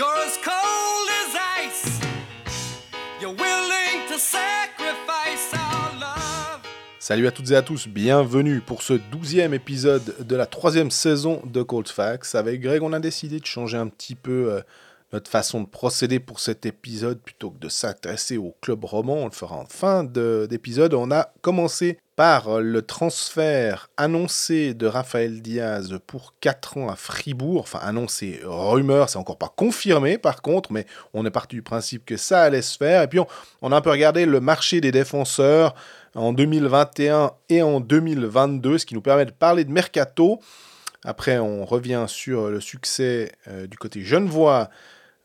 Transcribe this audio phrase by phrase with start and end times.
[0.00, 2.00] You're as cold as ice.
[3.20, 6.62] You're willing to sacrifice our love.
[6.98, 11.42] Salut à toutes et à tous, bienvenue pour ce douzième épisode de la troisième saison
[11.44, 12.34] de Cold Facts.
[12.34, 14.62] Avec Greg, on a décidé de changer un petit peu euh,
[15.12, 17.20] notre façon de procéder pour cet épisode.
[17.20, 20.94] Plutôt que de s'intéresser au club roman, on le fera en fin de- d'épisode.
[20.94, 27.60] On a commencé par le transfert annoncé de Raphaël Diaz pour 4 ans à Fribourg.
[27.62, 32.04] Enfin, annoncé, rumeur, c'est encore pas confirmé par contre, mais on est parti du principe
[32.04, 33.00] que ça allait se faire.
[33.00, 33.26] Et puis on,
[33.62, 35.74] on a un peu regardé le marché des défenseurs
[36.14, 40.40] en 2021 et en 2022, ce qui nous permet de parler de mercato.
[41.06, 44.68] Après, on revient sur le succès euh, du côté genevois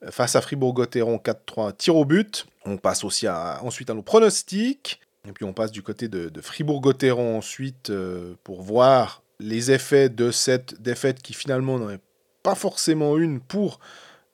[0.01, 2.45] euh, face à Fribourg-Gotteron 4-3 tir au but.
[2.63, 5.01] On passe aussi à- ensuite à nos pronostics.
[5.27, 10.31] Et puis on passe du côté de, Fribourg-Gotteron ensuite euh, pour voir les effets de
[10.31, 12.01] cette défaite qui finalement n'en est
[12.43, 13.79] pas forcément une pour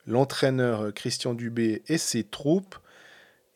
[0.06, 2.76] l'entraîneur euh, Christian Dubé et ses troupes.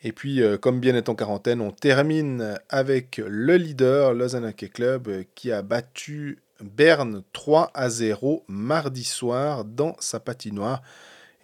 [0.04, 4.70] Et puis, euh, comme bien est en quarantaine, on termine avec le leader, Lausanne Hockey
[4.70, 10.82] Club, qui a battu Berne 3 à 0 mardi soir dans sa patinoire.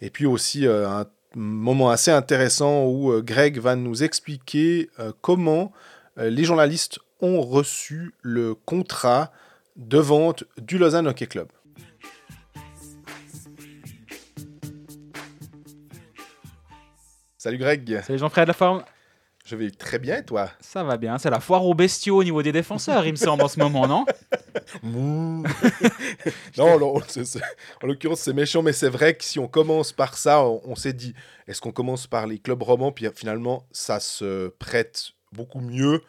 [0.00, 5.72] Et puis aussi un moment assez intéressant où euh, Greg va nous expliquer euh, comment
[6.18, 9.32] euh, les journalistes ont reçu le contrat
[9.76, 11.48] de vente du Lausanne Hockey Club.
[17.38, 18.84] Salut Greg, Salut Jean-Fred la forme.
[19.52, 20.50] Je vais très bien et toi.
[20.60, 23.42] Ça va bien, c'est la foire aux bestiaux au niveau des défenseurs, il me semble
[23.42, 24.06] en ce moment, non
[26.56, 26.94] non, non,
[27.82, 30.74] en l'occurrence, c'est méchant, mais c'est vrai que si on commence par ça, on, on
[30.74, 31.14] s'est dit,
[31.46, 32.92] est-ce qu'on commence par les clubs romans?
[32.92, 36.00] Puis finalement, ça se prête beaucoup mieux.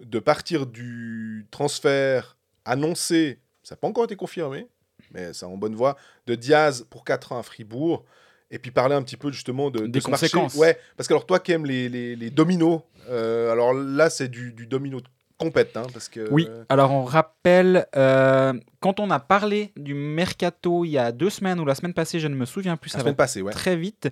[0.00, 4.66] De partir du transfert annoncé, ça n'a pas encore été confirmé,
[5.12, 8.04] mais c'est en bonne voie, de Diaz pour 4 ans à Fribourg.
[8.52, 10.28] Et puis parler un petit peu justement de, de Des marché.
[10.28, 10.54] conséquences.
[10.54, 14.28] Ouais, parce que alors toi qui aimes les, les, les dominos, euh, alors là c'est
[14.28, 15.06] du, du domino de
[15.38, 20.84] compète, hein, parce que Oui, alors on rappelle, euh, quand on a parlé du mercato
[20.84, 22.98] il y a deux semaines ou la semaine passée, je ne me souviens plus, la
[22.98, 23.52] ça semaine passée, ouais.
[23.52, 24.10] très vite,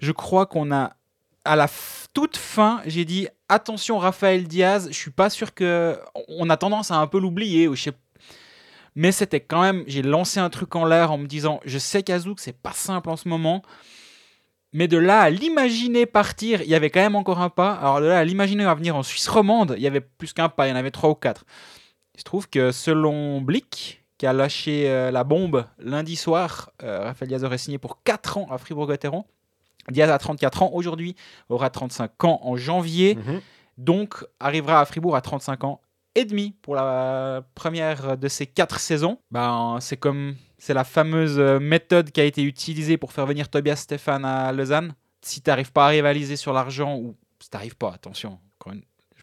[0.00, 0.96] je crois qu'on a,
[1.44, 1.68] à la
[2.12, 5.96] toute fin, j'ai dit, attention Raphaël Diaz, je suis pas sûr que...
[6.28, 7.92] On a tendance à un peu l'oublier, ou je sais
[8.96, 12.02] mais c'était quand même, j'ai lancé un truc en l'air en me disant, je sais
[12.02, 13.62] qu'Azouk, c'est pas simple en ce moment,
[14.72, 17.72] mais de là à l'imaginer partir, il y avait quand même encore un pas.
[17.74, 20.48] Alors de là à l'imaginer à venir en Suisse romande, il y avait plus qu'un
[20.48, 21.44] pas, il y en avait trois ou quatre.
[22.14, 27.04] Il se trouve que selon Blick, qui a lâché euh, la bombe lundi soir, euh,
[27.04, 29.24] Raphaël Diaz aurait signé pour 4 ans à Fribourg-Gotteron.
[29.90, 31.14] Diaz a 34 ans aujourd'hui,
[31.48, 33.40] aura 35 ans en janvier Mhm.
[33.78, 35.80] donc arrivera à Fribourg à 35 ans
[36.16, 39.18] et demi pour la première de ces quatre saisons.
[39.30, 43.76] Ben, c'est comme c'est la fameuse méthode qui a été utilisée pour faire venir Tobias
[43.76, 44.94] Stéphane à Lausanne.
[45.20, 48.40] Si tu n'arrives pas à rivaliser sur l'argent ou si tu pas, attention.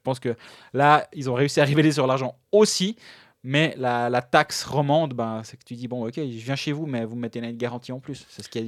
[0.04, 0.36] Je pense que
[0.74, 2.98] là, ils ont réussi à rivaliser sur l'argent aussi.
[3.42, 6.86] Mais la, taxe romande, ben, c'est que tu dis, bon, ok, je viens chez vous,
[6.86, 8.25] mais vous me mettez une garantie en plus.
[8.30, 8.62] C'est ce qui a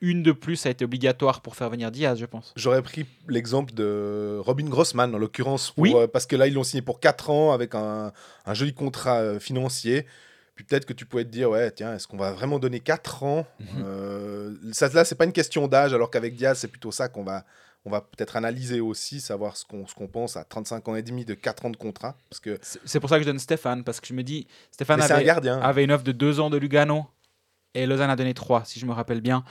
[0.00, 2.52] une de plus a été obligatoire pour faire venir Diaz, je pense.
[2.56, 5.92] J'aurais pris l'exemple de Robin Grossman, en l'occurrence, Oui.
[5.94, 8.12] euh, parce que là, ils l'ont signé pour 4 ans avec un,
[8.46, 10.06] un joli contrat euh, financier.
[10.54, 13.22] Puis peut-être que tu pouvais te dire, ouais, tiens, est-ce qu'on va vraiment donner 4
[13.24, 13.66] ans Mhm.
[13.84, 17.24] Euh, ça, Là, c'est pas une question d'âge, alors qu'avec Diaz, c'est plutôt ça qu'on
[17.24, 17.44] va,
[17.86, 21.34] on va peut-être analyser aussi, savoir ce qu'on pense à 35 ans et demi de
[21.34, 22.14] 4 ans de contrat.
[22.28, 24.46] Parce que C'est c'est pour ça que je donne Stéphane, parce que je me dis,
[24.70, 25.60] Stéphane c'est un avait, gardien.
[25.60, 27.06] avait une offre de deux ans de Lugano
[27.74, 29.44] et Lausanne a donné trois, si je me rappelle bien.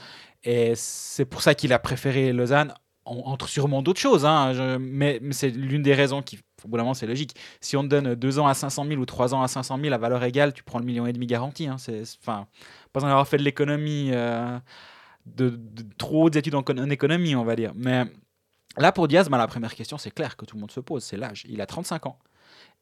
[0.44, 4.24] Et c'est pour ça qu'il a préféré Lausanne, en- entre sûrement d'autres choses.
[4.26, 7.34] hein, mais c'est l'une des raisons qui, au bout d'un c'est logique.
[7.60, 9.92] Si on te donne deux ans à 500 000 ou trois ans à 500 000
[9.94, 11.66] à valeur égale, tu prends le million et demi garanti.
[11.66, 11.76] Hein,
[12.22, 12.46] enfin,
[12.92, 14.58] pas en avoir fait de l'économie, euh,
[15.26, 15.58] de,
[15.98, 17.72] trop hautes études en, con- en économie, on va dire.
[17.74, 18.04] Mais
[18.78, 21.04] là, pour Diaz, ben, la première question, c'est clair que tout le monde se pose,
[21.04, 21.44] c'est l'âge.
[21.48, 22.18] Il a 35 ans.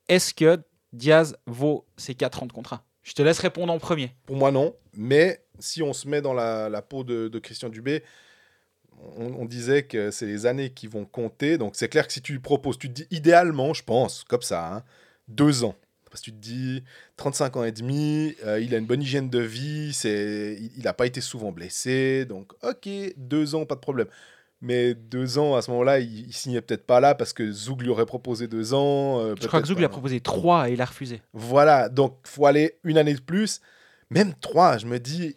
[0.08, 0.58] Est-ce que
[0.92, 2.84] Diaz vaut ses 4 ans de contrat?
[3.08, 4.12] Je te laisse répondre en premier.
[4.26, 4.74] Pour moi, non.
[4.92, 8.02] Mais si on se met dans la, peau de, Christian Dubé,
[9.16, 11.56] on, disait que c'est les années qui vont compter.
[11.56, 14.74] Donc c'est clair que si tu proposes, tu te dis idéalement, je pense, comme ça,
[14.74, 14.82] hein,
[15.26, 15.74] deux ans.
[16.10, 16.84] Parce que tu te dis
[17.16, 21.06] 35 ans et demi, euh, il a une bonne hygiène de vie, il n'a pas
[21.06, 22.26] été souvent blessé.
[22.26, 24.08] Donc ok, deux ans, pas de problème.
[24.60, 27.82] Mais deux ans, à ce moment-là, il, il signait peut-être pas là parce que Zoug
[27.82, 29.20] lui aurait proposé deux ans.
[29.20, 31.22] euh, Je crois que Zoug lui a proposé 3 et il a refusé.
[31.32, 33.60] Voilà, donc faut aller une année de plus.
[34.10, 35.36] Même trois, je me dis.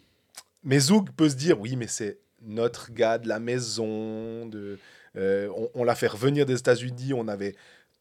[0.64, 4.46] Mais Zoug peut se dire oui, mais c'est notre gars de la maison.
[4.46, 4.78] De,
[5.16, 7.12] euh, on on l'a fait revenir des États-Unis.
[7.14, 7.54] On avait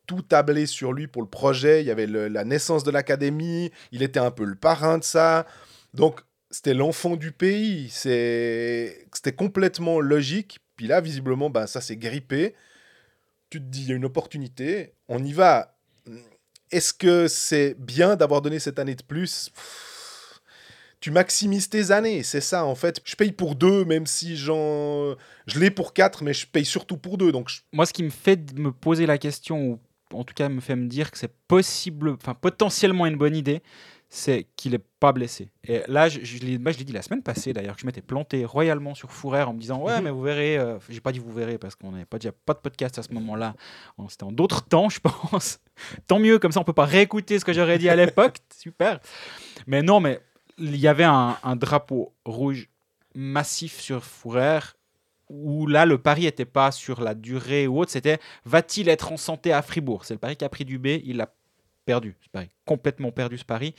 [0.07, 1.81] tout tablé sur lui pour le projet.
[1.81, 3.69] Il y avait le- la naissance de l'académie.
[3.91, 5.45] Il était un peu le parrain de ça.
[5.93, 7.89] Donc, c'était l'enfant du pays.
[7.89, 10.59] C'était complètement logique.
[10.87, 12.55] Là, visiblement, ben, ça s'est grippé.
[13.49, 15.77] Tu te dis, il y a une opportunité, on y va.
[16.71, 19.51] Est-ce que c'est bien d'avoir donné cette année de plus?
[21.01, 23.01] Tu maximises tes années, c'est ça en fait.
[23.03, 25.15] Je paye pour deux, même si j'en...
[25.47, 27.31] je l'ai pour quatre, mais je paye surtout pour deux.
[27.31, 29.79] Donc Moi, ce qui me fait me poser la question, ou
[30.13, 33.63] en tout cas me fait me dire que c'est possible, enfin potentiellement une bonne idée,
[34.13, 35.49] c'est qu'il est pas blessé.
[35.65, 37.85] Et là, je, je l'ai moi, je l'ai dit la semaine passée d'ailleurs, que je
[37.85, 40.03] m'étais planté royalement sur Fourère en me disant Ouais, Mhm.
[40.03, 42.53] mais vous verrez, euh, j'ai pas dit vous verrez parce qu'on n'avait pas déjà pas
[42.53, 43.55] de podcast à ce moment-là.
[43.97, 44.99] On- C'était en d'autres temps, je
[45.31, 45.59] pense.
[46.07, 48.35] Tant mieux, comme ça on peut pas réécouter ce que j'aurais dit à l'époque.
[48.53, 48.99] Super.
[49.65, 50.19] Mais non, mais
[50.57, 52.67] il y avait un, un drapeau rouge
[53.15, 54.75] massif sur Fourère
[55.29, 59.17] où là le pari n'était pas sur la durée ou autre, c'était va-t-il être en
[59.17, 60.03] santé à Fribourg?
[60.03, 61.33] C'est le pari qui a pris du B, il l'a
[61.85, 63.73] perdu, ce pari, complètement perdu ce pari.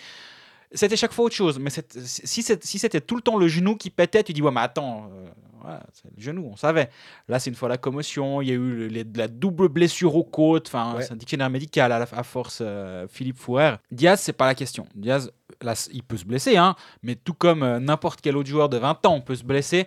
[0.75, 4.23] C'était chaque fois autre chose, mais si c'était tout le temps le genou qui pétait,
[4.25, 5.29] tu dis ouais mais attends, euh,
[5.61, 6.89] voilà, c'est le genou, on savait.
[7.29, 10.25] Là c'est une fois la commotion, il y a eu les- la double blessure aux
[10.25, 11.03] côtes, enfin Ouais.
[11.03, 13.75] c'est un dictionnaire médical à, la- à force euh, Philippe Fourer.
[13.91, 17.63] Diaz c'est pas la question, Diaz là, il peut se blesser, hein, mais tout comme
[17.63, 19.87] euh, n'importe quel autre joueur de 20 ans peut se blesser.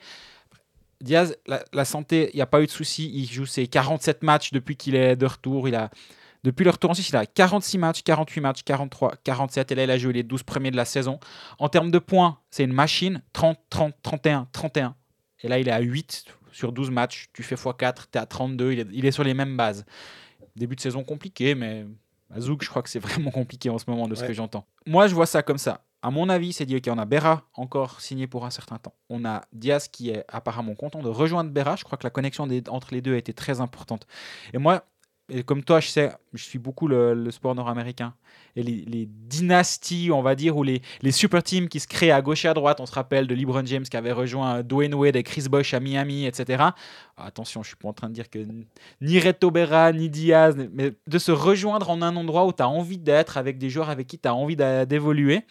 [1.01, 3.11] Diaz, la, la santé, il n'y a pas eu de souci.
[3.13, 5.67] Il joue ses 47 matchs depuis qu'il est de retour.
[5.67, 5.89] Il a,
[6.45, 9.71] depuis le retour en Suisse, il a 46 matchs, 48 matchs, 43, 47.
[9.71, 11.19] Et là, il a joué les 12 premiers de la saison.
[11.59, 13.21] En termes de points, c'est une machine.
[13.33, 14.95] 30, 30, 31, 31.
[15.41, 17.27] Et là, il est à 8 sur 12 matchs.
[17.33, 18.71] Tu fais x4, tu es à 32.
[18.73, 19.85] Il est, il est sur les mêmes bases.
[20.55, 21.85] Début de saison compliqué, mais
[22.33, 24.65] à Zouk, je crois que c'est vraiment compliqué en ce moment de ce que j'entends.
[24.85, 25.81] Moi, je vois ça comme ça.
[26.01, 28.93] À mon avis, c'est dit, OK, on a Berra encore signé pour un certain temps.
[29.09, 31.75] On a Diaz qui est apparemment content de rejoindre Berra.
[31.75, 34.05] Je crois que la connexion des- entre les deux a été très importante.
[34.53, 34.85] Et moi,
[35.27, 38.13] et comme toi, je sais, je suis beaucoup le, sport nord-américain.
[38.55, 40.81] Et les, dynasties, on va dire, ou les,
[41.11, 42.79] super teams qui se créent à gauche et à droite.
[42.79, 45.79] On se rappelle de LeBron James qui avait rejoint Dwayne Wade et Chris Bosh à
[45.79, 46.63] Miami, etc.
[47.17, 48.39] Attention, je suis pas en train de dire que
[49.01, 52.69] ni Reto Berra, ni Diaz, mais de se rejoindre en un endroit où tu as
[52.69, 55.41] envie d'être, avec des joueurs avec qui tu as envie d'évoluer.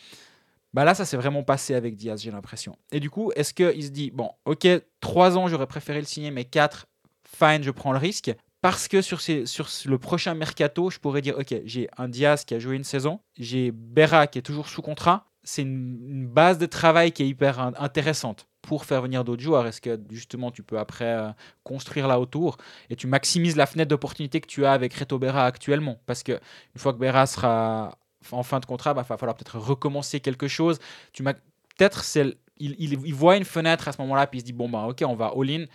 [0.72, 2.76] Bah là, ça s'est vraiment passé avec Diaz, j'ai l'impression.
[2.92, 4.66] Et du coup, est-ce qu'il se dit, bon, ok,
[5.00, 6.86] trois ans, j'aurais préféré le signer, mais quatre,
[7.24, 8.34] fine, je prends le risque.
[8.64, 12.58] Parce que sur, le prochain mercato, je pourrais dire, ok, j'ai un Diaz qui a
[12.58, 15.26] joué une saison, j'ai Berra qui est toujours sous contrat.
[15.42, 19.66] C'est une, base de travail qui est hyper in- intéressante pour faire venir d'autres joueurs.
[19.66, 21.28] Est-ce que justement tu peux après euh,
[21.62, 22.56] construire là autour
[22.88, 26.00] et tu maximises la fenêtre d'opportunité que tu as avec Reto Berra actuellement?
[26.06, 27.98] Parce que une fois que Berra sera
[28.30, 30.78] en fin de contrat, il va falloir peut-être recommencer quelque chose.
[31.12, 34.86] Peut-être c'est il, voit une fenêtre à ce moment-là, puis il se dit bon bah
[34.88, 35.66] ok, on va all-in.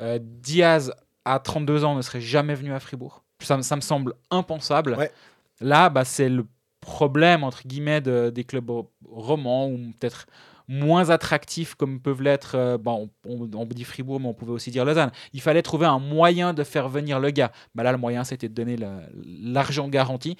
[0.00, 0.92] Euh, Diaz
[1.24, 3.22] à 32 ans ne serait jamais venu à Fribourg.
[3.40, 4.94] Ça, me- ça me semble impensable.
[4.96, 5.10] Ouais.
[5.60, 6.46] Là, bah, c'est le
[6.80, 10.26] problème entre guillemets de- des clubs ro- romans ou peut-être
[10.68, 12.54] moins attractifs comme peuvent l'être.
[12.56, 15.10] euh, bon, on, on dit Fribourg, mais on pouvait aussi dire Lausanne.
[15.32, 17.52] Il fallait trouver un moyen de faire venir le gars.
[17.74, 20.36] Bah là, le moyen, c'était de donner la- l'argent garanti.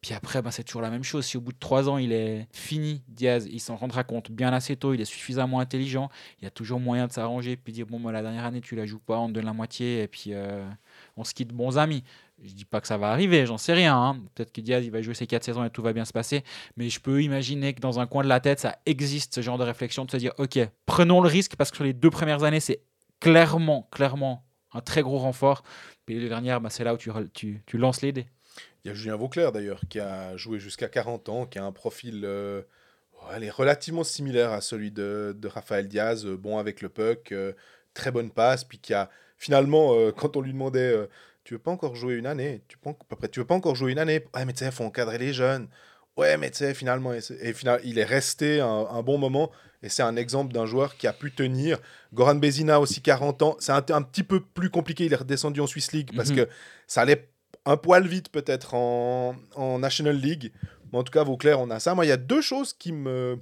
[0.00, 1.26] Puis après, bah, c'est toujours la même chose.
[1.26, 4.50] Si au bout de trois ans, il est fini, Diaz, il s'en rendra compte bien
[4.52, 6.08] assez tôt, il est suffisamment intelligent,
[6.40, 8.74] il y a toujours moyen de s'arranger, puis dire, bon, bah, la dernière année, tu
[8.76, 10.66] la joues pas, on te donne la moitié, et puis euh,
[11.18, 12.02] on se quitte bons amis.
[12.42, 13.94] Je dis pas que ça va arriver, j'en sais rien.
[13.94, 14.18] hein.
[14.34, 16.42] Peut-être que Diaz, il va jouer ses quatre saisons et tout va bien se passer.
[16.78, 19.58] Mais je peux imaginer que dans un coin de la tête, ça existe ce genre
[19.58, 22.42] de réflexion de se dire, ok, prenons le risque, parce que sur les deux premières
[22.42, 22.80] années, c'est
[23.20, 25.62] clairement, clairement un très gros renfort.
[26.06, 28.26] Puis les dernières, bah, c'est là où tu, tu, tu lances les dés.
[28.84, 31.72] Il y a Julien Vauclair d'ailleurs qui a joué jusqu'à 40 ans, qui a un
[31.72, 32.62] profil euh,
[33.14, 36.88] ouais, elle est relativement similaire à celui de, de Raphaël Diaz, euh, bon avec le
[36.88, 37.52] puck, euh,
[37.94, 40.94] très bonne passe, puis qui a finalement, euh, quand on lui demandait
[41.44, 42.62] Tu veux pas encore jouer une année?
[42.68, 44.24] Tu, peux, après, tu veux pas encore jouer une année?
[44.34, 45.68] Ouais, mais tu sais, il faut encadrer les jeunes.
[46.16, 49.50] Ouais, mais tu sais, finalement, et, et final, il est resté un, un bon moment.
[49.82, 51.78] Et c'est un exemple d'un joueur qui a pu tenir.
[52.12, 53.56] Goran Bezina aussi 40 ans.
[53.58, 55.06] C'est un, un petit peu plus compliqué.
[55.06, 56.36] Il est redescendu en Swiss League parce Mhm.
[56.36, 56.48] que
[56.86, 57.30] ça allait
[57.70, 60.52] un poil vite peut-être en, en National League.
[60.92, 61.94] Mais en tout cas, Vauclair, on a ça.
[61.94, 63.38] Moi, il y a deux choses qui me,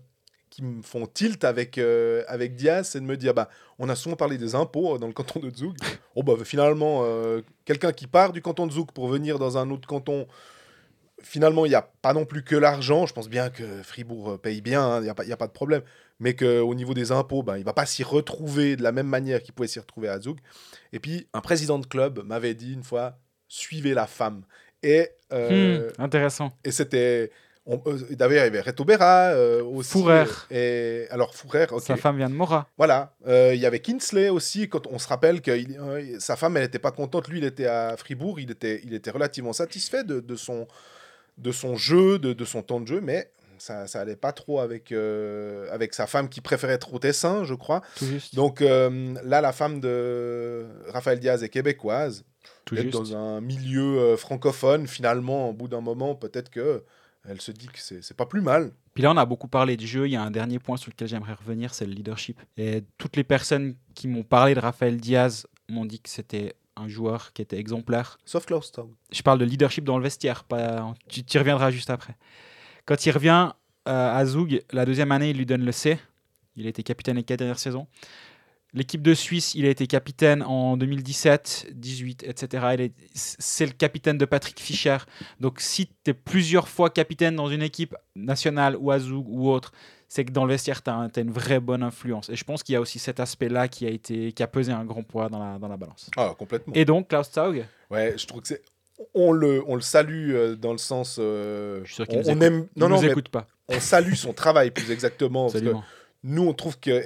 [0.50, 3.97] qui me font tilt avec, euh, avec Diaz, c'est de me dire, bah, on a
[3.97, 5.75] souvent parlé des impôts euh, dans le canton de Zug.
[6.14, 9.70] Oh, bah, finalement, euh, quelqu'un qui part du canton de Zug pour venir dans un
[9.70, 10.26] autre canton,
[11.23, 13.06] finalement, il n'y a pas non plus que l'argent.
[13.06, 15.52] Je pense bien que Fribourg paye bien, hein, il n'y a, pas- a pas de
[15.52, 15.82] problème.
[16.20, 19.06] Mais qu'au niveau des impôts, ben, il ne va pas s'y retrouver de la même
[19.06, 20.38] manière qu'il pouvait s'y retrouver à Zug.
[20.92, 23.16] Et puis, un président de club m'avait dit une fois,
[23.49, 24.43] suivez la femme.
[24.83, 26.52] Et, euh, Hmm, intéressant.
[26.64, 27.31] et c'était...
[27.67, 29.90] on- euh, D'ailleurs, il y avait Reto Berra euh, aussi.
[29.93, 30.25] Fourer.
[30.50, 31.35] Et, alors.
[31.81, 32.69] Sa femme vient de Mora.
[32.78, 33.14] Voilà.
[33.26, 34.69] Euh, Il y avait Kinsley aussi.
[34.69, 37.28] Quand on se rappelle que il- euh, sa femme, elle n'était pas contente.
[37.28, 38.38] Lui, il était à Fribourg.
[38.40, 40.67] Il était, il était relativement satisfait de, de son,
[41.37, 43.00] de son jeu, de, de son temps de jeu.
[43.02, 46.99] Mais ça, ça allait pas trop avec, euh, avec sa femme qui préférait être au
[47.00, 47.83] Tessin, je crois.
[47.97, 48.35] Tout juste.
[48.37, 52.25] Donc euh, là, la femme de Raphaël Diaz est québécoise.
[52.68, 52.94] Tout Être juste.
[52.94, 56.84] dans un milieu euh, francophone, finalement, au bout d'un moment, peut-être que
[57.28, 58.72] elle se dit que c'est pas plus mal.
[58.94, 60.06] Puis là, on a beaucoup parlé du jeu.
[60.06, 62.40] Il y a un dernier point sur lequel j'aimerais revenir, c'est le leadership.
[62.56, 66.88] Et toutes les personnes qui m'ont parlé de Raphaël Diaz m'ont dit que c'était un
[66.88, 68.18] joueur qui était exemplaire.
[68.25, 68.72] Sauf Klaus.
[69.12, 70.94] Je parle de leadership dans le vestiaire, pas...
[71.08, 72.16] tu y reviendras juste après.
[72.87, 73.52] Quand il revient
[73.88, 75.98] euh, à Zug, la deuxième année, il lui donne le C.
[76.56, 77.87] Il a été capitaine les quatre dernières saisons.
[78.75, 82.90] L'équipe de Suisse, il a été capitaine en 2017, 18, etc.
[83.14, 84.98] C'est le capitaine de Patrick Fischer.
[85.40, 89.48] Donc si tu es plusieurs fois capitaine dans une équipe nationale ou à Zug ou
[89.50, 89.72] autre,
[90.10, 92.28] c'est que dans le vestiaire, tu as, une vraie bonne influence.
[92.30, 94.72] Et je pense qu'il y a aussi cet aspect-là qui, a été- qui a pesé
[94.72, 96.10] un grand poids dans la, dans la balance.
[96.16, 96.72] Ah, complètement.
[96.75, 98.62] Et donc, Klaus Taug, Ouais, je trouve que c'est.
[99.14, 101.16] On le, on le salue euh, dans le sens.
[101.20, 102.66] euh, Je suis sûr qu'il on, nous on aime.
[102.76, 103.46] Non, nous non, mais écoute pas.
[103.68, 105.46] on salue son travail plus exactement.
[105.50, 105.72] parce que.
[106.25, 107.02] Nous, on trouve qu'il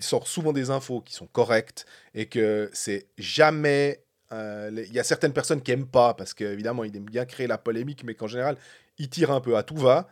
[0.00, 4.02] sort souvent des infos qui sont correctes et que c'est jamais.
[4.32, 7.46] euh, Il y a certaines personnes qui aiment pas parce qu'évidemment, il aime bien créer
[7.46, 8.56] la polémique, mais qu'en général,
[8.98, 10.08] il tire un peu à tout va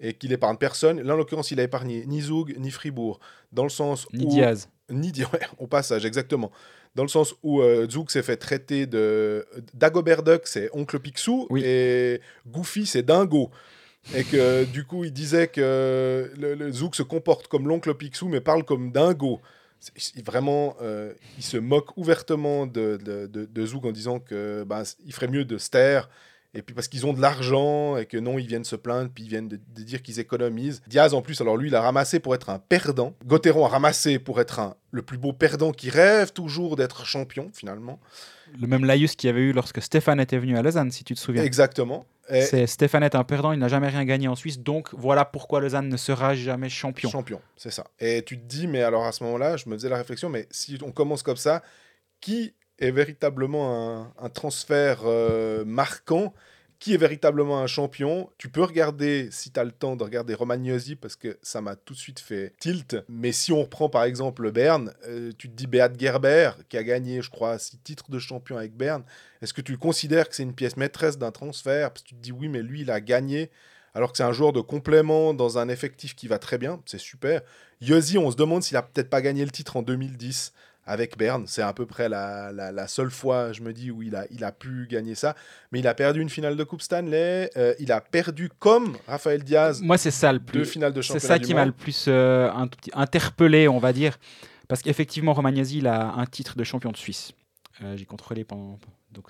[0.00, 1.00] et qu'il épargne personne.
[1.02, 3.20] Là, en l'occurrence, il a épargné ni Zoug ni Fribourg,
[3.52, 4.68] dans le sens Ni où Diaz.
[4.90, 6.50] ni Di- ouais, au passage, exactement.
[6.96, 9.46] Dans le sens où euh, Zouk s'est fait traiter de.
[9.74, 11.62] Dagobert Duck, c'est Oncle Picsou, Oui.
[11.64, 13.50] et Goofy, c'est Dingo.
[14.14, 18.28] Et que du coup, il disait que le, le Zouk se comporte comme l'oncle Picsou,
[18.28, 19.40] mais parle comme Dingo.
[20.24, 24.82] Vraiment, euh, il se moque ouvertement de, de, de, de Zouk en disant que ben,
[25.06, 26.08] il ferait mieux de se taire.
[26.52, 29.22] Et puis parce qu'ils ont de l'argent et que non, ils viennent se plaindre, puis
[29.22, 30.82] ils viennent de, de dire qu'ils économisent.
[30.88, 33.14] Diaz, en plus, alors lui, il a ramassé pour être un perdant.
[33.24, 37.50] Gauthieron a ramassé pour être un, le plus beau perdant qui rêve toujours d'être champion,
[37.54, 38.00] finalement.
[38.60, 41.14] Le même laïus qu'il y avait eu lorsque Stéphane était venu à Lausanne, si tu
[41.14, 41.44] te souviens.
[41.44, 42.04] Exactement.
[42.32, 45.24] Et C'est Stéphane est un perdant, il n'a jamais rien gagné en Suisse, donc voilà
[45.24, 47.10] pourquoi Lausanne ne sera jamais champion.
[47.10, 47.86] champion, c'est ça.
[47.98, 50.46] Et tu te dis, mais alors à ce moment-là, je me faisais la réflexion, mais
[50.50, 51.62] si on commence comme ça,
[52.20, 56.32] qui est véritablement un, un transfert euh, marquant
[56.80, 60.34] qui est véritablement un champion Tu peux regarder, si tu as le temps de regarder
[60.34, 62.96] Romagnosi, parce que ça m'a tout de suite fait tilt.
[63.08, 66.78] Mais si on reprend par exemple le Berne, euh, tu te dis Beat Gerber, qui
[66.78, 69.04] a gagné, je crois, six titres de champion avec Berne.
[69.42, 71.90] Est-ce que tu considères que c'est une pièce maîtresse d'un transfert?
[71.90, 73.50] Parce que tu te dis oui, mais lui, il a gagné.
[73.92, 77.00] Alors que c'est un joueur de complément dans un effectif qui va très bien, c'est
[77.00, 77.42] super.
[77.80, 80.52] Yossi, on se demande s'il a peut-être pas gagné le titre en 2010
[80.86, 81.44] avec Berne.
[81.46, 84.24] C'est à peu près la, la- la seule fois, je me dis, où il a,
[84.30, 85.34] il a pu gagner ça.
[85.72, 87.50] Mais il a perdu une finale de Coupe Stanley.
[87.56, 90.64] euh, il a perdu, comme Raphaël Diaz, Moi, c'est ça le deux plus.
[90.66, 93.68] finales de C'est championnat ça du qui m'a le plus euh, un tout petit- interpellé,
[93.68, 94.18] on va dire.
[94.68, 97.32] Parce qu'effectivement, Romagnasi, il a un titre de champion de Suisse.
[97.82, 98.78] Euh, J'ai contrôlé pendant.
[99.12, 99.26] Donc,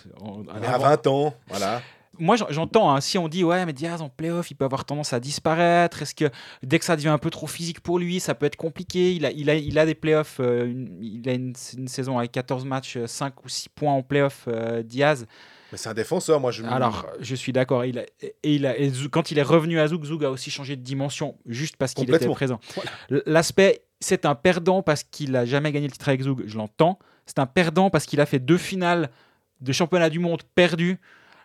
[0.50, 1.80] a avant- 20 ans, voilà.
[2.20, 4.84] Moi, j'en- j'entends, hein, si on dit, ouais, mais Diaz en playoff, il peut avoir
[4.84, 6.02] tendance à disparaître.
[6.02, 6.26] Est-ce que
[6.62, 9.12] dès que ça devient un peu trop physique pour lui, ça peut être compliqué?
[9.14, 12.18] Il a, il, a, il a des playoffs, euh, une- il a une, une saison
[12.18, 15.26] avec 14 matchs, euh, 5 ou 6 points en playoff, euh, Diaz.
[15.72, 17.84] Mais c'est un défenseur, moi je Alors, je suis d'accord.
[17.84, 20.50] Il a, et il a, et quand il est revenu à Zouk, Zouk a aussi
[20.50, 22.58] changé de dimension, juste parce qu'il était présent.
[23.26, 26.98] L'aspect, c'est un perdant parce qu'il a jamais gagné le titre avec Zouk, je l'entends.
[27.26, 29.10] C'est un perdant parce qu'il a fait deux finales
[29.60, 30.98] de championnat du monde perdues.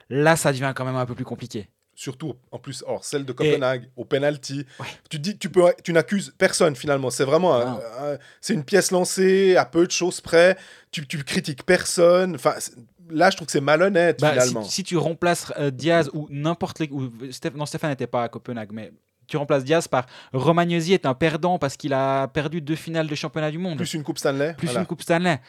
[0.09, 1.67] Là, ça devient quand même un peu plus compliqué.
[1.97, 4.65] surtout en plus, alors celle de Copenhague au penalty.
[5.09, 7.09] Tu dis, tu peux, tu n'accuses personne finalement.
[7.09, 10.57] C'est vraiment, un- un- c'est une pièce lancée à peu de choses près.
[10.91, 12.35] Tu, tu critiques personne.
[12.35, 12.55] Enfin,
[13.09, 14.63] là, je trouve que c'est malhonnête Bah, si, finalement.
[14.63, 16.89] si tu remplaces euh, Diaz ou n'importe les.
[16.91, 18.91] Ou, Stéph- non, Stéphane n'était pas à Copenhague, mais
[19.27, 23.15] tu remplaces Diaz par Romagnosi est un perdant parce qu'il a perdu deux finales de
[23.15, 24.53] championnat du monde, Plus une coupe Stanley.
[24.57, 24.81] plus voilà.
[24.81, 25.39] une Coupe Stanley.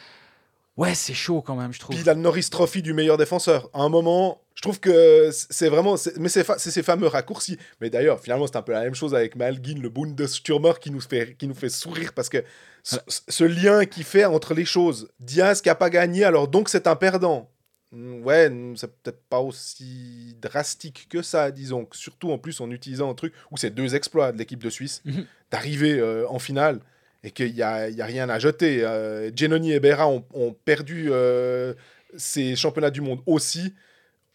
[0.77, 1.95] Ouais, c'est chaud quand même, je trouve.
[1.95, 3.69] Puis il a le Norris Trophy du meilleur défenseur.
[3.73, 5.95] À un moment, je trouve que c'est vraiment.
[6.19, 7.57] Mais c'est fa- ces fameux raccourcis.
[7.81, 11.01] Mais d'ailleurs, finalement, c'est un peu la même chose avec Malgin, le Bundesstürmer, qui nous
[11.01, 12.43] fait, qui nous fait sourire parce que
[12.83, 15.09] ce, ce lien qu'il fait entre les choses.
[15.19, 17.49] Diaz qui a pas gagné, alors donc c'est un perdant.
[17.91, 21.87] Mm, Ouais, mm, c'est peut-être pas aussi drastique que ça, disons.
[21.91, 25.01] Surtout en plus en utilisant un truc où c'est deux exploits de l'équipe de Suisse,
[25.05, 25.25] Mhm.
[25.51, 26.81] d'arriver euh, en finale
[27.23, 28.83] et qu'il n'y a, il y a rien à jeter.
[28.83, 31.73] Euh, Giannoni et Berra ont, ont perdu euh,
[32.15, 33.73] ces championnats du monde aussi.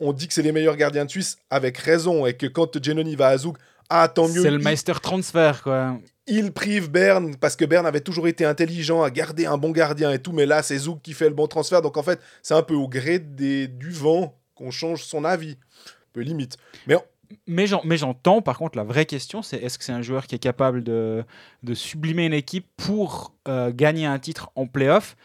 [0.00, 3.14] On dit que c'est les meilleurs gardiens de Suisse avec raison et que quand Giannoni
[3.16, 3.56] va à Zug,
[3.88, 4.42] ah tant mieux.
[4.42, 5.98] C'est le Meister Transfer, quoi.
[6.26, 10.10] il prive Berne parce que Berne avait toujours été intelligent à garder un bon gardien
[10.10, 11.82] et tout, mais là c'est Zouk qui fait le bon transfert.
[11.82, 15.56] Donc en fait, c'est un peu au gré des, du vent qu'on change son avis.
[15.86, 16.56] Un peu limite.
[16.86, 16.96] Mais
[17.46, 20.38] mais j'entends, par contre, la vraie question, c'est est-ce que c'est un joueur qui est
[20.38, 21.24] capable de,
[21.62, 25.16] de sublimer une équipe pour euh, gagner un titre en playoff?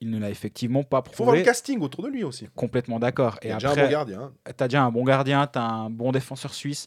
[0.00, 1.44] Il ne l'a effectivement pas il faut voir le prouvé.
[1.50, 2.46] casting autour de lui aussi.
[2.54, 3.38] Complètement d'accord.
[3.42, 4.20] Et y a déjà un après, bon gardien.
[4.22, 4.32] hein.
[4.56, 6.86] tu as déjà un bon gardien, tu as un bon défenseur suisse.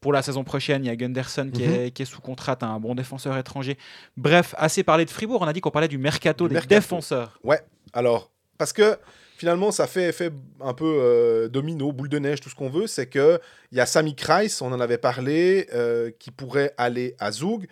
[0.00, 0.84] pour la saison prochaine.
[0.84, 1.74] Il y a Gunderson qui, Mhm.
[1.74, 3.76] est, qui est sous contrat, t'as un bon défenseur étranger.
[4.16, 5.42] Bref, assez parlé de Fribourg.
[5.42, 6.76] On a dit qu'on parlait du mercato Du des mercato.
[6.76, 7.40] défenseurs.
[7.92, 8.96] Alors, parce que
[9.38, 10.30] finalement, ça fait effet
[10.60, 12.86] un peu euh, domino, boule de neige, tout ce qu'on veut.
[12.86, 13.40] C'est que
[13.72, 17.66] il y a Sami Kreis, on en avait parlé, euh, qui pourrait aller à Zug.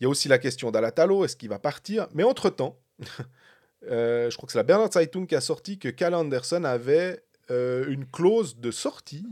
[0.00, 2.08] Il y a aussi la question d'Alatalo, est-ce qu'il va partir?
[2.14, 2.76] Mais entre-temps,
[3.90, 7.22] euh, je crois que c'est la Bernard Zeitung qui a sorti que Cal Anderson avait
[7.50, 9.26] une clause de sortie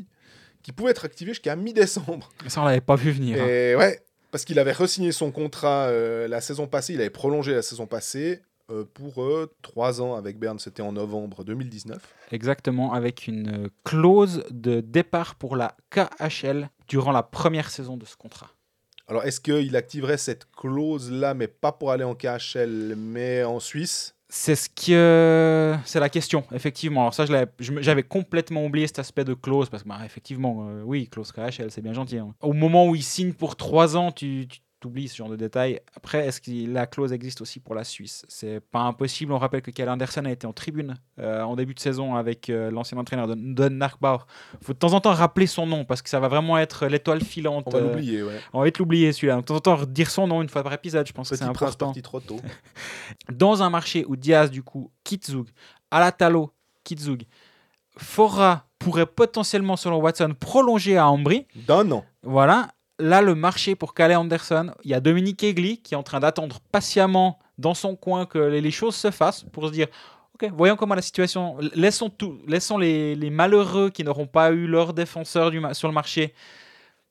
[0.63, 2.31] qui pouvait être activée jusqu'à mi-décembre.
[2.47, 3.39] Ça, on l'avait pas vu venir.
[3.75, 3.79] hein.
[3.79, 7.63] Ouais, parce qu'il avait re-signé son contrat euh, la saison passée, il avait prolongé la
[7.63, 8.41] saison passée
[8.95, 11.99] pour euh, trois ans avec Berne, c'était en novembre 2019.
[12.33, 18.05] Exactement, avec une euh, clause de départ pour la KHL durant la première saison de
[18.05, 18.49] ce contrat.
[19.09, 24.15] Alors est-ce qu'il activerait cette clause-là, mais pas pour aller en KHL, mais en Suisse?
[24.35, 27.03] C'est ce que c'est la question, effectivement.
[27.03, 27.27] Alors ça,
[27.59, 31.71] j'avais complètement oublié cet aspect de clause parce que, bah, effectivement, euh, oui, clause KHL,
[31.71, 32.17] c'est bien gentil.
[32.17, 32.35] hein.
[32.41, 35.81] Au moment où il signe pour trois ans, tu, tu t'oublies ce genre de détails.
[35.97, 38.27] Après, est-ce que la clause existe aussi pour la Suisse?
[38.29, 39.33] C'est pas impossible.
[39.33, 42.51] On rappelle que Kjell Andersen a été en tribune euh, en début de saison avec
[42.51, 44.27] euh, l'ancien entraîneur de Don Narkbauer.
[44.61, 47.23] Faut de temps en temps rappeler son nom parce que ça va vraiment être l'étoile
[47.23, 47.65] filante.
[47.67, 48.41] On va euh, l'oublier, ouais.
[48.53, 49.37] on va être l'oublier celui-là.
[49.37, 51.45] De temps en temps, dire son nom une fois par épisode, je pense que Petit
[51.45, 52.41] c'est prince important parti trop tôt.
[53.33, 55.47] dans un marché où Diaz, du coup, quitte Zug,
[55.91, 57.23] Alatalo quitte Zug,
[57.97, 61.47] Fora pourrait potentiellement, selon Watson, prolonger à Ambry.
[61.69, 62.05] D'un an.
[62.23, 62.69] Voilà.
[62.99, 66.21] Là, le marché pour Calais Anderson, il y a Dominique Egli qui est en train
[66.21, 69.89] d'attendre patiemment dans son coin que les choses se fassent pour se dire
[70.35, 71.59] Ok, voyons comment la situation.
[71.75, 76.35] Laissons, tout, laissons les, malheureux qui n'auront pas eu leur défenseur du sur le marché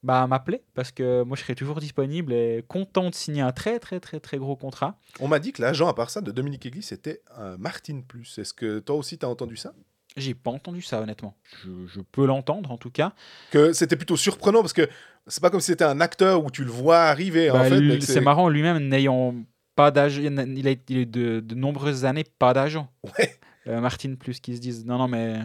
[0.04, 3.78] bah, m'appeler parce que moi je serai toujours disponible et content de signer un très
[3.78, 4.98] très très très gros contrat.
[5.20, 8.40] On m'a dit que l'agent, à part ça, de Dominique Egli, c'était un Martin Plus.
[8.40, 9.74] Est-ce que toi aussi, tu as entendu ça?
[10.18, 11.36] J'ai pas entendu ça honnêtement.
[11.64, 13.14] Je, je peux l'entendre en tout cas.
[13.52, 14.90] Que c'était plutôt surprenant, parce que
[15.28, 18.02] c'est pas comme si c'était un acteur où tu le vois arriver, en Bah, fait.
[18.02, 19.36] c'est marrant lui-même n'ayant
[19.76, 22.90] pas d'agent, il a il est de, de nombreuses années pas d'agent.
[23.18, 23.36] Ouais.
[23.68, 25.38] Euh, Martine plus qui se disent non non mais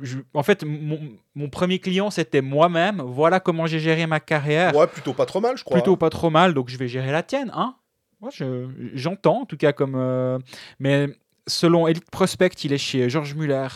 [0.00, 0.98] je- en fait mon,
[1.34, 3.02] mon premier client c'était moi-même.
[3.02, 4.74] Voilà comment j'ai géré ma carrière.
[4.74, 5.76] Ouais, plutôt pas trop mal, je crois.
[5.76, 7.74] Plutôt pas trop mal donc je vais gérer la tienne hein.
[8.22, 10.38] Moi je j'entends en tout cas comme euh,
[10.78, 11.08] mais
[11.46, 13.68] selon Elite Prospect il est chez Georges Muller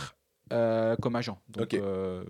[0.53, 1.39] euh, comme agent.
[1.49, 2.25] Donc euh,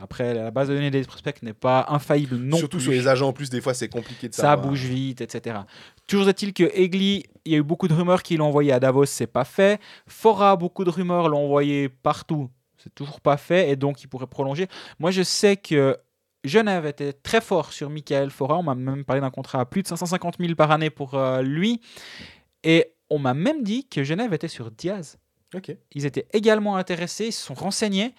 [0.00, 2.84] après la base de données d'Elite Prospect n'est pas infaillible non Surtout plus.
[2.84, 4.68] sur les agents, en plus, des fois, c'est compliqué de Ça savoir.
[4.68, 5.60] bouge vite, etc.
[6.06, 8.78] Toujours est-il que Egli, il y a eu beaucoup de rumeurs qui l'ont envoyé à
[8.78, 9.80] Davos, c'est pas fait.
[10.06, 14.28] Fora, beaucoup de rumeurs l'ont envoyé partout, c'est toujours pas fait, et donc il pourrait
[14.28, 14.68] prolonger.
[15.00, 15.96] Moi, je sais que
[16.44, 18.56] Genève était très fort sur Michael Fora.
[18.58, 21.42] On m'a même parlé d'un contrat à plus de 550 000 par année pour euh,
[21.42, 21.80] lui.
[22.62, 25.18] Et on m'a même dit que Genève était sur Diaz.
[25.94, 28.14] Ils étaient également intéressés, ils se sont renseignés,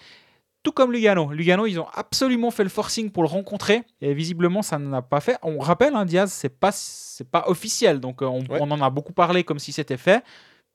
[0.64, 1.32] tout comme Lugano.
[1.32, 5.20] Lugano, ils ont absolument fait le forcing pour le rencontrer, et visiblement, ça n'a pas
[5.22, 5.38] fait.
[5.44, 8.58] On rappelle, hein, Diaz, c'est pas, c'est pas officiel, donc euh, on, Ouais.
[8.60, 10.24] on en a beaucoup parlé comme si c'était fait.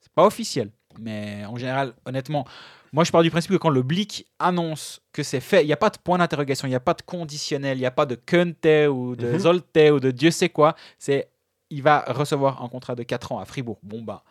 [0.00, 0.70] C'est pas officiel.
[1.00, 2.46] Mais en général, honnêtement,
[2.92, 5.72] moi je pars du principe que quand le Blick annonce que c'est fait, il n'y
[5.72, 8.06] a pas de point d'interrogation, il n'y a pas de conditionnel, il n'y a pas
[8.06, 9.38] de Kunte ou de Mhm.
[9.38, 10.76] Zolte ou de Dieu sait quoi.
[11.00, 11.28] C'est
[11.74, 13.78] il va recevoir un contrat de 4 ans à Fribourg.
[13.82, 14.22] Bon bah,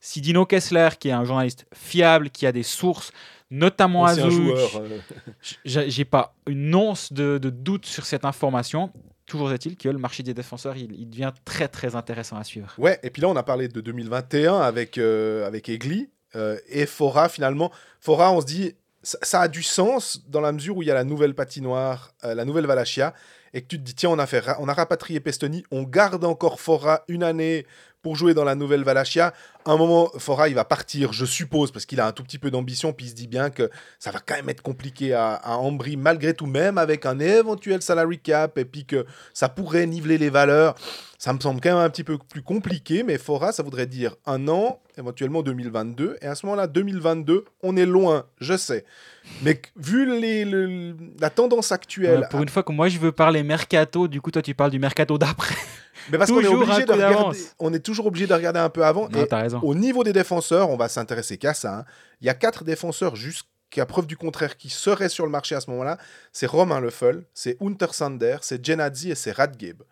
[0.00, 3.12] si Dino Kessler, qui est un journaliste fiable, qui a des sources,
[3.50, 4.98] notamment à euh,
[5.64, 8.92] j'ai pas une once de, de doute sur cette information.
[9.26, 12.72] Toujours est-il que le marché des défenseurs, il, il devient très très intéressant à suivre.
[12.78, 16.86] Ouais, et puis là, on a parlé de 2021 avec, euh, avec Egli euh, et
[16.86, 17.70] Fora, finalement.
[18.00, 20.90] Fora, on se dit, ça, ça a du sens dans la mesure où il y
[20.90, 23.14] a la nouvelle patinoire, euh, la nouvelle Valachia,
[23.54, 26.24] et que tu te dis, tiens, on a, fait on a rapatrié Pestoni, on garde
[26.24, 27.66] encore Fora une année
[28.02, 29.34] pour jouer dans la nouvelle Valachia.
[29.64, 32.38] À un moment, Fora, il va partir, je suppose, parce qu'il a un tout petit
[32.38, 35.34] peu d'ambition, puis il se dit bien que ça va quand même être compliqué à,
[35.34, 39.86] à Ambry, malgré tout, même avec un éventuel salary cap, et puis que ça pourrait
[39.86, 40.76] niveler les valeurs.
[41.18, 44.14] Ça me semble quand même un petit peu plus compliqué, mais Fora, ça voudrait dire
[44.26, 46.18] un an, éventuellement 2022.
[46.22, 48.84] Et à ce moment-là, 2022, on est loin, je sais.
[49.42, 53.10] Mais vu les, le- la tendance actuelle, Euh, pour une fois que moi je veux
[53.12, 55.54] parler mercato, du coup toi tu parles du mercato d'après.
[56.10, 58.84] mais parce qu'on est, obligé de regarder, on est toujours obligé de regarder un peu
[58.84, 59.08] avant.
[59.08, 59.60] Non, et raison.
[59.62, 61.78] au niveau des défenseurs, on va s'intéresser qu'à ça.
[61.78, 61.84] hein.
[62.20, 65.60] Il y a quatre défenseurs jusqu'à preuve du contraire qui seraient sur le marché à
[65.60, 65.98] ce moment-là.
[66.32, 69.82] C'est Romain Leffel, c'est Hunter Sander, c'est Genadzi et c'est Radgeb.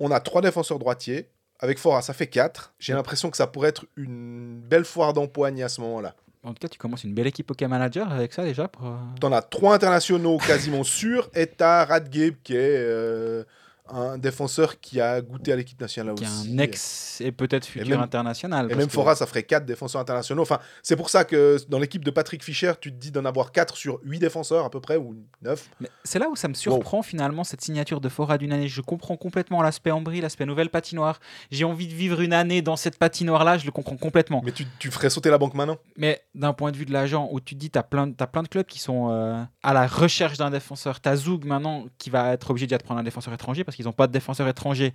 [0.00, 1.28] On a trois défenseurs droitiers.
[1.60, 2.72] Avec Fora, ça fait quatre.
[2.78, 6.14] J'ai l'impression que ça pourrait être une belle foire d'empoigne à ce moment-là.
[6.48, 8.68] En tout cas, tu commences une belle équipe OK Manager avec ça déjà.
[8.68, 13.44] Pour, euh, T'en as trois internationaux quasiment sûrs et t'as Radgeb qui est euh,
[13.90, 16.54] un défenseur qui a goûté à l'équipe nationale Qui aussi.
[16.54, 18.70] un ex et peut-être futur même- international.
[18.70, 20.42] Et même que- Fora, ça ferait 4 défenseurs internationaux.
[20.42, 23.52] Enfin, c'est pour ça que dans l'équipe de Patrick Fischer, tu te dis d'en avoir
[23.52, 25.68] 4 sur 8 défenseurs à peu près, ou 9.
[25.80, 28.68] Mais C'est là où ça me surprend finalement cette signature de Fora d'une année.
[28.68, 31.20] Je comprends complètement l'aspect Ambry, l'aspect nouvelle patinoire.
[31.50, 34.42] J'ai envie de vivre une année dans cette patinoire-là, je le comprends complètement.
[34.44, 35.76] Mais tu, tu ferais sauter la banque maintenant?
[35.96, 38.26] Mais d'un point de vue de l'agent, où tu te dis, tu as, plein t'as
[38.26, 41.00] plein de clubs qui sont euh, à la recherche d'un défenseur.
[41.00, 43.86] Tu as Zoug maintenant qui va être obligé de prendre un défenseur étranger parce qu'ils
[43.86, 44.92] n'ont pas de défenseur étranger.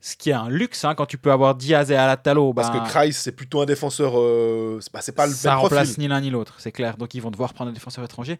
[0.00, 2.52] Ce qui est un luxe hein, quand tu peux avoir Diaz et Alatalo.
[2.52, 4.18] Parce ben, que Kreis, c'est plutôt un défenseur.
[4.18, 6.02] euh, c'est pas, le ça même remplace profil.
[6.02, 6.96] ni l'un ni l'autre, c'est clair.
[6.96, 8.38] Donc ils vont devoir prendre un défenseur étranger.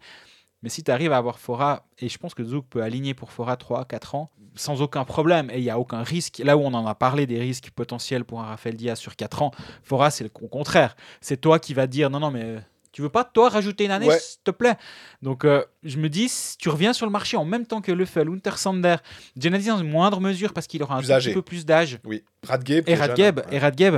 [0.63, 3.31] Mais si tu arrives à avoir Fora, et je pense que Zouk peut aligner pour
[3.31, 6.41] Fora 3, 4 ans, sans aucun problème, et il n'y a aucun risque.
[6.43, 9.41] Là où on en a parlé des risques potentiels pour un Rafael Diaz sur 4
[9.41, 9.51] ans,
[9.83, 10.95] Fora, c'est le contraire.
[11.21, 12.59] C'est toi qui vas dire non, non, mais euh,
[12.91, 14.19] tu veux pas, toi, rajouter une année, Ouais.
[14.19, 14.75] s'il te plaît?
[15.21, 17.91] Donc euh, je me dis, si tu reviens sur le marché en même temps que
[17.91, 18.97] Leffel, Untersander,
[19.37, 21.29] Gennady dans une moindre mesure parce qu'il aura un Plus tout âgé.
[21.31, 22.23] petit peu plus d'âge, Oui.
[22.43, 22.87] Radgeb.
[22.89, 23.43] et Radgeb, hein.
[23.51, 23.95] et Radgeb,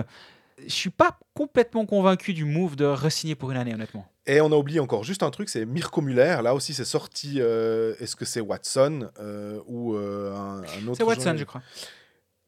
[0.65, 4.07] je suis pas complètement convaincu du move de re-signer pour une année, honnêtement.
[4.25, 6.37] Et on a oublié encore juste un truc, c'est Mirko Muller.
[6.43, 7.39] Là aussi, c'est sorti.
[7.41, 11.61] euh, Est-ce que c'est Watson euh, ou un, un autre C'est Watson, journal- je crois.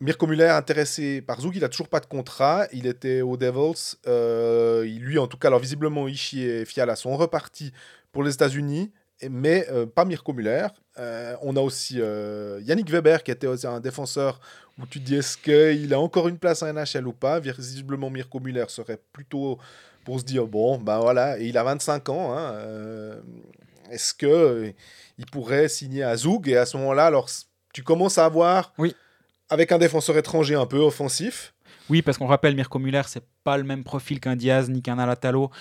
[0.05, 2.67] Mirko Muller intéressé par Zouk, il a toujours pas de contrat.
[2.71, 3.95] Il était aux Devils.
[4.05, 7.73] Euh, lui, en tout cas, alors visiblement, Ishii et Fiala sont repartis
[8.11, 8.91] pour les États-Unis,
[9.27, 10.67] mais euh, pas Mirko Muller.
[10.99, 14.39] Euh, on a aussi Yannick Weber, qui était aussi un défenseur
[14.77, 17.39] où tu dis est-ce qu'il a encore une place en NHL ou pas?
[17.39, 19.57] Visiblement, Mirko Muller serait plutôt
[20.03, 22.37] pour se dire bon, ben voilà, et il a 25 ans.
[22.37, 22.53] hein,
[23.89, 24.71] est-ce que
[25.17, 27.27] il pourrait signer à Zoug Et à ce moment-là, alors
[27.73, 28.95] tu commences à avoir Oui.
[29.49, 31.53] Avec un défenseur étranger un peu offensif.
[31.89, 34.97] Oui, parce qu'on rappelle, Mirko Muller, c'est pas le même profil qu'un Diaz ni qu'un
[34.97, 35.51] Alatalo.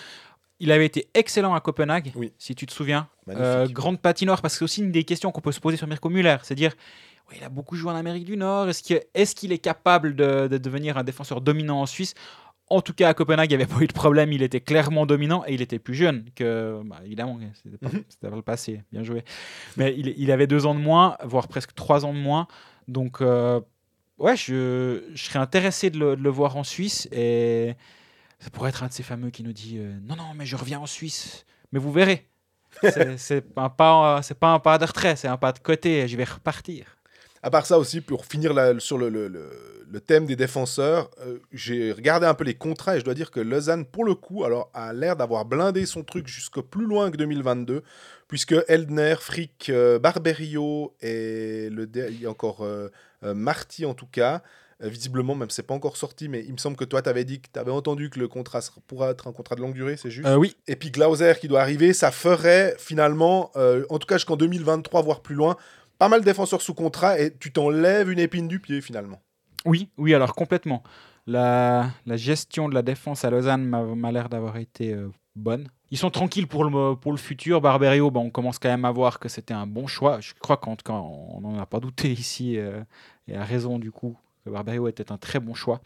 [0.61, 2.33] Il avait été excellent à Copenhague, Oui.
[2.39, 3.09] si tu te souviens.
[3.29, 5.87] Euh, grande patinoire, parce que c'est aussi une des questions qu'on peut se poser sur
[5.87, 6.37] Mirko Muller.
[6.43, 6.73] C'est dire,
[7.29, 8.69] ouais, il a beaucoup joué en Amérique du Nord.
[8.69, 12.15] Est-ce qu'il est, qu'il est capable de, de devenir un défenseur dominant en Suisse?
[12.71, 14.33] En tout cas, à Copenhague, il n'y avait pas eu de problème.
[14.33, 18.05] Il était clairement dominant et il était plus jeune que, bah, évidemment, c'était pas- Mhm.
[18.09, 18.83] c'était vers le passé.
[18.93, 19.23] Bien joué.
[19.77, 22.47] Mais il, il avait deux ans de moins, voire presque trois ans de moins.
[22.89, 23.61] Donc, euh,
[24.19, 27.75] ouais, je, je serais intéressé de le, de le voir en Suisse et
[28.41, 30.57] ça pourrait être un de ces fameux qui nous dit euh, non, non, mais je
[30.57, 31.47] reviens en Suisse.
[31.73, 32.29] Mais vous verrez.
[33.17, 36.07] C'est pas, pas un pas de retrait, c'est un pas de côté.
[36.09, 36.97] Je vais repartir.
[37.43, 39.51] À part ça aussi, pour finir la- sur le, le- le-
[39.87, 43.31] le thème des défenseurs, euh, j'ai regardé un peu les contrats et je dois dire
[43.31, 47.11] que Lausanne, pour le coup, alors, a l'air d'avoir blindé son truc jusque plus loin
[47.11, 47.83] que 2022,
[48.35, 52.89] puisque Eldner, Frick, euh, Barberio et le, dé- il y a encore euh,
[53.23, 54.43] euh, Marty en tout cas.
[54.81, 57.41] visiblement, même c'est pas encore sorti, mais il me semble que toi, tu avais dit
[57.41, 60.11] que tu avais entendu que le contrat pourra être un contrat de longue durée, c'est
[60.11, 60.29] juste?
[60.37, 63.53] Oui, et puis Glauser qui doit arriver, ça ferait finalement,
[63.89, 65.57] en tout cas jusqu'en 2023, voire plus loin,
[66.01, 69.21] pas mal de défenseurs sous contrat et tu t'enlèves une épine du pied finalement.
[69.65, 70.83] oui, oui, alors complètement.
[71.29, 75.69] La, la gestion de la défense à Lausanne m'a m'a l'air d'avoir été euh, bonne.
[75.91, 77.61] Ils sont tranquilles pour le, pour le futur.
[77.61, 80.21] Barberio, on commence quand même à voir que c'était un bon choix.
[80.21, 82.83] Je crois qu'en tout cas, on n'en a pas douté ici, euh,
[83.29, 85.81] et à raison du coup, que Barberio était un très bon choix.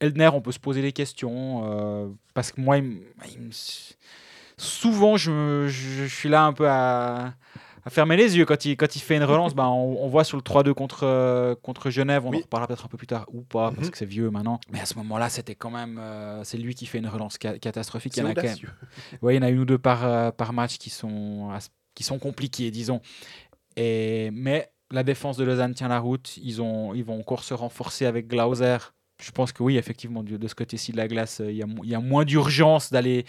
[0.00, 2.76] Eldner, on peut se poser des questions, euh, parce que moi,
[4.58, 7.34] souvent, je suis là un peu à,
[7.86, 8.44] à fermer les yeux.
[8.44, 11.04] Quand il, quand il fait une relance, bah, on, on voit sur le 3-2 contre,
[11.04, 12.38] euh, contre Genève, on Oui.
[12.38, 13.90] en reparlera peut-être un peu plus tard, ou pas, parce Mhm.
[13.92, 14.60] que c'est vieux maintenant.
[14.70, 15.98] Mais à ce moment-là, c'était quand même...
[15.98, 18.14] euh, c'est lui qui fait une relance ca- catastrophique.
[18.16, 18.70] Il y en a quand même audacieux.
[19.22, 21.48] Ouais, il y en a une ou deux par, euh, par match qui sont,
[21.94, 23.00] qui sont compliquées, disons.
[23.76, 26.36] Et, mais la défense de Lausanne tient la route.
[26.38, 28.76] Ils, ont, ils vont encore se renforcer avec Glauser.
[29.18, 32.00] Je pense que oui, effectivement, de, ce côté-ci de la glace, euh, il y a,
[32.00, 33.24] moins d'urgence d'aller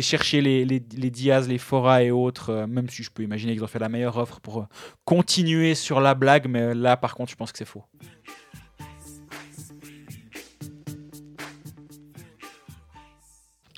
[0.00, 3.64] chercher les, les, Diaz, les Fora et autres, euh, même si je peux imaginer qu'ils
[3.64, 4.66] ont fait la meilleure offre pour euh,
[5.04, 6.46] continuer sur la blague.
[6.48, 7.82] Mais là, par contre, je pense que c'est faux.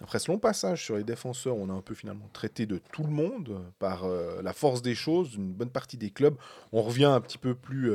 [0.03, 3.05] Après ce long passage sur les défenseurs, on a un peu finalement traité de tout
[3.05, 6.37] le monde par la force des choses, une bonne partie des clubs.
[6.73, 7.91] On revient un petit peu plus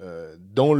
[0.00, 0.74] euh, dans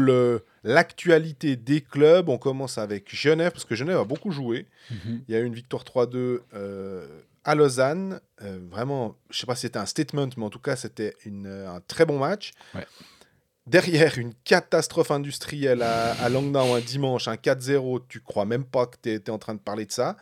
[0.65, 2.29] l'actualité des clubs.
[2.29, 4.67] On commence avec Genève, parce que Genève a beaucoup joué.
[4.91, 7.07] Il y a eu une victoire 3-2 euh,
[7.45, 8.21] à Lausanne.
[8.43, 11.81] Euh, vraiment, je sais pas si c'était un statement, mais en tout cas, c'était un
[11.87, 12.53] très bon match.
[12.75, 12.87] Ouais.
[13.69, 18.03] Derrière, une catastrophe industrielle à, à Langnau un dimanche, un 4-0.
[18.09, 20.17] Tu crois même pas que tu étais en train de parler de ça.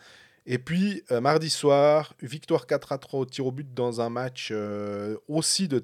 [0.45, 4.53] Et puis, mardi soir, victoire 4 3 au tir au but dans un match
[5.29, 5.83] aussi de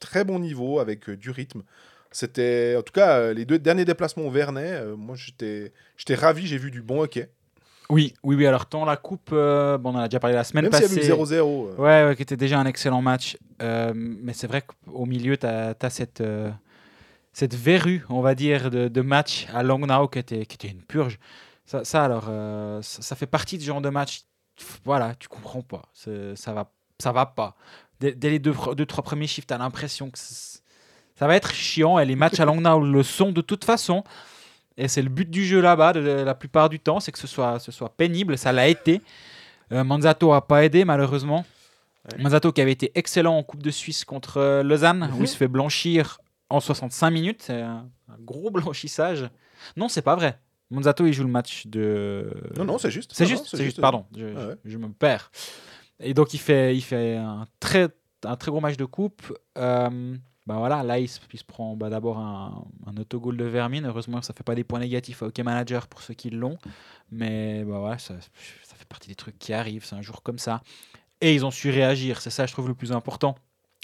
[0.00, 1.62] très bon niveau, avec du rythme.
[2.10, 4.72] C'était, en tout cas, euh, les deux derniers déplacements au Vernet.
[4.72, 7.30] euh, moi, j'étais j'étais ravi, j'ai vu du bon hockey.
[7.90, 8.46] Oui, oui, oui.
[8.46, 10.92] Alors, tant la coupe, euh, bon, on en a déjà parlé la semaine Même s'il
[10.92, 11.10] y passée.
[11.10, 11.68] a eu 0-0.
[11.68, 13.36] euh, Ouais, ouais, qui était déjà un excellent match.
[13.62, 16.22] Euh, mais c'est vrai qu'au milieu, tu as, cette,
[17.32, 20.82] cette verrue, on va dire, de, de match à Langnau qui était, qui était une
[20.82, 21.18] purge.
[21.66, 22.24] Ça, ça alors,
[22.82, 24.22] ça, ça fait partie du genre de match.
[24.84, 25.82] Voilà, tu comprends pas.
[25.94, 27.56] Ça va, ça va pas.
[28.00, 30.18] Dès, dès les deux, deux, trois premiers chiffres, tu as l'impression que
[31.18, 31.98] ça va être chiant.
[31.98, 34.04] Et les matchs à Langnau le sont de toute façon.
[34.76, 37.26] Et c'est le but du jeu là-bas, de, la plupart du temps, c'est que ce
[37.26, 38.38] soit, ce soit pénible.
[38.38, 39.00] Ça l'a été.
[39.72, 41.44] Euh, Manzato a pas aidé, malheureusement.
[42.12, 42.22] Ouais.
[42.22, 45.24] Manzato qui avait été excellent en Coupe de Suisse contre euh, Lausanne, où Mhm.
[45.24, 47.42] il se fait blanchir en 65 minutes.
[47.42, 49.28] C'est un, un gros blanchissage.
[49.76, 50.38] Non, c'est pas vrai.
[50.70, 52.30] Manzato, il joue le match de.
[52.56, 53.10] Non, non, c'est juste.
[53.14, 54.54] C'est juste, c'est juste, pardon, je, Ouais, ouais.
[54.64, 55.30] je- je me perds.
[55.98, 57.88] Et donc il fait, il fait un très,
[58.24, 59.36] un très gros match de coupe.
[59.58, 60.14] Euh,
[60.48, 63.84] bah voilà, là il se, il se prend bah, d'abord un, un autogol de Vermine.
[63.84, 66.56] Heureusement ça fait pas des points négatifs à Hockey Manager pour ceux qui l'ont.
[67.12, 68.14] Mais bah voilà, ça,
[68.62, 70.62] ça fait partie des trucs qui arrivent, c'est un jour comme ça.
[71.20, 73.36] Et ils ont su réagir, c'est ça je trouve le plus important.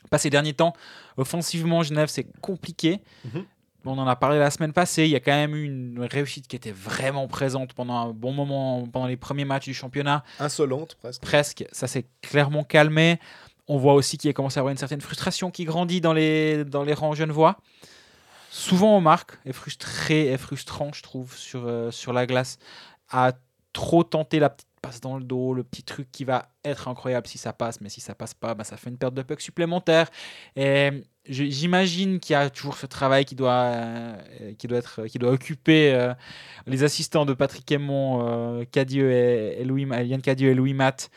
[0.09, 0.73] Pas ces derniers temps,
[1.19, 3.03] offensivement Genève c'est compliqué.
[3.27, 3.45] Mhm.
[3.87, 6.49] On en a parlé la semaine passée, il y a quand même eu une réussite
[6.49, 10.95] qui était vraiment présente pendant un bon moment, pendant les premiers matchs du championnat, Insolente,
[10.95, 11.21] presque.
[11.21, 11.67] presque.
[11.73, 13.21] Ça s'est clairement calmé.
[13.69, 16.65] On voit aussi qu'il a commencé à avoir une certaine frustration qui grandit dans les,
[16.65, 17.59] dans les rangs genevois.
[18.51, 22.59] Souvent on marque, est frustré, est frustrant, je trouve, sur, euh, sur la glace,
[23.11, 23.33] à
[23.73, 27.27] trop tenter la petite passe dans le dos, le petit truc qui va être incroyable
[27.27, 29.41] si ça passe, mais si ça passe pas, bah, ça fait une perte de puck
[29.41, 30.09] supplémentaire.
[30.57, 30.91] Et
[31.27, 35.31] j'imagine qu'il y a toujours ce travail qui doit, euh, qui doit, être, qui doit
[35.31, 36.13] occuper euh,
[36.67, 38.21] les assistants de Patrick Aymon,
[38.61, 41.11] euh, Cadieux et, et Louis, Yann Cadieux et Louis Matt,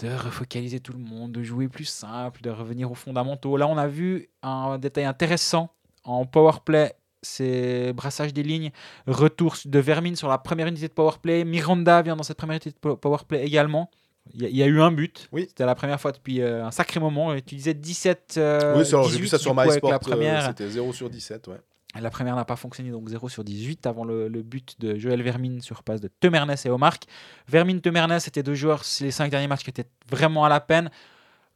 [0.00, 3.56] de refocaliser tout le monde, de jouer plus simple, de revenir aux fondamentaux.
[3.56, 5.70] Là, on a vu un détail intéressant
[6.02, 8.70] en power play, c'est brassage des lignes,
[9.06, 11.44] retour de Vermine sur la première unité de power play.
[11.44, 13.90] Miranda vient dans cette première unité de po- power play également.
[14.34, 15.28] Il y, a- il y a eu un but.
[15.32, 15.46] Oui.
[15.48, 17.32] C'était la première fois depuis euh, un sacré moment.
[17.34, 18.34] Et tu disais 17.
[18.38, 19.90] euh, oui, j'ai 18, vu ça sur MySport.
[19.92, 21.56] Euh, C'était 0 sur 17, ouais.
[22.00, 25.60] La première n'a pas fonctionné, donc 0 sur 18 avant le, but de Joël Vermine
[25.60, 27.04] sur passe de Temernes et Omark.
[27.48, 30.90] Vermine, Temernes, c'était deux joueurs, les cinq derniers matchs qui étaient vraiment à la peine.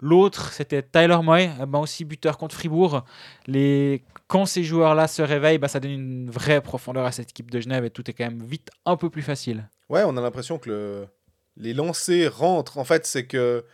[0.00, 3.04] L'autre, c'était Tyler Moy, eh ben aussi buteur contre Fribourg.
[3.46, 4.04] Les...
[4.28, 7.60] Quand ces joueurs-là se réveillent, bah, ça donne une vraie profondeur à cette équipe de
[7.60, 9.68] Genève et tout est quand même vite un peu plus facile.
[9.88, 11.06] Ouais, on a l'impression que le...
[11.56, 12.78] les lancers rentrent.
[12.78, 13.64] En fait, c'est que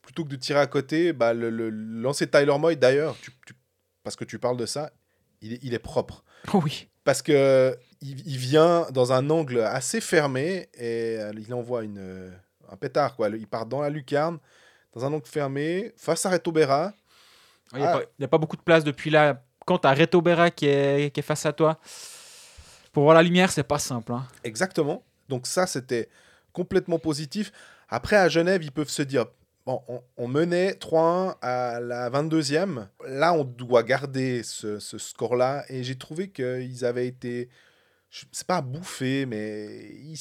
[0.00, 3.16] plutôt que de tirer à côté, bah, le, lancer Tyler Moy, d'ailleurs,
[4.02, 4.92] parce que tu parles de ça,
[5.44, 6.24] il est, il est propre.
[6.52, 6.88] Oh oui.
[7.04, 11.98] Parce que il, il vient dans un angle assez fermé et euh, il envoie une,
[11.98, 12.30] euh,
[12.70, 13.14] un pétard.
[13.16, 13.28] Quoi.
[13.30, 14.38] Il part dans la lucarne,
[14.94, 16.92] dans un angle fermé, face à Reto Berra.
[17.72, 18.24] Il n'y a, Ah.
[18.24, 19.42] a pas beaucoup de place depuis là.
[19.66, 21.78] Quand tu as Reto Berra qui est, qui est face à toi,
[22.92, 24.12] pour voir la lumière, c'est pas simple.
[24.12, 24.26] hein.
[24.44, 25.02] Exactement.
[25.28, 26.08] Donc ça, c'était
[26.52, 27.50] complètement positif.
[27.88, 29.26] Après, à Genève, ils peuvent se dire,
[29.66, 32.86] bon, on, on menait 3-1 à la 22e.
[33.06, 35.64] Là, on doit garder ce, ce score-là.
[35.68, 37.48] Et j'ai trouvé qu'ils avaient été,
[38.10, 39.66] je sais pas bouffés, mais
[40.02, 40.18] ils,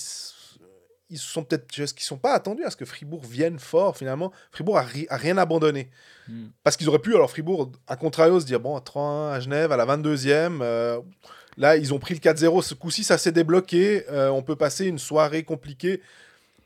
[1.09, 4.31] ils sont peut-être, qu'ils ne sont pas attendus à ce que Fribourg vienne fort finalement.
[4.51, 5.89] Fribourg a, ri- a rien abandonné.
[6.27, 6.47] Hmm.
[6.63, 9.77] Parce qu'ils auraient pu, alors Fribourg, à contrario, se dire, bon, 3-1 à Genève, à
[9.77, 10.99] la 22e, euh,
[11.57, 14.85] là, ils ont pris le 4-0, ce coup-ci, ça s'est débloqué, euh, on peut passer
[14.87, 16.01] une soirée compliquée.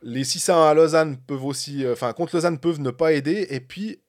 [0.09, 3.59] Les 6-1 à Lausanne peuvent aussi, euh, enfin, contre Lausanne peuvent ne pas aider, et
[3.59, 3.99] puis,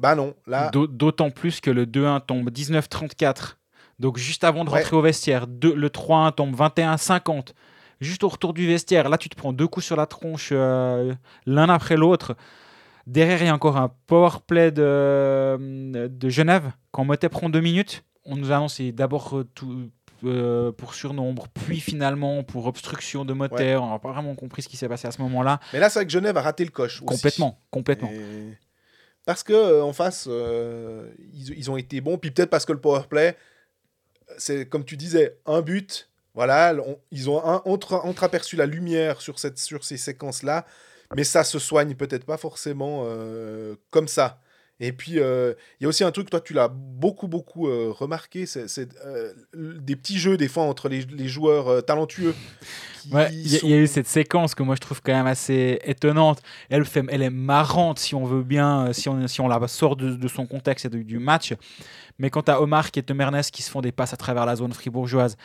[0.00, 3.58] bah non, là, D'au- D'autant plus que le 2-1 tombe 19-34.
[3.98, 4.78] Donc juste avant de Ouais.
[4.80, 7.54] rentrer au vestiaire, deux- le 3-1 tombe 21-50.
[8.00, 11.14] Juste au retour du vestiaire, là tu te prends deux coups sur la tronche euh,
[11.46, 12.34] l'un après l'autre.
[13.06, 16.72] Derrière, il y a encore un power play de, de Genève.
[16.90, 19.90] Quand Motet prend deux minutes, on nous a annoncé d'abord euh, tout,
[20.24, 23.76] euh, pour surnombre, puis finalement pour obstruction de Motet.
[23.76, 25.60] On n'a pas vraiment compris ce qui s'est passé à ce moment-là.
[25.72, 26.96] mais là, c'est vrai que Genève a raté le coche.
[27.02, 27.06] aussi.
[27.06, 28.10] Complètement, complètement.
[28.10, 28.56] Et-
[29.26, 32.72] Parce que euh, en face, euh, ils, ils ont été bons, puis peut-être parce que
[32.72, 33.36] le power play,
[34.38, 36.08] c'est comme tu disais, un but.
[36.34, 40.66] Voilà, on- ils ont un, entre, entreaperçu la lumière sur, cette, sur ces séquences-là,
[41.14, 43.06] mais ça se soigne peut-être pas forcément
[43.90, 44.40] comme ça.
[44.80, 47.92] Et puis, euh, il y a aussi un truc, toi, tu l'as beaucoup, beaucoup euh,
[47.92, 48.66] remarqué, c'est
[49.06, 52.34] euh, des petits jeux, des fois, entre les, les joueurs talentueux.
[53.12, 55.12] Ouais, il y, a- il y a eu cette séquence que moi je trouve quand
[55.12, 56.40] même assez étonnante.
[56.70, 59.94] Elle, fait, elle est marrante si on veut bien, si on, si on la sort
[59.96, 61.52] de, de son contexte et de- du match.
[62.18, 64.56] Mais quand tu as Omar et Temernes qui se font des passes à travers la
[64.56, 65.36] zone fribourgeoise,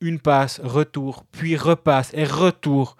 [0.00, 2.96] une passe, retour, puis repasse et retour.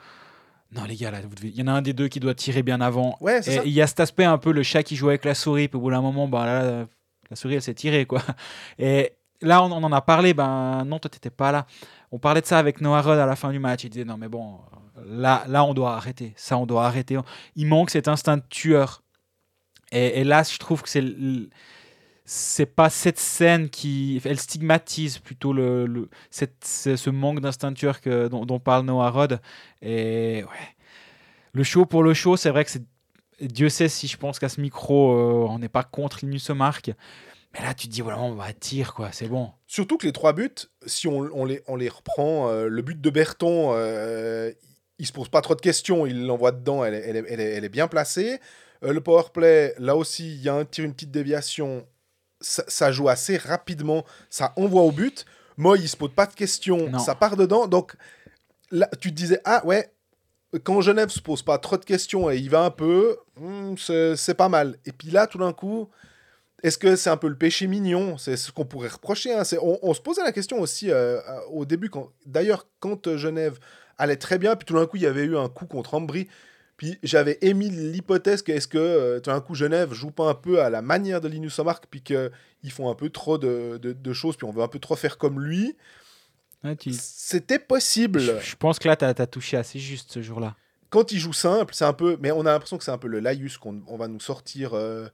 [0.74, 2.34] Non, les gars, là, vous devez- il y en a un des deux qui doit
[2.34, 3.16] tirer bien avant.
[3.20, 5.34] Ouais, Et il y a cet aspect un peu le chat qui joue avec la
[5.34, 6.86] souris, puis au bout d'un moment, bah, là,
[7.30, 8.06] la souris elle s'est tirée.
[8.06, 8.22] Quoi.
[8.78, 11.66] Et là, on, on en a parlé, ben non, toi t'étais pas là.
[12.10, 13.84] On parlait de ça avec Noah Rudd à la fin du match.
[13.84, 14.58] Il disait non, mais bon,
[15.06, 16.32] là, là on doit arrêter.
[16.36, 17.18] Ça, on doit arrêter.
[17.56, 19.02] Il manque cet instinct de tueur.
[19.92, 21.04] Et, et là, je trouve que c'est.
[22.24, 24.20] C'est pas cette scène qui.
[24.24, 29.40] Elle stigmatise plutôt le, le- cette- ce manque d'instinct turc dont, dont parle Noah Rod.
[29.82, 30.68] Et ouais.
[31.52, 32.82] Le show pour le show, c'est vrai que c'est.
[33.40, 36.90] Dieu sait si je pense qu'à ce micro, euh, on n'est pas contre Linus Omark.
[37.52, 39.52] Mais là, tu te dis, voilà, on va tire, quoi, c'est bon.
[39.68, 40.50] Surtout que les trois buts,
[40.86, 44.52] si on, on les, on les reprend, euh, le but de Berton, euh,
[44.98, 47.40] il se pose pas trop de questions, il l'envoie dedans, elle, est- elle, est- elle
[47.40, 48.40] est, elle est bien placée.
[48.82, 51.86] Euh, le power play, là aussi, il y a un tir, une petite déviation,
[52.44, 55.24] ça, ça joue assez rapidement, ça envoie au but.
[55.56, 56.98] Moi, il se pose pas de questions, Non.
[56.98, 57.66] ça part dedans.
[57.66, 57.96] Donc
[58.70, 59.90] là, tu te disais, ah ouais,
[60.64, 63.74] quand Genève se pose pas trop de questions et il va un peu, hmm,
[64.16, 64.76] c'est pas mal.
[64.84, 65.88] Et puis là, tout d'un coup,
[66.62, 68.16] est-ce que c'est un peu le péché mignon?
[68.18, 69.34] C'est ce qu'on pourrait reprocher.
[69.34, 69.42] hein.
[69.60, 71.90] On, on se posait la question aussi euh, euh, au début.
[71.90, 73.58] quand- D'ailleurs, quand euh, Genève
[73.98, 76.28] allait très bien, puis tout d'un coup, il y avait eu un coup contre Ambry.
[76.76, 80.34] Puis j'avais émis l'hypothèse que est-ce que euh, tout d'un coup Genève joue pas un
[80.34, 82.30] peu à la manière de Linus Omark, puis qu'ils
[82.70, 85.16] font un peu trop de, de- de choses, puis on veut un peu trop faire
[85.18, 85.76] comme lui.
[86.64, 88.18] Ouais, tu- C'était possible.
[88.20, 90.56] Je, je pense que là, tu as, touché assez juste ce jour-là.
[90.90, 92.16] quand il joue simple, c'est un peu.
[92.20, 94.74] Mais on a l'impression que c'est un peu le laïus qu'on on va nous sortir
[94.74, 95.06] euh,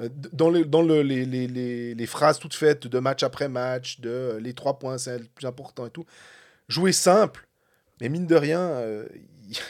[0.00, 3.48] euh, dans, le- dans le- les, les- les- les phrases toutes faites de match après
[3.48, 6.04] match, de euh, les trois points, c'est le plus important et tout.
[6.68, 7.48] Jouer simple,
[8.00, 9.06] mais mine de rien, euh,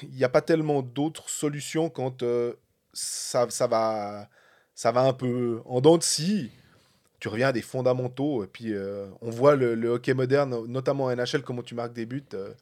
[0.02, 2.54] il n'y a pas tellement d'autres solutions quand euh,
[2.92, 4.28] ça, ça, va,
[4.74, 6.50] ça va un peu en dents de scie.
[7.20, 11.04] Tu reviens à des fondamentaux, et puis euh, on voit le, le hockey moderne, notamment
[11.06, 12.22] en NHL, comment tu marques des buts.
[12.34, 12.52] euh,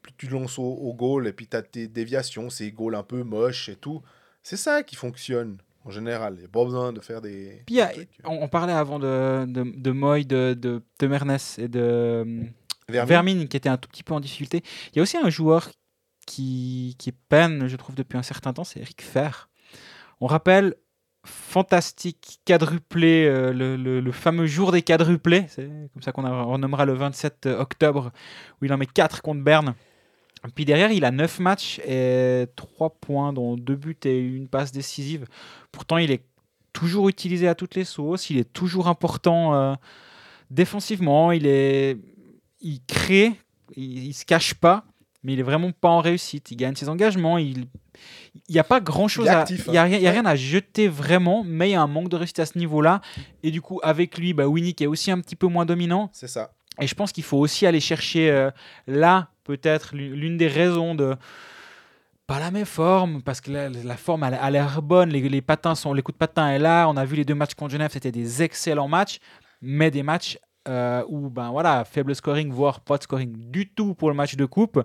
[0.00, 3.02] plus tu lances au, au goal et puis tu as tes déviations, ces goals un
[3.04, 4.02] peu moches et tout.
[4.42, 6.34] C'est ça qui fonctionne en général.
[6.36, 7.62] Il n'y a pas besoin de faire des.
[7.66, 7.92] Puis a-
[8.24, 12.24] on, on parlait avant de, de, de Moy, de, de, de Mernes et de
[12.88, 13.08] Vermin.
[13.08, 14.64] Vermine qui était un tout petit peu en difficulté.
[14.92, 15.70] Il y a aussi un joueur
[16.26, 19.48] qui, qui peine, je trouve, depuis un certain temps, c'est Eric Fer.
[20.20, 20.74] On rappelle,
[21.24, 26.84] fantastique quadruplé, euh, le, fameux jour des quadruplés, c'est comme ça qu'on a- on nommera
[26.84, 28.10] le 27 octobre,
[28.60, 29.74] où il en met 4 contre Berne.
[30.56, 34.72] Puis derrière, il a 9 matchs et 3 points, dont 2 buts et une passe
[34.72, 35.26] décisive.
[35.70, 36.24] Pourtant, il est
[36.72, 39.74] toujours utilisé à toutes les sauces, il est toujours important euh,
[40.50, 41.98] défensivement, il, est,
[42.60, 43.32] il crée,
[43.76, 44.84] il, il se cache pas,
[45.22, 46.50] mais il est vraiment pas en réussite.
[46.50, 47.66] Il gagne ses engagements, il
[48.48, 49.44] n'y a pas grand chose à.
[49.48, 49.84] Il n'y a, hein.
[49.84, 50.20] rien- y a Ouais.
[50.20, 53.00] rien à jeter vraiment, mais il y a un manque de réussite à ce niveau-là.
[53.42, 56.10] Et du coup, avec lui, bah, Winnick est aussi un petit peu moins dominant.
[56.12, 56.52] C'est ça.
[56.80, 58.50] Et je pense qu'il faut aussi aller chercher euh,
[58.86, 61.16] là, peut-être, l'une des raisons de.
[62.26, 65.42] Pas la même forme, parce que la, la forme elle a l'air bonne, les, les
[65.42, 66.86] patins sont, les coups de patin est là.
[66.88, 69.18] On a vu les deux matchs contre Genève, c'était des excellents matchs,
[69.60, 73.94] mais des matchs euh, où, ben voilà, faible scoring, voire pas de scoring du tout
[73.94, 74.84] pour le match de coupe.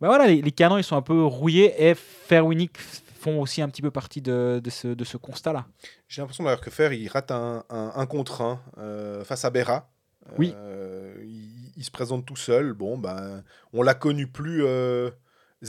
[0.00, 3.68] Ben voilà, les, les canons ils sont un peu rouillés et Fairwinnick font aussi un
[3.68, 5.66] petit peu partie de, de ce, de ce constat-là.
[6.06, 9.50] J'ai l'impression d'ailleurs que Fer, il rate un, un, un contre un euh, face à
[9.50, 9.90] Berra.
[10.38, 10.54] Oui.
[10.54, 12.74] Euh, il, il se présente tout seul.
[12.74, 13.42] Bon, ben,
[13.72, 15.10] on l'a connu plus euh,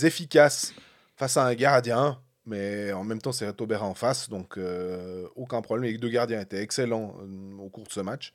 [0.04, 0.74] efficace
[1.16, 2.20] face à un gardien.
[2.46, 4.28] Mais en même temps, c'est Reto Berra en face.
[4.30, 5.92] Donc, euh, aucun problème.
[5.92, 8.34] Les deux gardiens étaient excellents euh, au cours de ce match.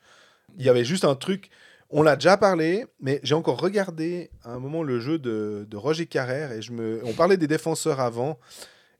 [0.58, 1.50] Il y avait juste un truc.
[1.90, 5.76] On l'a déjà parlé, mais j'ai encore regardé à un moment le jeu de, de
[5.76, 6.52] Roger Carrère.
[6.52, 7.00] Et je me...
[7.04, 8.38] On parlait des défenseurs avant.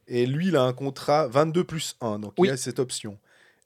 [0.07, 2.18] Et lui, il a un contrat 22 plus 1.
[2.18, 2.48] Donc, Oui.
[2.48, 3.18] il a cette option.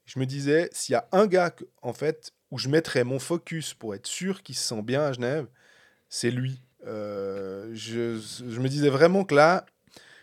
[0.06, 3.74] Je me disais, s'il y a un gars, en fait, où je mettrais mon focus
[3.74, 5.46] pour être sûr qu'il se sent bien à Genève,
[6.08, 6.62] c'est lui.
[6.86, 9.66] Euh, je, je me disais vraiment que là,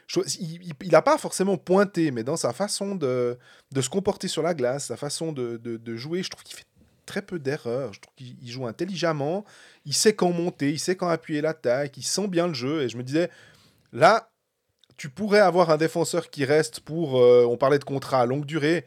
[0.07, 3.37] je- il n'a pas forcément pointé, mais dans sa façon de,
[3.71, 6.55] de se comporter sur la glace, sa façon de, de- de jouer, je trouve qu'il
[6.57, 6.65] fait
[7.05, 7.93] très peu d'erreurs.
[7.93, 9.45] Je trouve qu'il il joue intelligemment,
[9.85, 12.81] il sait quand monter, il sait quand appuyer l'attaque, il sent bien le jeu.
[12.83, 13.29] Et je me disais,
[13.93, 14.29] là,
[14.97, 17.17] tu pourrais avoir un défenseur qui reste pour.
[17.19, 18.85] euh, on parlait de contrat à longue durée.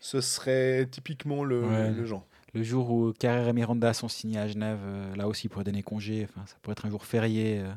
[0.00, 1.90] Ce serait typiquement le, Ouais.
[1.92, 2.26] le genre.
[2.54, 5.82] Le jour où Carrère et Miranda sont signés à Genève, euh, là aussi pour donner
[5.82, 7.72] congé, enfin, ça pourrait être un jour férié euh,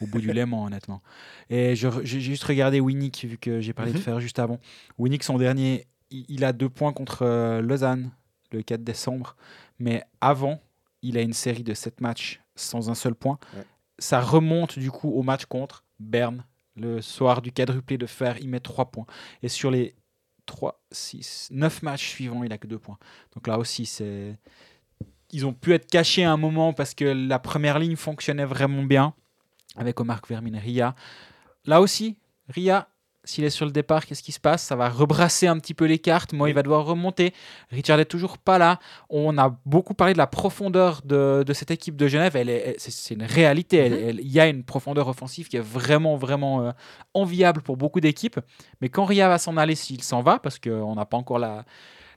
[0.00, 1.00] au bout du Léman, honnêtement.
[1.48, 4.02] Et j'ai juste regardé Winnick, vu que j'ai parlé de Mhm.
[4.02, 4.58] faire juste avant.
[4.98, 8.10] Winnick, son dernier, il, il a deux points contre Lausanne
[8.52, 9.36] le 4 décembre,
[9.78, 10.60] mais avant,
[11.02, 13.38] il a une série de sept matchs sans un seul point.
[13.54, 13.64] Ouais.
[13.98, 16.44] Ça remonte du coup au match contre Berne.
[16.76, 19.06] Le soir du quadruplé de fer, il met trois points.
[19.42, 19.94] Et sur les
[20.46, 22.98] 3, 6, 9 matchs suivants, il a que deux points.
[23.34, 24.38] Donc là aussi, c'est.
[25.32, 28.84] Ils ont pu être cachés à un moment parce que la première ligne fonctionnait vraiment
[28.84, 29.12] bien
[29.74, 30.94] avec Omar Vermin et Ria.
[31.64, 32.16] Là aussi,
[32.48, 32.88] Ria,
[33.26, 34.62] s'il est sur le départ, qu'est-ce qui se passe?
[34.62, 36.32] Ça va rebrasser un petit peu les cartes.
[36.32, 37.34] Moi, il va devoir remonter.
[37.70, 38.78] Richard est toujours pas là.
[39.10, 42.36] On a beaucoup parlé de la profondeur de, de cette équipe de Genève.
[42.36, 43.90] Elle est- c'est, une réalité.
[43.90, 44.18] Mhm.
[44.22, 46.70] Il y a une profondeur offensive qui est vraiment, vraiment euh,
[47.12, 48.40] enviable pour beaucoup d'équipes.
[48.80, 51.64] Mais quand Ria va s'en aller, s'il s'en va, parce qu'on n'a pas encore la,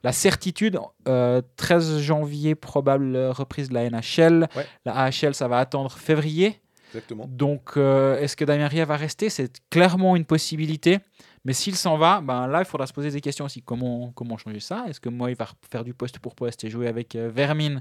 [0.03, 4.47] la certitude, euh, 13 janvier, probable reprise de la NHL.
[4.55, 4.66] Ouais.
[4.86, 6.62] La AHL, ça va attendre février.
[6.90, 7.26] Exactement.
[7.28, 9.30] Donc, euh, est-ce que Damien Ria va rester?
[9.30, 11.00] C'est clairement une possibilité.
[11.46, 13.62] Mais s'il s'en va, ben là, il faudra se poser des questions aussi.
[13.62, 14.86] Comment, comment changer ça?
[14.90, 17.80] Est-ce que moi, il va faire du poste pour poste et jouer avec euh, Vermin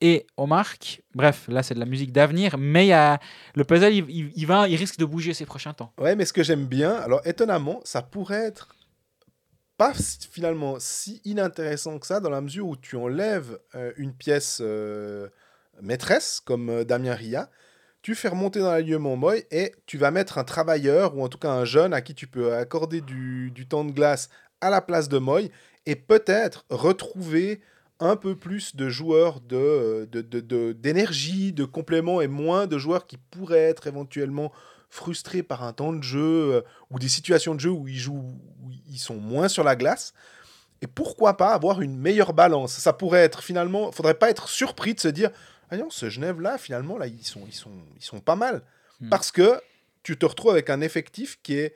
[0.00, 2.56] et Omark Bref, là, c'est de la musique d'avenir.
[2.58, 3.18] Mais il y a,
[3.54, 5.92] le puzzle, il, il- il va, il risque de bouger ces prochains temps.
[5.98, 8.76] Ouais, mais ce que j'aime bien, alors étonnamment, ça pourrait être
[9.76, 9.92] pas
[10.30, 15.28] finalement si inintéressant que ça, dans la mesure où tu enlèves euh, une pièce euh,
[15.82, 17.50] maîtresse, comme Damien Ria,
[18.06, 21.38] tu fais remonter dans l'alignement Moy et tu vas mettre un travailleur, ou en tout
[21.38, 24.30] cas un jeune à qui tu peux accorder du, temps de glace
[24.60, 25.50] à la place de Moy,
[25.86, 27.60] et peut-être retrouver
[27.98, 33.16] un peu plus de joueurs euh, de, d'énergie, de complément, et moins de joueurs qui
[33.16, 34.52] pourraient être éventuellement
[34.88, 36.60] frustrés par un temps de jeu euh,
[36.92, 40.14] ou des situations de jeu où ils jouent, où ils sont moins sur la glace.
[40.82, 42.72] Et pourquoi pas avoir une meilleure balance?
[42.72, 45.30] Ça pourrait être finalement, faudrait pas être surpris de se dire
[45.70, 48.62] ah non, ce Genève là, finalement là, ils sont, ils sont, ils sont pas mal,
[49.00, 49.10] Hmm.
[49.10, 49.60] parce que
[50.02, 51.74] tu te retrouves avec un effectif qui est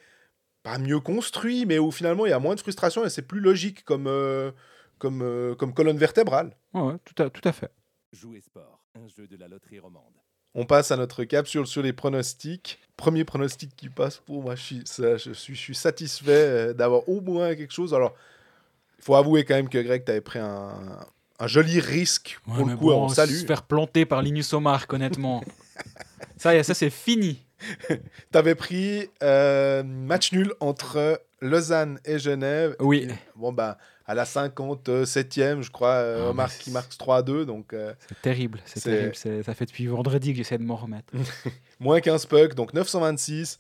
[0.62, 3.40] pas mieux construit, mais où finalement il y a moins de frustration et c'est plus
[3.40, 4.52] logique comme, euh,
[4.98, 6.56] comme, euh, comme colonne vertébrale.
[6.72, 7.70] Ouais, ouais, tout, à, tout à fait.
[8.12, 10.14] Jouer sport, un jeu de la loterie romande.
[10.54, 12.78] On passe à notre capsule sur les pronostics.
[12.96, 16.72] Premier pronostic qui passe pour moi, je suis, ça, je suis, je suis satisfait euh,
[16.72, 17.92] d'avoir au moins quelque chose.
[17.92, 18.14] Alors,
[19.00, 20.70] il faut avouer quand même que Greg, tu avais pris un,
[21.38, 22.86] un joli risque pour Ouais, le mais coup.
[22.86, 25.42] bon, on Se faire planter par Linus Omark, honnêtement.
[26.36, 27.44] ça, ça c'est fini.
[27.88, 27.98] Tu
[28.38, 32.76] avais pris euh, match nul entre Lausanne et Genève.
[32.80, 33.08] Oui.
[33.36, 33.76] Bon, bah,
[34.06, 37.44] à la 57e, je crois, euh, Ah, Omar qui marque 3-2.
[37.44, 38.60] Donc, euh, C'est terrible.
[38.64, 39.14] C'est terrible.
[39.14, 41.12] Ça fait depuis vendredi que j'essaie de m'en remettre.
[41.80, 43.58] moins 15 pucks, donc 926.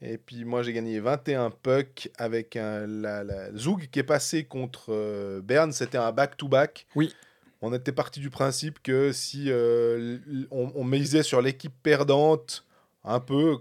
[0.00, 4.44] Et puis moi j'ai gagné 21 pucks avec un, la, la Zug qui est passé
[4.44, 5.72] contre euh, Berne.
[5.72, 6.86] C'était un back-to-back.
[6.94, 7.14] Oui.
[7.60, 10.18] On était parti du principe que si euh,
[10.52, 12.64] on, on misait sur l'équipe perdante,
[13.02, 13.56] un peu,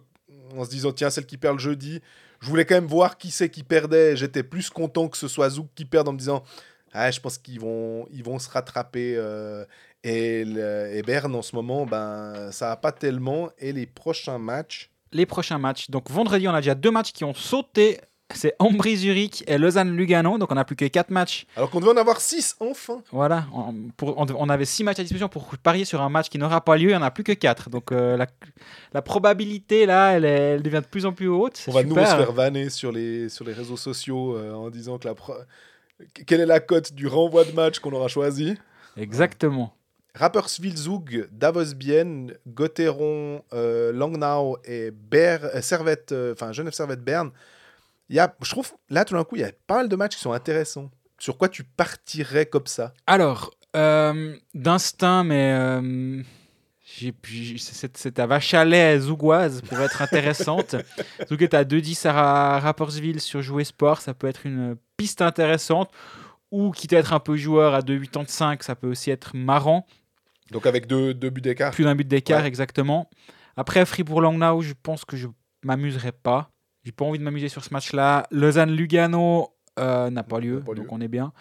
[0.56, 2.02] en se disant tiens, celle qui perd le jeudi,
[2.40, 4.16] je voulais quand même voir qui c'est qui perdait.
[4.16, 6.44] J'étais plus content que ce soit Zug qui perde en me disant
[6.94, 9.16] ah, je pense qu'ils vont, ils vont se rattraper.
[9.18, 9.66] euh,
[10.04, 13.50] et, le- et Berne en ce moment, ben, ça va pas tellement.
[13.58, 14.92] Et les prochains matchs.
[15.18, 15.90] Les prochains matchs.
[15.90, 18.00] Donc vendredi, on a déjà deux matchs qui ont sauté.
[18.34, 20.38] C'est Ambry-Zurich et Lausanne-Lugano.
[20.38, 21.46] Donc on n'a plus que quatre matchs.
[21.56, 23.02] Alors qu'on devait en avoir 6 enfin.
[23.12, 23.46] Voilà.
[23.54, 26.38] On, pour- on- on avait six matchs à disposition pour parier sur un match qui
[26.38, 26.90] n'aura pas lieu.
[26.90, 27.70] Il n'y en a plus que quatre.
[27.70, 28.28] Donc euh, la,
[28.94, 31.64] la probabilité, là, elle, est- elle devient de plus en plus haute.
[31.68, 32.18] On va nous se super.
[32.18, 35.34] faire vanner sur les, sur les réseaux sociaux euh, en disant que la pro-
[36.28, 38.56] quelle est la cote du renvoi de match qu'on aura choisi.
[38.98, 39.74] Exactement.
[40.18, 47.04] Rapperswil Zug, Davos Bienne, Gotteron, euh, Langnau et Ber, euh, Servette, euh, enfin Genève Servette
[47.04, 47.32] Berne.
[48.10, 49.96] Il y a, je trouve là tout d'un coup il y a pas mal de
[49.96, 50.90] matchs qui sont intéressants.
[51.20, 52.94] Sur quoi tu partirais comme ça?
[53.08, 53.52] Alors,
[54.54, 56.22] d'instinct, mais
[56.84, 60.76] c'est à vache à lait zougoise pour être intéressante.
[61.30, 65.22] Zoug est à 2-10 à Ra- Rapperswil sur Jouer Sport, ça peut être une piste
[65.22, 65.92] intéressante.
[66.50, 69.86] Ou quitte à être un peu joueur à 2,85, ça peut aussi être marrant.
[70.52, 71.72] Donc avec deux, deux buts d'écart.
[71.72, 72.48] Plus d'un but d'écart, Ouais.
[72.48, 73.10] exactement.
[73.56, 75.28] Après, Fribourg-Langnau, je pense que je
[75.64, 76.50] m'amuserai pas.
[76.84, 78.28] J'ai pas envie de m'amuser sur ce match-là.
[78.32, 80.78] Lausanne-Lugano euh, n'a pas lieu, pas lieu.
[80.80, 81.34] donc on est bien.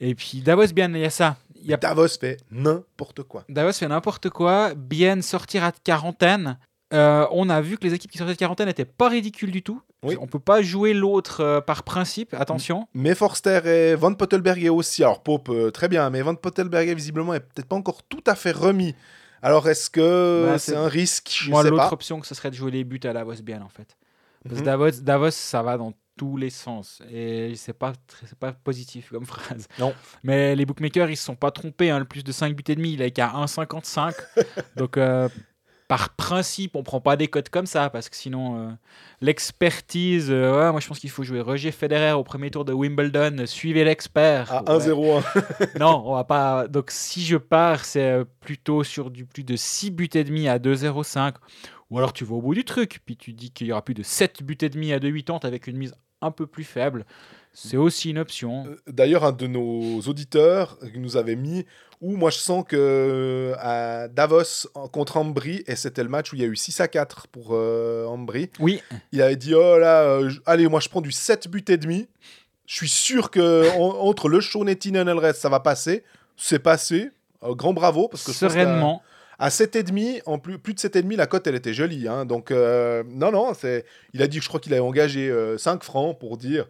[0.00, 1.36] Et puis Davos, bien, il y a ça.
[1.62, 3.44] Il y a Davos fait n'importe quoi.
[3.48, 4.74] Davos fait n'importe quoi.
[4.74, 6.58] Bien sortir à quarantaine.
[6.92, 9.62] Euh, on a vu que les équipes qui sortaient de quarantaine n'étaient pas ridicules du
[9.62, 9.80] tout.
[10.02, 10.16] Oui.
[10.20, 12.88] On peut pas jouer l'autre euh, par principe, attention.
[12.94, 15.04] Mais Forster et Van Pottelberger aussi.
[15.04, 18.34] Alors Pope, euh, très bien, mais Van Pottelberger visiblement est peut-être pas encore tout à
[18.34, 18.94] fait remis.
[19.42, 21.30] Alors est-ce que Bah, c'est un risque?
[21.44, 23.96] Je Moi, l'autre option, ce serait de jouer les buts à Davos bien en fait.
[24.42, 24.60] Parce Mhm.
[24.60, 27.00] que Davos, Davos, ça va dans tous les sens.
[27.10, 27.92] Et c'est pas,
[28.26, 29.68] c'est pas positif comme phrase.
[29.78, 29.94] Non.
[30.22, 31.90] Mais les bookmakers, ils se sont pas trompés.
[31.90, 31.98] hein.
[31.98, 34.14] Le plus de 5 buts et demi, il est qu'à 1,55.
[34.76, 35.28] Donc, euh,
[35.90, 37.90] par principe, on prend pas des cotes comme ça.
[37.90, 38.70] Parce que sinon, euh,
[39.20, 40.30] l'expertise.
[40.30, 43.44] euh, ouais, moi, je pense qu'il faut jouer Roger Federer au premier tour de Wimbledon.
[43.46, 44.52] Suivez l'expert.
[44.52, 44.78] À Ouais.
[44.78, 45.78] 1-0-1.
[45.80, 46.68] Non, on va pas.
[46.68, 50.46] Donc, si je pars, c'est euh, plutôt sur du plus de 6 buts et demi
[50.46, 51.34] à 2,05.
[51.90, 53.94] Ou alors tu vas au bout du truc, puis tu dis qu'il y aura plus
[53.94, 57.04] de 7 buts et demi à 2,80 avec une mise un peu plus faible.
[57.52, 58.64] C'est aussi une option.
[58.66, 61.66] Euh, D'ailleurs, un de nos auditeurs nous avait mis
[62.00, 66.40] où moi je sens que à Davos contre Ambry, et c'était le match où il
[66.42, 68.80] y a eu 6 à 4 pour euh, Ambry, Oui,
[69.12, 72.08] il avait dit Oh là, euh, allez, moi je prends du 7 buts et demi.
[72.66, 76.04] Je suis sûr que en- entre le et le reste, ça va passer.
[76.36, 77.10] C'est passé.
[77.42, 78.08] Euh, grand bravo.
[78.08, 79.02] Parce que sereinement.
[79.42, 82.06] À 7,5, en plus, plus de 7,5, la cote, elle était jolie.
[82.06, 82.26] hein.
[82.26, 83.86] Donc, non, non, c'est...
[84.12, 86.66] il a dit, je crois qu'il a engagé 5 francs pour dire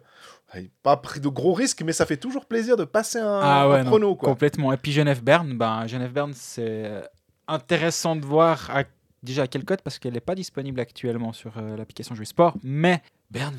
[0.83, 3.75] Pas pris de gros risques, mais ça fait toujours plaisir de passer un, Ah ouais,
[3.79, 4.15] un non, prono.
[4.15, 4.29] Quoi.
[4.29, 4.73] Complètement.
[4.73, 7.01] Et puis Genève Berne, ben Genève Berne, c'est euh,
[7.47, 8.83] intéressant de voir à-
[9.23, 12.55] déjà à quelle cote parce qu'elle n'est pas disponible actuellement sur euh, l'application Jouer Sport.
[12.63, 13.55] Mais Berne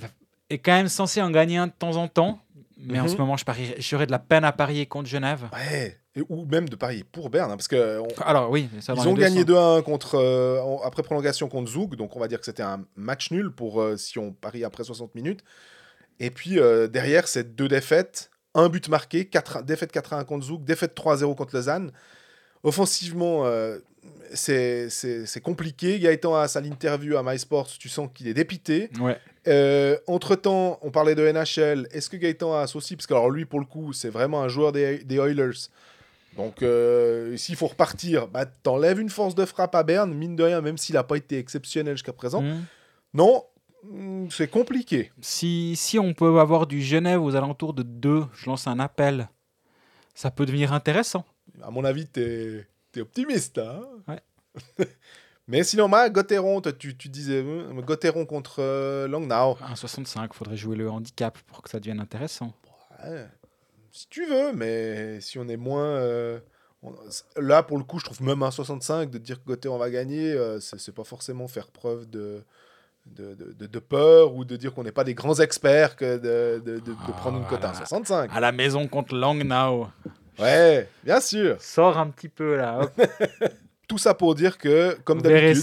[0.51, 2.39] est quand même censé en gagner un de temps en temps.
[2.85, 3.09] Mais en Mhm.
[3.11, 5.45] ce moment, je parierais- j'aurais de la peine à parier contre Genève.
[5.53, 5.99] Ouais.
[6.17, 9.09] Et- ou même de parier pour Berne, hein, parce que on- Alors oui, ça ils
[9.09, 9.47] ont gagné sens.
[9.47, 13.31] 2-1 contre, euh, après prolongation contre Zoug, donc on va dire que c'était un match
[13.31, 15.43] nul pour euh, si on parie après 60 minutes.
[16.21, 20.65] Et puis euh, derrière, c'est deux défaites, un but marqué, quatre, défaite 4-1 contre Zoug,
[20.65, 21.93] défaite 3-0 contre Lausanne.
[22.63, 23.79] Offensivement, euh,
[24.35, 25.99] c'est compliqué.
[25.99, 28.91] Gaëtan, à sa interview à MySports, tu sens qu'il est dépité.
[29.01, 29.19] Ouais.
[29.49, 31.89] Euh, entre-temps, on parlait de NHL.
[31.91, 34.49] Est-ce que Gaëtan a aussi Parce que alors, lui, pour le coup, c'est vraiment un
[34.49, 35.69] joueur des, des Oilers.
[36.37, 40.45] Donc, euh, s'il faut repartir, bah, t'enlèves une force de frappe à Berne, mine de
[40.45, 42.43] rien, même s'il n'a pas été exceptionnel jusqu'à présent.
[42.43, 42.65] Mhm.
[43.15, 43.45] Non,
[44.31, 45.11] c'est compliqué.
[45.21, 49.29] Si, si on peut avoir du Genève aux alentours de 2, je lance un appel.
[50.15, 51.25] Ça peut devenir intéressant.
[51.63, 54.21] À mon avis, t'es es optimiste, hein Ouais.
[55.49, 59.57] Mais sinon, moi, Gauthieron, tu, tu disais euh, Gauthieron contre euh, Langnau.
[59.61, 62.53] Un 65, faudrait jouer le handicap pour que ça devienne intéressant.
[63.05, 63.27] Ouais,
[63.91, 65.85] si tu veux, mais si on est moins.
[65.97, 66.39] euh,
[66.83, 66.95] on-
[67.37, 69.91] là, pour le coup, je trouve même un 65 de dire que Gauthier on va
[69.91, 72.45] gagner, euh, c'est pas forcément faire preuve de,
[73.07, 76.17] de, de- de- de peur ou de dire qu'on n'est pas des grands experts que
[76.19, 77.87] de, de- de- de Ah, prendre une cote à un voilà.
[77.87, 78.31] 65.
[78.33, 79.89] À la maison contre Langnau.
[80.39, 81.61] Ouais, bien sûr.
[81.61, 82.91] Sors un petit peu là.
[83.89, 85.63] Tout ça pour dire que, comme d'habitude,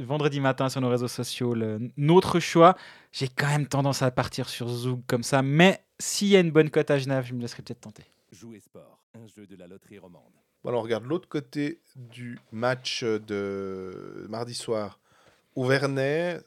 [0.00, 2.76] vendredi matin sur nos réseaux sociaux le- notre choix.
[3.12, 6.50] J'ai quand même tendance à partir sur Zoug comme ça, mais s'il y a une
[6.52, 8.04] bonne cote à Genève, je me laisserai peut-être tenter.
[8.32, 10.22] Jouer sport, un jeu de la loterie romande.
[10.62, 14.98] Bon, alors on regarde l'autre côté du match de mardi soir.
[15.56, 16.38] Auvernais,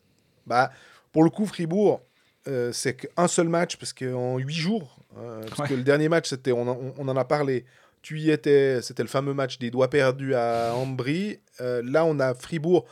[0.45, 0.71] bah,
[1.11, 2.01] pour le coup, Fribourg,
[2.47, 5.67] euh, c'est qu'un seul match parce qu'en huit jours, euh, parce Ouais.
[5.67, 7.65] que le dernier match, c'était, on, en- on en a parlé,
[8.01, 11.39] tu y étais, c'était le fameux match des doigts perdus à Ambry.
[11.59, 12.85] Euh, là, on a Fribourg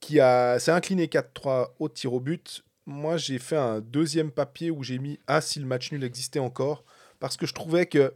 [0.00, 2.62] qui a, s'est incliné 4-3 au tir au but.
[2.86, 6.38] Moi, j'ai fait un deuxième papier où j'ai mis Ah, si le match nul existait
[6.38, 6.84] encore,
[7.18, 8.14] parce que je trouvais que,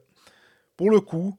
[0.77, 1.37] pour le coup,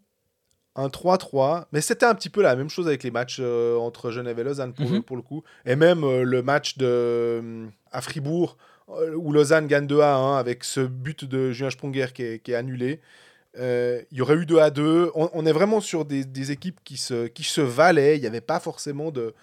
[0.75, 4.09] un 3-3, mais c'était un petit peu la même chose avec les matchs euh, entre
[4.11, 5.03] Genève et Lausanne pour, le, Mhm.
[5.03, 5.43] pour le coup.
[5.65, 8.57] Et même euh, le match de, euh, à Fribourg,
[9.15, 12.51] où Lausanne gagne 2 à 1 avec ce but de Julien Sponger qui est, qui
[12.51, 12.99] est annulé.
[13.57, 15.11] Il y aurait eu 2 à 2.
[15.15, 18.17] On, on est vraiment sur des, des équipes qui se, qui se valaient.
[18.17, 19.33] Il n'y avait pas forcément de,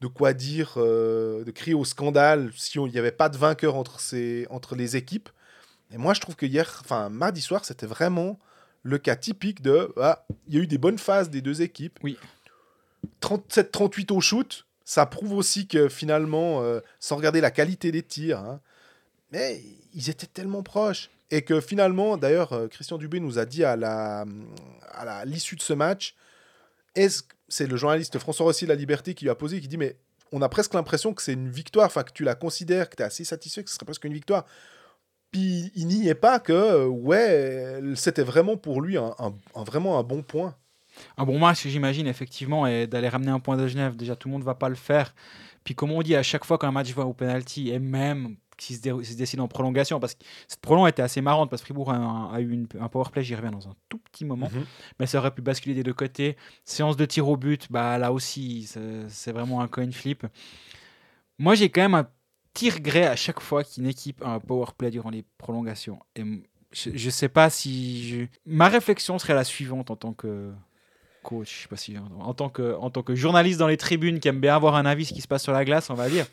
[0.00, 4.00] de quoi dire, de crier au scandale si il n'y avait pas de vainqueur entre,
[4.00, 5.28] ces, entre les équipes.
[5.92, 8.38] Et moi, je trouve que hier, enfin, mardi soir, c'était vraiment
[8.82, 9.92] le cas typique de.
[9.96, 11.98] ah, il y a eu des bonnes phases des deux équipes.
[12.02, 12.16] Oui.
[13.22, 18.38] 37-38 au shoot, ça prouve aussi que finalement, euh, sans regarder la qualité des tirs,
[18.38, 18.60] hein,
[19.32, 19.62] mais
[19.94, 21.10] ils étaient tellement proches.
[21.30, 24.24] Et que finalement, d'ailleurs, euh, Christian Dubé nous a dit à la
[24.90, 26.14] à l'issue de ce match,
[26.94, 29.76] est-ce c'est le journaliste François Rossi de La Liberté qui lui a posé, qui dit
[29.76, 29.96] mais
[30.32, 33.02] on a presque l'impression que c'est une victoire, enfin que tu la considères, que tu
[33.02, 34.44] es assez satisfait que ce serait presque une victoire.
[35.30, 39.98] Puis il n'y est pas que, ouais, c'était vraiment pour lui un, un- un- vraiment
[39.98, 40.54] un bon point.
[41.16, 44.32] Un bon match, j'imagine, effectivement, et d'aller ramener un point de Genève, déjà tout le
[44.32, 45.14] monde ne va pas le faire.
[45.64, 48.74] Puis comme on dit, à chaque fois qu'un match va au penalty, et même s'il
[48.76, 51.62] se, dé- s'il se décide en prolongation, parce que cette prolongation était assez marrante, parce
[51.62, 53.98] que Fribourg a, un- a eu une- un power play, j'y reviens dans un tout
[53.98, 54.64] petit moment, Mhm.
[54.98, 56.36] mais ça aurait pu basculer des deux côtés.
[56.64, 60.26] Séance de tir au but, bah là aussi, c'est c'est vraiment un coin flip.
[61.38, 62.08] Moi, j'ai quand même un
[62.58, 66.00] petit regret à chaque fois qu'une équipe a un power play durant les prolongations.
[66.16, 66.24] Et
[66.72, 70.52] je, je sais pas si ma réflexion serait la suivante en tant que
[71.22, 74.18] coach, je sais pas si en tant que en tant que journaliste dans les tribunes
[74.18, 76.08] qui aime bien avoir un avis ce qui se passe sur la glace, on va
[76.08, 76.26] dire.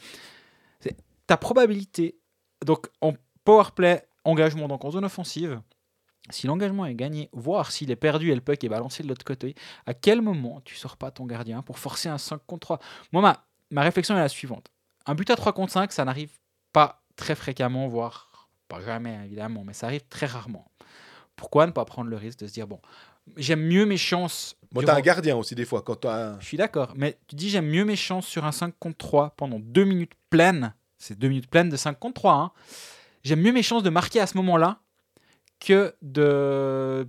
[1.28, 2.18] Ta probabilité
[2.66, 3.14] donc en
[3.44, 5.62] power play engagement donc en zone offensive.
[6.32, 9.26] Si l'engagement est gagné, voire s'il est perdu et le puck est balancé de l'autre
[9.26, 9.54] côté,
[9.86, 12.80] à quel moment tu sors pas ton gardien pour forcer un 5 contre 3
[13.12, 14.72] Moi, ma, ma réflexion est la suivante.
[15.06, 16.32] Un but à 3 contre 5, ça n'arrive
[16.74, 20.72] pas très fréquemment, voire pas jamais évidemment, mais ça arrive très rarement.
[21.36, 22.80] Pourquoi ne pas prendre le risque de se dire, bon,
[23.38, 24.56] j'aime mieux mes chances.
[24.72, 26.40] Bon, durant- t'as un gardien aussi des fois quand t'as un...
[26.40, 29.30] Je suis d'accord, mais tu dis, j'aime mieux mes chances sur un 5 contre 3
[29.38, 30.74] pendant 2 minutes pleines.
[30.98, 32.34] C'est 2 minutes pleines de 5 contre 3.
[32.34, 32.52] hein.
[33.24, 34.80] J'aime mieux mes chances de marquer à ce moment-là
[35.60, 37.08] que de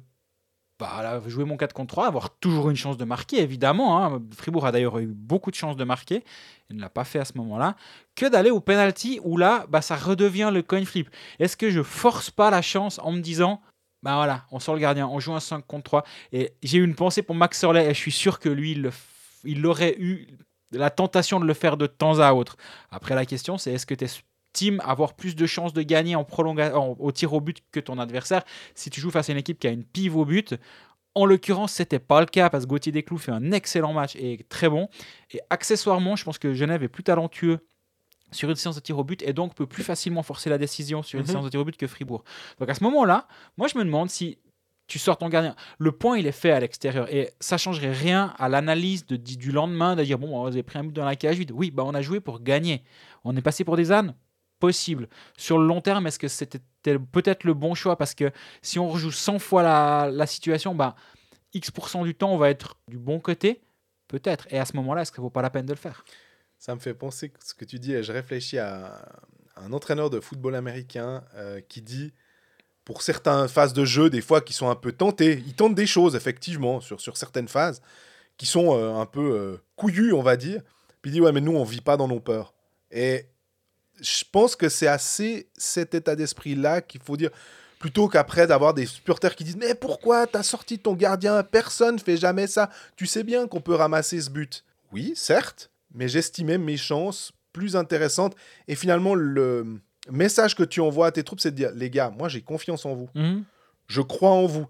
[0.79, 4.05] bah, jouer mon 4 contre 3, avoir toujours une chance de marquer, évidemment.
[4.05, 4.23] hein.
[4.37, 6.23] Fribourg a d'ailleurs eu beaucoup de chances de marquer,
[6.71, 7.77] il ne l'a pas fait à ce moment-là,
[8.15, 11.09] que d'aller au penalty où là, bah, ça redevient le coin flip.
[11.39, 13.61] Est-ce que je force pas la chance en me disant,
[14.03, 16.85] bah voilà, on sort le gardien, on joue un 5 contre 3, et j'ai eu
[16.85, 18.91] une pensée pour Max Sorley, et je suis sûr que lui, il,
[19.45, 20.29] il aurait eu
[20.73, 22.57] la tentation de le faire de temps à autre.
[22.91, 24.09] Après, la question, c'est est-ce que tu es
[24.85, 27.99] avoir plus de chances de gagner en prolonga- en- au tir au but que ton
[27.99, 28.43] adversaire
[28.75, 30.55] si tu joues face à une équipe qui a une pive au but.
[31.15, 34.35] En l'occurrence, c'était pas le cas parce que Gauthier Desclous fait un excellent match et
[34.35, 34.89] est très bon.
[35.33, 37.61] Et accessoirement, je pense que Genève est plus talentueux
[38.33, 41.03] sur une séance de tir au but et donc peut plus facilement forcer la décision
[41.03, 41.31] sur une Mhm.
[41.33, 42.23] séance de tir au but que Fribourg.
[42.59, 44.39] Donc à ce moment-là, moi je me demande si
[44.89, 45.57] tu sors ton gardien.
[45.79, 49.97] Le point, il est fait à l'extérieur et ça changerait rien à l'analyse du lendemain
[49.97, 51.51] de dire bon, vous avez pris un but dans la cage vide.
[51.53, 52.83] Oui, bah on a joué pour gagner.
[53.25, 54.15] On est passé pour des ânes
[54.59, 55.09] Possible.
[55.37, 57.97] Sur le long terme, est-ce que c'était peut-être le bon choix?
[57.97, 58.31] Parce que
[58.63, 60.97] si on rejoue 100 fois la, situation, bah,
[61.53, 63.61] X% du temps, on va être du bon côté
[64.09, 64.47] Peut-être.
[64.51, 66.05] Et à ce moment-là, est-ce que vaut pas la peine de le faire?
[66.59, 69.05] Ça me fait penser ce que tu dis, et je réfléchis à
[69.57, 72.13] un entraîneur de football américain euh, qui dit,
[72.85, 75.87] pour certaines phases de jeu, des fois qui sont un peu tentés, ils tentent des
[75.87, 77.83] choses, effectivement, sur, sur certaines phases,
[78.37, 80.63] qui sont euh, un peu euh, couillues, on va dire.
[81.03, 82.55] Puis il dit, ouais, mais nous, on vit pas dans nos peurs.
[82.91, 83.27] Et
[84.01, 87.31] je pense que c'est assez cet état d'esprit-là qu'il faut dire,
[87.79, 91.43] plutôt qu'après d'avoir des supporters qui disent, mais pourquoi t'as sorti ton gardien?
[91.43, 92.71] Personne fait jamais ça.
[92.97, 94.65] Tu sais bien qu'on peut ramasser ce but.
[94.93, 98.35] Oui, certes, mais j'estimais mes chances plus intéressantes.
[98.69, 99.81] Et finalement, le
[100.11, 102.87] message que tu envoies à tes troupes, c'est de dire, les gars, moi j'ai confiance
[102.87, 103.09] en vous.
[103.15, 103.45] Mhm.
[103.89, 104.67] Je crois en vous.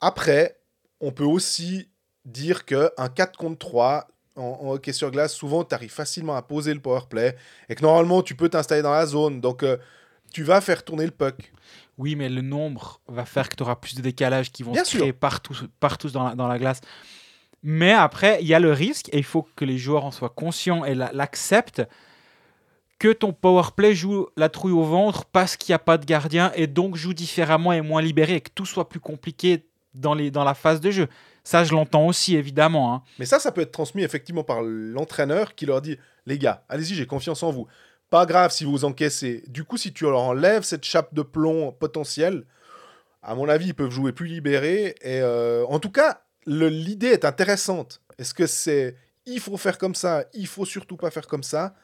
[0.00, 0.58] Après,
[1.00, 1.88] on peut aussi
[2.24, 4.08] dire que un 4 contre 3
[4.38, 7.36] en, en hockey sur glace, souvent, tu arrives facilement à poser le power play
[7.68, 9.40] et que normalement, tu peux t'installer dans la zone.
[9.40, 9.76] Donc, euh,
[10.32, 11.52] tu vas faire tourner le puck.
[11.98, 14.84] Oui, mais le nombre va faire que tu auras plus de décalage qui vont Bien
[14.84, 15.00] se sûr.
[15.00, 16.80] créer partout, partout dans, la, dans la glace.
[17.62, 20.28] Mais après, il y a le risque, et il faut que les joueurs en soient
[20.28, 21.82] conscients et la- l'acceptent,
[22.98, 26.04] que ton power play joue la trouille au ventre parce qu'il n'y a pas de
[26.04, 29.64] gardien et donc joue différemment et moins libéré et que tout soit plus compliqué
[29.94, 31.08] dans, les, dans la phase de jeu.
[31.44, 32.94] Ça, je l'entends aussi, évidemment.
[32.94, 33.02] hein.
[33.18, 36.94] Mais ça, ça peut être transmis effectivement par l'entraîneur qui leur dit Les gars, allez-y,
[36.94, 37.66] j'ai confiance en vous.
[38.10, 39.44] Pas grave si vous encaissez.
[39.48, 42.44] Du coup, si tu leur enlèves cette chape de plomb potentielle,
[43.22, 44.94] à mon avis, ils peuvent jouer plus libérés.
[45.02, 48.00] Et euh, en tout cas, l'idée est intéressante.
[48.18, 51.74] Est-ce que c'est il faut faire comme ça, il faut surtout pas faire comme ça?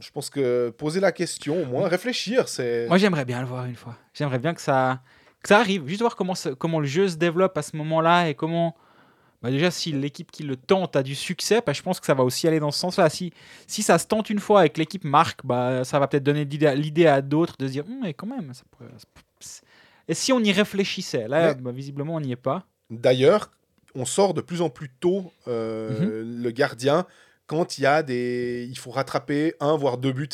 [0.00, 2.86] Je pense que poser la question, au moins réfléchir, c'est.
[2.88, 3.96] Moi, j'aimerais bien le voir une fois.
[4.14, 5.00] J'aimerais bien que ça,
[5.42, 5.86] que ça arrive.
[5.86, 8.76] Juste voir comment, ça- comment le jeu se développe à ce moment-là et comment.
[9.42, 12.12] Bah déjà, si l'équipe qui le tente a du succès, bah, je pense que ça
[12.12, 13.08] va aussi aller dans ce sens-là.
[13.08, 13.32] Si,
[13.66, 16.44] si ça se tente une fois et que l'équipe marque, bah, ça va peut-être donner
[16.44, 18.90] l'idée à d'autres de se dire Hum, mais quand même, ça pourrait-
[20.08, 22.66] Et si on y réfléchissait Là, bah, visiblement, on n'y est pas.
[22.90, 23.50] D'ailleurs,
[23.94, 27.06] on sort de plus en plus tôt euh, le gardien
[27.46, 28.66] quand il y a des.
[28.70, 30.28] Il faut rattraper un voire deux buts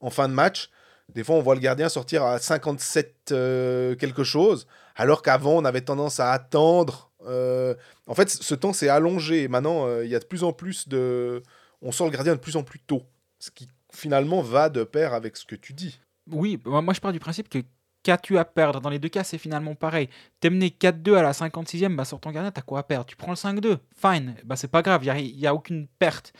[0.00, 0.68] en fin de match.
[1.14, 5.64] Des fois, on voit le gardien sortir à 57 euh, quelque chose, alors qu'avant, on
[5.64, 7.10] avait tendance à attendre.
[7.26, 7.74] euh,
[8.06, 9.48] En fait, ce temps s'est allongé.
[9.48, 11.42] Maintenant, euh, il y a de plus en plus de.
[11.82, 13.02] On sort le gardien de plus en plus tôt.
[13.38, 16.00] Ce qui finalement va de pair avec ce que tu dis.
[16.30, 17.58] Oui, moi moi, je pars du principe que
[18.02, 18.80] qu'as-tu à perdre?
[18.80, 20.08] Dans les deux cas, c'est finalement pareil.
[20.40, 23.06] T'es mené 4-2 à la 56e, bah, sur ton gardien, t'as quoi à perdre?
[23.06, 26.32] Tu prends le 5-2, fine, bah, c'est pas grave, il n'y a, aucune perte.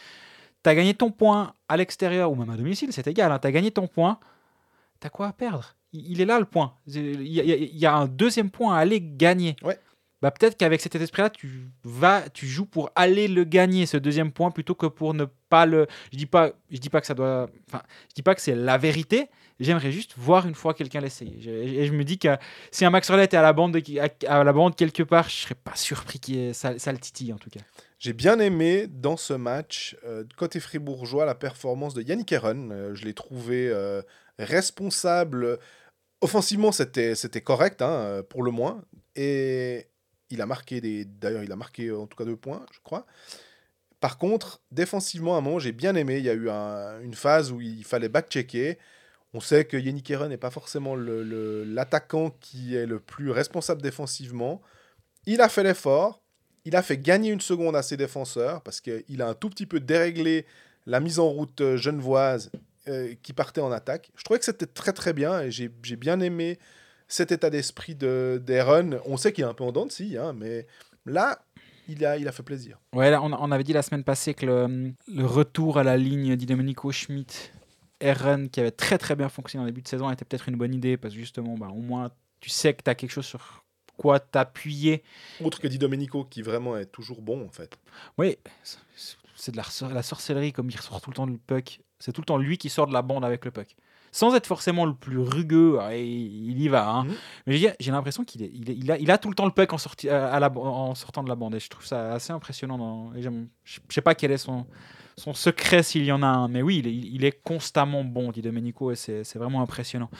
[0.62, 3.70] T'as gagné ton point à l'extérieur ou même à domicile, c'est égal, hein, t'as gagné
[3.70, 4.18] ton point,
[5.02, 5.74] t'as quoi à perdre?
[5.92, 6.74] Il, il est là le point.
[6.86, 9.56] Il y, a- il y un deuxième point à aller gagner.
[9.62, 9.78] Ouais.
[10.22, 14.30] Bah, peut-être qu'avec cet esprit-là, tu vas, tu joues pour aller le gagner, ce deuxième
[14.30, 15.88] point, plutôt que pour ne pas le.
[16.12, 17.50] Je dis pas, je dis pas que ça doit.
[17.68, 19.28] Enfin, je dis pas que c'est la vérité.
[19.58, 21.38] J'aimerais juste voir une fois quelqu'un l'essayer.
[21.48, 22.36] Et je me dis que
[22.70, 25.34] si un Max Rollet est à la bande, de- à, la bande quelque part, je
[25.34, 27.60] serais pas surpris ait- ça, ça le titille en tout cas.
[27.98, 32.70] J'ai bien aimé dans ce match, euh, côté fribourgeois, la performance de Yannick Heron.
[32.70, 34.02] Euh, je l'ai trouvé euh,
[34.38, 35.58] responsable.
[36.20, 38.82] Offensivement, c'était c'était correct, hein, pour le moins.
[39.16, 39.86] Et
[40.30, 41.04] il a marqué des.
[41.04, 43.06] D'ailleurs, il a marqué en tout cas deux points, je crois.
[44.00, 46.18] Par contre, défensivement, à un moment, j'ai bien aimé.
[46.18, 48.78] Il y a eu un- une phase où il fallait back-checker.
[49.32, 53.80] On sait que Yannick Heron n'est pas forcément le- l'attaquant qui est le plus responsable
[53.80, 54.60] défensivement.
[55.24, 56.20] Il a fait l'effort.
[56.64, 59.66] Il a fait gagner une seconde à ses défenseurs parce qu'il a un tout petit
[59.66, 60.46] peu déréglé
[60.86, 62.50] la mise en route euh, genevoise
[62.88, 64.10] euh, qui partait en attaque.
[64.16, 66.58] Je trouvais que c'était très très bien et j'ai j'ai bien aimé
[67.08, 69.00] cet état d'esprit de d'Aaron.
[69.06, 70.66] On sait qu'il est un peu en dents de scie, hein, mais
[71.06, 71.40] là,
[71.88, 72.78] il a, il a fait plaisir.
[72.94, 75.96] Ouais, là, on, on avait dit la semaine passée que le, le retour à la
[75.96, 77.50] ligne d'Idomenico Schmidt,
[78.00, 80.74] Eren, qui avait très très bien fonctionné en début de saison, était peut-être une bonne
[80.74, 82.10] idée parce que justement, bah, au moins,
[82.40, 83.62] tu sais que tu as quelque chose sur
[83.96, 85.02] quoi t'appuyer.
[85.44, 87.76] Autre que Di Domenico qui vraiment est toujours bon en fait.
[88.18, 91.80] Oui, c'est- de la, la sorcellerie, comme il ressort tout le temps le puck.
[92.02, 93.76] C'est tout le temps lui qui sort de la bande avec le puck.
[94.14, 96.86] sans être forcément le plus rugueux, ah, il y va.
[96.90, 97.04] hein.
[97.04, 97.14] Mhm.
[97.46, 99.78] Mais j'ai l'impression qu'il il il a, il a tout le temps le puck en,
[99.78, 101.54] sorti, à la, en sortant de la bande.
[101.54, 102.76] Et je trouve ça assez impressionnant.
[102.76, 104.66] dans- et j'aime- je ne sais pas quel est son,
[105.16, 106.48] son secret s'il y en a un.
[106.48, 110.10] Mais oui, il est, il est constamment bon, dit Domenico, et c'est vraiment impressionnant.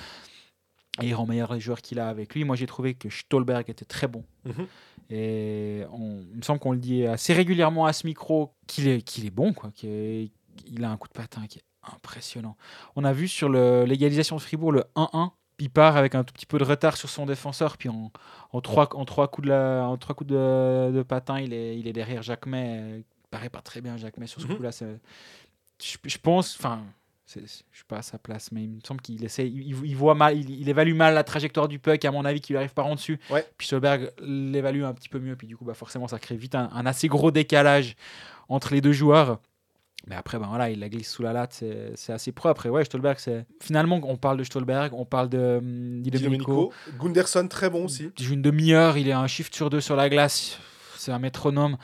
[1.03, 2.45] Et il rend meilleur les joueurs qu'il a avec lui.
[2.45, 4.25] Moi, j'ai trouvé que Stolberg était très bon.
[4.47, 4.67] Mhm.
[5.11, 9.03] Et on- il me semble qu'on le dit assez régulièrement à ce micro qu'il est,
[9.03, 9.71] qu'il est bon, quoi.
[9.85, 10.31] est-
[10.67, 11.63] il a un coup de patin qui est
[11.95, 12.57] impressionnant.
[12.97, 15.31] On a vu sur l'égalisation de Fribourg le 1-1.
[15.59, 18.11] Il part avec un tout petit peu de retard sur son défenseur, puis en,
[18.53, 21.79] en trois, en trois coups de, la- en trois coups de, de patin, il est,
[21.79, 22.99] il est derrière Jacques May.
[22.99, 24.57] Il paraît pas très bien Jacques May sur ce Mhm.
[24.57, 24.71] coup-là.
[25.81, 26.83] Je, je pense, enfin,
[27.27, 30.15] je suis pas à sa place, mais il me semble qu'il essaie, il, il voit
[30.15, 32.87] mal, il, il évalue mal la trajectoire du puck, à mon avis, qu'il arrive par
[32.87, 33.21] en dessus.
[33.31, 33.47] Ouais.
[33.57, 36.55] Puis Stolberg l'évalue un petit peu mieux, puis du coup, bah, forcément, ça crée vite
[36.55, 37.95] un, un assez gros décalage
[38.49, 39.39] entre les deux joueurs.
[40.07, 42.67] Mais après, ben voilà, il la glisse sous la latte, c'est c'est assez propre.
[42.67, 43.47] Et ouais, Stolberg, c'est.
[43.61, 46.73] Finalement, on parle de Stolberg, on parle de hum, Di Domenico.
[46.99, 48.11] Gunderson, très bon aussi.
[48.19, 50.59] Il joue une demi-heure, il est un shift sur deux sur la glace.
[50.97, 51.77] C'est un métronome.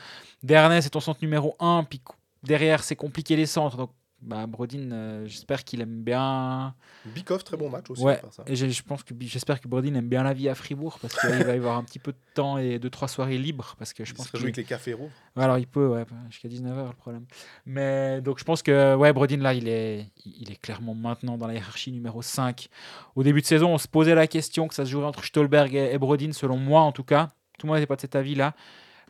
[0.43, 1.85] Dernay, c'est ton centre numéro 1.
[1.89, 2.01] Puis
[2.43, 3.77] derrière, c'est compliqué les centres.
[3.77, 3.91] Donc,
[4.21, 6.75] bah, Brodin, euh, j'espère qu'il aime bien.
[7.05, 8.03] Bikov, très bon match aussi.
[8.03, 8.21] Ouais.
[8.31, 8.43] ça.
[8.47, 11.29] Et je pense que j'espère que Brodin aime bien la vie à Fribourg parce qu'il
[11.29, 14.03] va y avoir un petit peu de temps et deux trois soirées libres parce que
[14.05, 15.11] je Il pense réjouit avec les cafés rouges.
[15.35, 17.25] Ouais, alors il peut, ouais, jusqu'à 19h le problème.
[17.65, 21.47] Mais donc je pense que ouais, Brodin là, il est, il est clairement maintenant dans
[21.47, 22.67] la hiérarchie numéro 5.
[23.15, 25.73] Au début de saison, on se posait la question que ça se jouerait entre Stolberg
[25.73, 27.29] et, et Brodin, selon moi en tout cas.
[27.57, 28.53] Tout le monde n'était pas de cet avis là.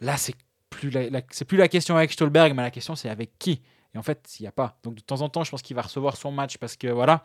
[0.02, 0.36] Là, c'est
[0.70, 3.62] plus la, la- c'est plus la question avec Stolberg, mais la question c'est avec qui?
[3.94, 4.78] Et en fait, il n'y a pas.
[4.84, 7.24] Donc de temps en temps, je pense qu'il va recevoir son match parce que voilà.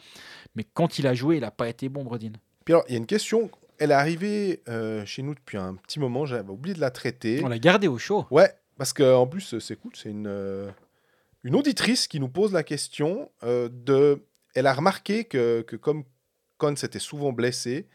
[0.54, 2.32] Mais quand il a joué, il n'a pas été bon, Brodin.
[2.64, 3.50] Puis alors, il y a une question.
[3.78, 6.26] Elle est arrivée euh, chez nous depuis un petit moment.
[6.26, 7.42] J'avais oublié de la traiter.
[7.44, 8.26] On l'a gardé au chaud.
[8.30, 9.92] Ouais, parce qu'en plus, c'est cool.
[9.94, 10.70] C'est une, euh,
[11.42, 14.24] une auditrice qui nous pose la question euh, de.
[14.54, 16.04] Elle a remarqué que, que comme
[16.58, 17.88] Cons était souvent blessé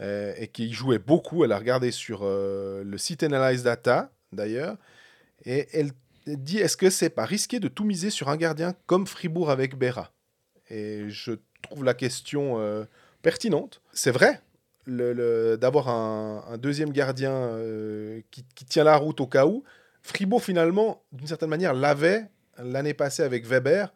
[0.00, 4.76] euh, et qu'il jouait beaucoup, elle a regardé sur euh, le site Analyze Data, d'ailleurs,
[5.44, 5.92] et elle
[6.26, 9.76] dit est-ce que c'est pas risqué de tout miser sur un gardien comme Fribourg avec
[9.76, 10.12] Berra
[10.70, 12.84] Et je trouve la question euh,
[13.22, 13.80] pertinente.
[13.92, 14.40] C'est vrai.
[14.86, 19.64] d'avoir un, deuxième gardien euh, qui, tient la route au cas où.
[20.02, 23.92] Fribourg, finalement, d'une certaine manière, l'avait l'année passée avec Weber,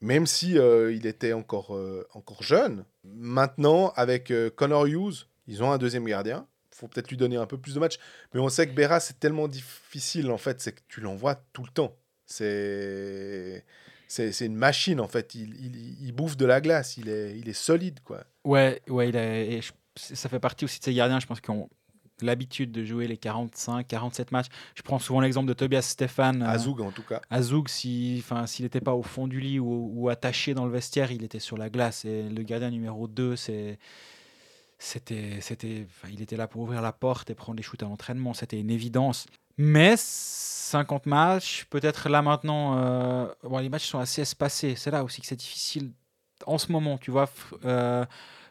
[0.00, 1.78] même si euh, il était encore,
[2.12, 2.84] encore jeune.
[3.04, 6.46] Maintenant, avec Connor Hughes, ils ont un deuxième gardien.
[6.74, 7.98] Il faut peut-être lui donner un peu plus de matchs.
[8.34, 11.62] Mais on sait que Berra, c'est tellement difficile, en fait, c'est que tu l'envoies tout
[11.62, 11.96] le temps.
[12.26, 13.64] C'est...
[14.06, 15.34] C'est c'est une machine, en fait.
[15.34, 16.96] Il, il, il bouffe de la glace.
[16.98, 18.24] Il est, il est solide, quoi.
[18.44, 21.40] Ouais, ouais, il a- et je- ça fait partie aussi de ces gardiens, je pense,
[21.40, 21.68] qui ont
[22.20, 24.46] l'habitude de jouer les 45, 47 matchs.
[24.76, 26.42] Je prends souvent l'exemple de Tobias Stéphane.
[26.42, 27.22] euh, Azoug, en tout cas.
[27.30, 31.10] Azoug, si, s'il n'était pas au fond du lit ou, ou attaché dans le vestiaire,
[31.10, 32.04] il était sur la glace.
[32.04, 33.78] Et le gardien numéro 2, c'est,
[34.78, 38.34] c'était, c'était, il était là pour ouvrir la porte et prendre les shoots à l'entraînement.
[38.34, 39.26] C'était une évidence.
[39.56, 44.74] Mais 50 matchs, peut-être là maintenant, euh, bon, les matchs sont assez espacés.
[44.76, 45.92] C'est là aussi que c'est difficile
[46.46, 46.98] en ce moment.
[46.98, 47.30] Tu vois,
[47.64, 48.04] euh,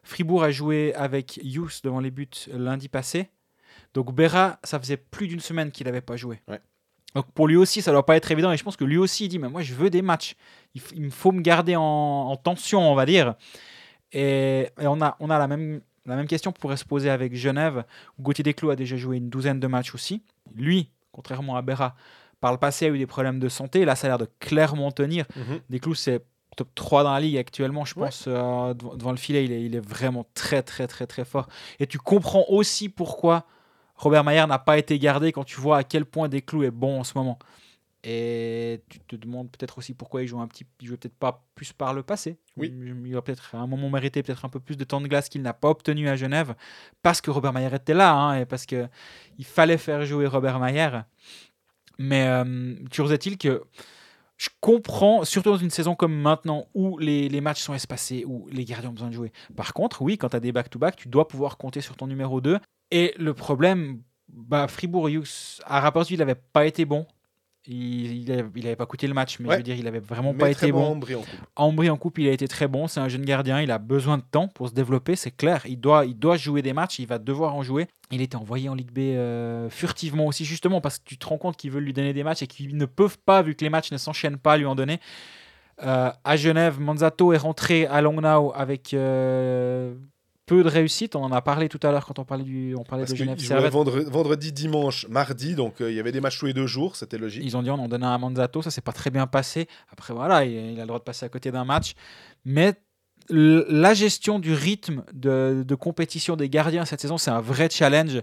[0.03, 3.29] Fribourg a joué avec Hughes devant les buts lundi passé.
[3.93, 6.41] Donc Berra, ça faisait plus d'une semaine qu'il n'avait pas joué.
[6.47, 6.59] Ouais.
[7.15, 8.51] Donc pour lui aussi, ça doit pas être évident.
[8.51, 10.35] Et je pense que lui aussi, il dit, mais moi, je veux des matchs.
[10.73, 13.35] Il, il me faut me garder en, en tension, on va dire.
[14.11, 17.35] Et, et on a, on a la, même, la même question pourrait se poser avec
[17.35, 17.85] Genève,
[18.17, 20.23] où Gauthier Desclous a déjà joué une douzaine de matchs aussi.
[20.55, 21.95] Lui, contrairement à Berra,
[22.41, 23.85] par le passé a eu des problèmes de santé.
[23.85, 25.25] Là, ça a l'air de clairement tenir.
[25.69, 26.25] Desclous, c'est
[26.57, 28.05] top 3 dans la ligue actuellement, je Ouais.
[28.07, 28.25] pense.
[28.27, 31.47] euh, devant, devant le filet, il est, il est vraiment très, très, très, très fort.
[31.79, 33.45] Et tu comprends aussi pourquoi
[33.95, 36.99] Robert Mayer n'a pas été gardé quand tu vois à quel point Desclous est bon
[36.99, 37.39] en ce moment.
[38.05, 41.45] Et tu te demandes peut-être aussi pourquoi il joue un petit, il jouait peut-être pas
[41.55, 42.37] plus par le passé.
[42.57, 42.73] Oui.
[43.05, 45.29] Il a peut-être à un moment mérité peut-être un peu plus de temps de glace
[45.29, 46.53] qu'il n'a pas obtenu à Genève
[47.01, 48.87] parce que Robert Mayer était là hein, et parce que
[49.37, 50.89] il fallait faire jouer Robert Mayer.
[51.97, 53.63] Mais euh, toujours est-il que
[54.37, 58.49] je comprends, surtout dans une saison comme maintenant où les, les matchs sont espacés, où
[58.51, 59.31] les gardiens ont besoin de jouer.
[59.55, 62.41] Par contre, oui, quand tu as des back-to-back, tu dois pouvoir compter sur ton numéro
[62.41, 62.59] 2.
[62.91, 67.07] Et le problème, bah, Fribourg Hughes, à rapport il n'avait pas été bon.
[67.65, 69.53] Il n'avait pas coûté le match, mais Ouais.
[69.55, 70.81] je veux dire, il avait vraiment Mais pas été bon.
[70.81, 70.91] bon.
[70.91, 71.29] Ambry en coupe.
[71.55, 72.87] Ambry en coupe, il a été très bon.
[72.87, 73.61] C'est un jeune gardien.
[73.61, 75.61] Il a besoin de temps pour se développer, c'est clair.
[75.65, 76.99] Il doit, il doit jouer des matchs.
[76.99, 77.87] Il va devoir en jouer.
[78.11, 81.37] Il était envoyé en Ligue B euh, furtivement aussi, justement, parce que tu te rends
[81.37, 83.69] compte qu'ils veulent lui donner des matchs et qu'ils ne peuvent pas, vu que les
[83.69, 84.99] matchs ne s'enchaînent pas, lui en donner.
[85.83, 89.95] Euh, à Genève, Manzato est rentré à Langnau avec euh,
[90.45, 91.15] peu de réussite.
[91.15, 93.17] On en a parlé tout à l'heure quand on parlait, du, on parlait Parce de
[93.17, 93.71] Genève.
[93.71, 96.95] vendredi, vendredi, dimanche, mardi, donc euh, il y avait des matchs tous les deux jours,
[96.95, 97.43] c'était logique.
[97.45, 99.67] Ils ont dit on en donnait un à Manzato, ça s'est pas très bien passé.
[99.91, 101.93] Après voilà, il, il a le droit de passer à côté d'un match,
[102.45, 102.73] mais
[103.29, 108.21] la gestion du rythme de, de compétition des gardiens cette saison, c'est un vrai challenge.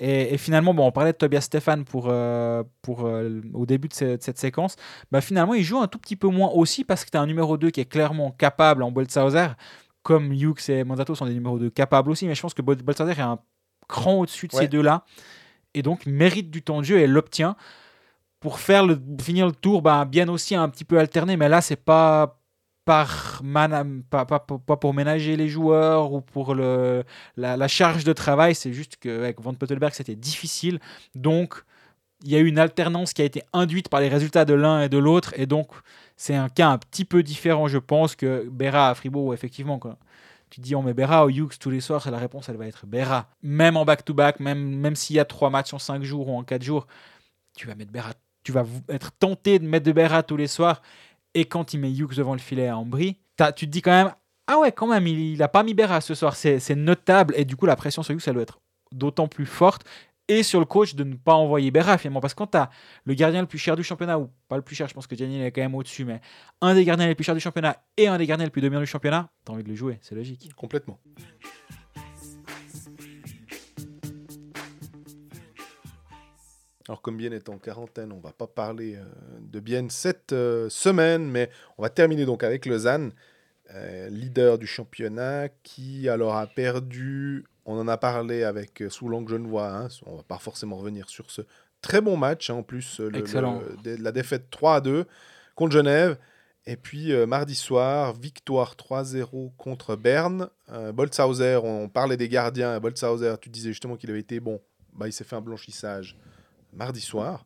[0.00, 3.86] Et, et finalement, bon, on parlait de Tobias Stefan pour, euh, pour, euh, au début
[3.88, 4.74] de cette, cette séquence.
[5.12, 7.26] Bah, finalement, il joue un tout petit peu moins aussi parce que tu as un
[7.26, 9.46] numéro 2 qui est clairement capable en Boltzhauser,
[10.04, 12.26] comme Hughes et Manzato sont des numéros 2 capables aussi.
[12.28, 13.40] Mais je pense que Boltzhauser est un
[13.88, 14.62] cran au-dessus de Ouais.
[14.62, 15.04] ces deux-là.
[15.74, 17.56] Et donc, mérite du temps de jeu et l'obtient.
[18.38, 21.36] Pour faire le, finir le tour, bah, bien aussi un petit peu alterné.
[21.36, 22.38] Mais là, c'est pas
[22.84, 27.02] par mana- pas, pas- pas- pour ménager les joueurs ou pour le,
[27.38, 30.78] la, la charge de travail, c'est juste qu'avec Van Pottelberg, c'était difficile.
[31.14, 31.64] Donc,
[32.24, 34.82] il y a eu une alternance qui a été induite par les résultats de l'un
[34.82, 35.32] et de l'autre.
[35.38, 35.68] Et donc,
[36.16, 39.98] c'est un cas un petit peu différent, je pense, que Berra à Fribourg, effectivement, quoi.
[40.50, 42.66] Tu dis, on met Berra ou Hughes tous les soirs, et la réponse, elle va
[42.66, 43.28] être Berra.
[43.42, 46.44] Même en back-to-back, même, même s'il y a trois matchs en cinq jours ou en
[46.44, 46.86] quatre jours,
[47.56, 48.12] tu vas mettre Berra.
[48.44, 50.82] Tu vas être tenté de mettre de Berra tous les soirs.
[51.32, 53.16] Et quand il met Hughes devant le filet à Ambry,
[53.56, 54.12] tu te dis quand même,
[54.46, 56.36] ah ouais, quand même, il n'a pas mis Berra ce soir.
[56.36, 57.34] C'est c'est notable.
[57.36, 58.60] Et du coup, la pression sur Hughes, elle doit être
[58.92, 59.84] d'autant plus forte.
[60.28, 62.20] Et sur le coach de ne pas envoyer Berra finalement.
[62.20, 62.70] Parce que quand tu as
[63.04, 65.14] le gardien le plus cher du championnat, ou pas le plus cher, je pense que
[65.14, 66.20] Gianni est quand même au-dessus, mais
[66.62, 68.80] un des gardiens les plus chers du championnat et un des gardiens les plus dominants
[68.80, 70.50] du championnat, tu as envie de le jouer, c'est logique.
[70.56, 70.98] Complètement.
[76.88, 79.04] Alors comme Bien est en quarantaine, on va pas parler euh,
[79.40, 81.48] de Bien cette euh, semaine, mais
[81.78, 83.12] on va terminer donc avec Lausanne,
[83.70, 89.32] euh, leader du championnat, qui alors a perdu, on en a parlé avec sous l'angle
[89.32, 91.42] genevois, hein, on va pas forcément revenir sur ce
[91.80, 93.18] très bon match, hein, en plus euh, le-
[93.84, 95.06] le- la défaite 3 à 2
[95.54, 96.18] contre Genève,
[96.66, 100.48] et puis euh, mardi soir, victoire 3-0 contre Berne.
[100.72, 102.80] Euh, Boltzhauser, on parlait des gardiens.
[102.80, 104.60] Boltzhauser, tu disais justement qu'il avait été bon.
[104.94, 106.16] Bah, il s'est fait un blanchissage
[106.72, 107.44] mardi soir.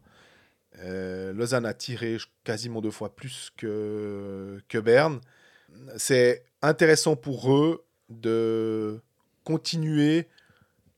[0.81, 5.21] Euh, Lausanne a tiré quasiment deux fois plus que, que Berne.
[5.97, 9.01] C'est intéressant pour eux de
[9.49, 10.29] continuer,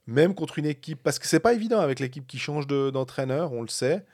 [0.09, 3.53] même contre une équipe, parce que c'est pas évident avec l'équipe qui change de- d'entraîneur,
[3.53, 4.05] on le sait,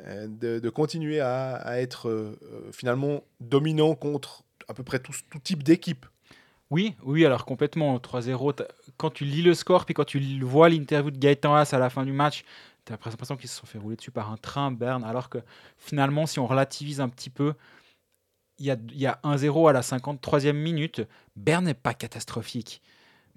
[0.00, 5.38] euh, de, continuer à, être euh, euh, finalement dominant contre à peu près tout, tout
[5.38, 6.06] type d'équipe.
[6.70, 8.52] Oui, oui, alors complètement 3-0.
[8.52, 8.66] t'as-
[8.96, 11.90] Quand tu lis le score, puis quand tu vois l'interview de Gaëtan Haas à la
[11.90, 12.44] fin du match,
[12.84, 15.38] tu as l'impression qu'ils se sont fait rouler dessus par un train, Berne, alors que
[15.78, 17.54] finalement, si on relativise un petit peu,
[18.58, 21.02] il y a, y a 1-0 à la 53e minute.
[21.36, 22.82] Berne n'est pas catastrophique.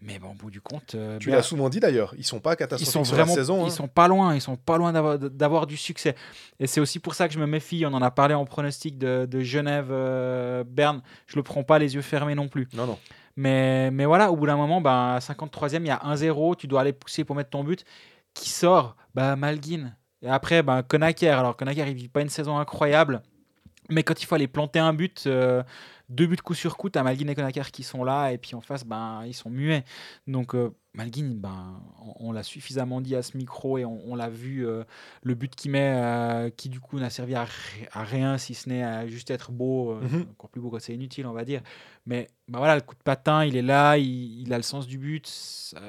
[0.03, 2.53] Mais bon, au bout du compte, euh, Tu l'as souvent dit d'ailleurs, ils sont pas
[2.53, 3.65] ils catastrophiques sont sur vraiment, la saison.
[3.65, 3.69] ils hein.
[3.69, 6.15] sont pas loin, ils sont pas loin d'avoir, du succès.
[6.59, 7.85] Et c'est aussi pour ça que je me méfie.
[7.85, 11.03] On en a parlé en pronostic de, de Genève, euh, Berne.
[11.27, 12.67] Je le prends pas les yeux fermés non plus.
[12.73, 12.97] Non, non.
[13.35, 16.55] Mais, mais voilà, au bout d'un moment, ben, à 53e, il y a 1-0.
[16.55, 17.85] Tu dois aller pousser pour mettre ton but.
[18.33, 18.95] Qui sort?
[19.13, 19.93] Bah, Malguin.
[20.23, 21.37] Et après, ben, Konaker.
[21.37, 23.21] Alors, Konaker, il vit pas une saison incroyable.
[23.89, 25.63] Mais quand il faut aller planter un but, euh,
[26.11, 28.31] deux buts coup sur coup, tu as Malguin et Konaker qui sont là.
[28.31, 29.83] Et puis en face, ben, ils sont muets.
[30.27, 34.15] Donc, euh, Malguin, ben, on, on l'a suffisamment dit à ce micro et on, on
[34.15, 34.67] l'a vu.
[34.67, 34.83] euh,
[35.23, 38.53] le but qu'il met, euh, qui du coup n'a servi à, ri- à rien, si
[38.53, 39.91] ce n'est à juste être beau.
[39.93, 40.27] euh, Mhm.
[40.31, 41.61] Encore plus beau quand c'est inutile, on va dire.
[42.05, 44.85] Mais bah voilà, le coup de patin, il est là, il, il a le sens
[44.87, 45.25] du but.
[45.27, 45.79] ça-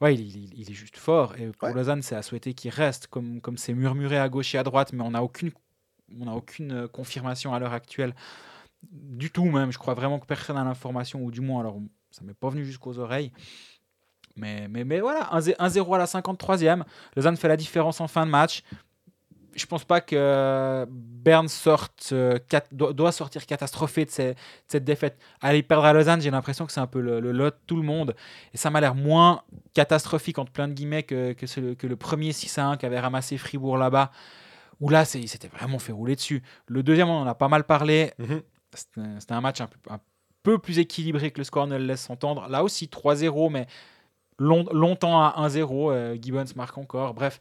[0.00, 1.34] ouais, il, il- il est juste fort.
[1.36, 1.74] Et pour Ouais.
[1.74, 4.92] Lausanne, c'est à souhaiter qu'il reste, comme comme c'est murmuré à gauche et à droite,
[4.92, 5.50] mais on n'a aucune,
[6.20, 8.14] on n'a aucune confirmation à l'heure actuelle.
[8.90, 9.72] Du tout, même.
[9.72, 11.78] Je crois vraiment que personne n'a l'information, ou du moins, alors
[12.10, 13.32] ça m'est pas venu jusqu'aux oreilles.
[14.36, 16.82] Mais, mais, mais voilà, 1-0 1-0 à la 53e.
[17.16, 18.62] Lausanne fait la différence en fin de match.
[19.54, 22.38] Je pense pas que Berne sorte, euh,
[22.72, 25.18] doit, sortir catastrophé de, cette défaite.
[25.42, 27.82] Aller perdre à Lausanne, j'ai l'impression que c'est un peu le, lot de tout le
[27.82, 28.16] monde.
[28.54, 29.42] Et ça m'a l'air moins
[29.74, 33.76] catastrophique, entre plein de guillemets, que, que, le premier 6 à 1 qu'avait ramassé Fribourg
[33.76, 34.10] là-bas.
[34.80, 36.42] Où là, il s'était vraiment fait rouler dessus.
[36.66, 38.12] Le deuxième, on en a pas mal parlé.
[38.18, 38.42] Mhm.
[38.74, 40.00] C'était un match un peu, un
[40.42, 42.48] peu plus équilibré que le score ne le laisse entendre.
[42.48, 43.66] Là aussi, 3-0, mais
[44.38, 45.90] long- longtemps à 1-0.
[45.90, 47.14] euh, Gibbons marque encore.
[47.14, 47.40] Bref,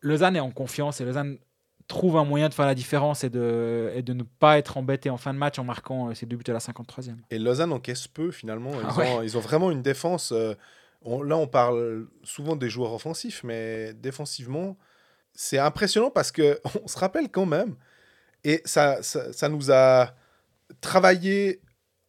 [0.00, 1.38] Lausanne est en confiance et Lausanne
[1.86, 5.10] trouve un moyen de faire la différence et de, et de ne pas être embêté
[5.10, 7.16] en fin de match en marquant euh, ses deux buts à la 53e.
[7.30, 8.70] Et Lausanne encaisse peu finalement.
[8.72, 9.16] Ils, Ah ouais.
[9.16, 10.32] ont, ils ont vraiment une défense.
[10.32, 10.54] euh,
[11.02, 14.78] on- là, on parle souvent des joueurs offensifs, mais défensivement,
[15.34, 17.76] c'est impressionnant parce que on se rappelle quand même.
[18.44, 20.14] Et ça, ça, ça nous a
[20.80, 21.60] travaillé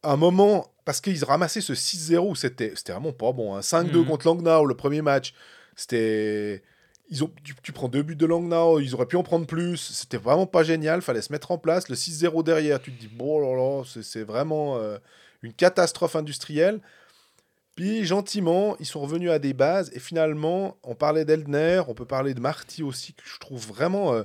[0.02, 3.54] un moment parce qu'ils ramassaient ce 6-0 où c'était c'était vraiment pas bon.
[3.56, 3.60] hein.
[3.62, 4.06] 5-2 Mhm.
[4.06, 5.34] contre Langnau, le premier match.
[5.74, 6.62] C'était.
[7.08, 9.76] Ils ont, tu, tu prends deux buts de Langnau, ils auraient pu en prendre plus.
[9.76, 11.02] C'était vraiment pas génial.
[11.02, 11.88] Fallait se mettre en place.
[11.88, 14.98] Le 6-0 derrière, tu te dis, bon, là, là, c'est- c'est vraiment euh,
[15.42, 16.80] une catastrophe industrielle.
[17.76, 19.90] Puis gentiment, ils sont revenus à des bases.
[19.94, 24.14] Et finalement, on parlait d'Eldner, on peut parler de Marty aussi, que je trouve vraiment.
[24.14, 24.22] euh,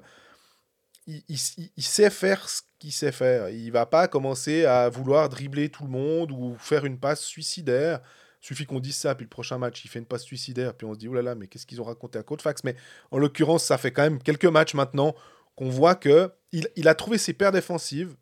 [1.27, 3.49] il, sait faire ce qu'il sait faire.
[3.49, 8.01] Il va pas commencer à vouloir dribbler tout le monde ou faire une passe suicidaire.
[8.39, 10.93] Suffit qu'on dise ça, puis le prochain match, il fait une passe suicidaire, puis on
[10.93, 12.75] se dit, oh là là, mais qu'est-ce qu'ils ont raconté à Codefax Mais
[13.11, 15.15] en l'occurrence, ça fait quand même quelques matchs maintenant
[15.55, 18.15] qu'on voit que il, a trouvé ses paires défensives,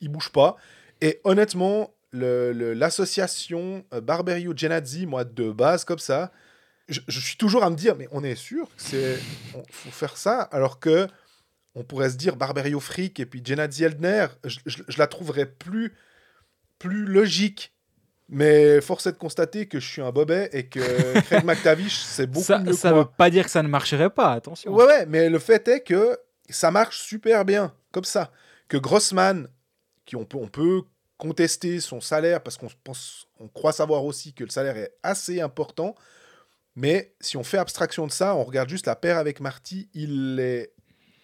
[0.00, 0.56] il bouge pas.
[1.00, 6.32] Et honnêtement, le- le- l'association euh, Barberio-Genazzi, moi, de base comme ça,
[6.88, 9.16] je, suis toujours à me dire, mais on est sûr que
[9.70, 11.06] faut faire ça, alors que
[11.74, 15.46] on pourrait se dire Barberio Frick et puis Genadzi Eldner, je, je- je la trouverais
[15.46, 15.94] plus,
[16.78, 17.72] plus logique.
[18.28, 22.26] Mais force est de constater que je suis un bobet et que Craig McTavish, c'est
[22.26, 24.72] beaucoup ça mieux ça que veut pas dire que ça ne marcherait pas, attention.
[24.72, 26.18] Ouais, ouais, mais le fait est que
[26.48, 28.30] ça marche super bien, comme ça.
[28.68, 29.48] Que Grossman,
[30.06, 30.82] qui on peut, on peut
[31.18, 35.40] contester son salaire parce qu'on pense, on croit savoir aussi que le salaire est assez
[35.40, 35.94] important.
[36.74, 40.38] Mais si on fait abstraction de ça, on regarde juste la paire avec Marty, il
[40.40, 40.71] est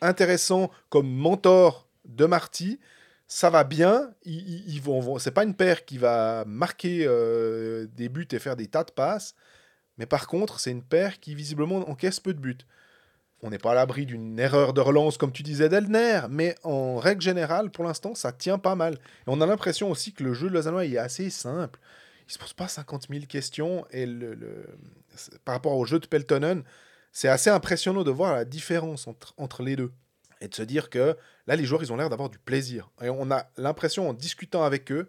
[0.01, 2.79] intéressant comme mentor de Marty.
[3.27, 4.15] Ça va bien.
[4.25, 8.69] Ils, vont, c'est pas une paire qui va marquer euh, des buts et faire des
[8.69, 9.35] tas de passes.
[9.99, 12.59] Mais par contre, c'est une paire qui visiblement encaisse peu de buts.
[13.43, 16.97] On n'est pas à l'abri d'une erreur de relance, comme tu disais, d'Elner, mais en
[16.97, 18.95] règle générale, pour l'instant, ça tient pas mal.
[18.95, 21.79] Et on a l'impression aussi que le jeu de Lausannois est assez simple.
[22.29, 24.67] Il se pose pas 50 000 questions, et le,
[25.45, 26.65] par rapport au jeu de Peltonen,
[27.13, 29.93] c'est assez impressionnant de voir la différence entre, entre les deux.
[30.41, 32.91] Et de se dire que là, les joueurs, ils ont l'air d'avoir du plaisir.
[33.03, 35.09] Et on a l'impression, en discutant avec eux,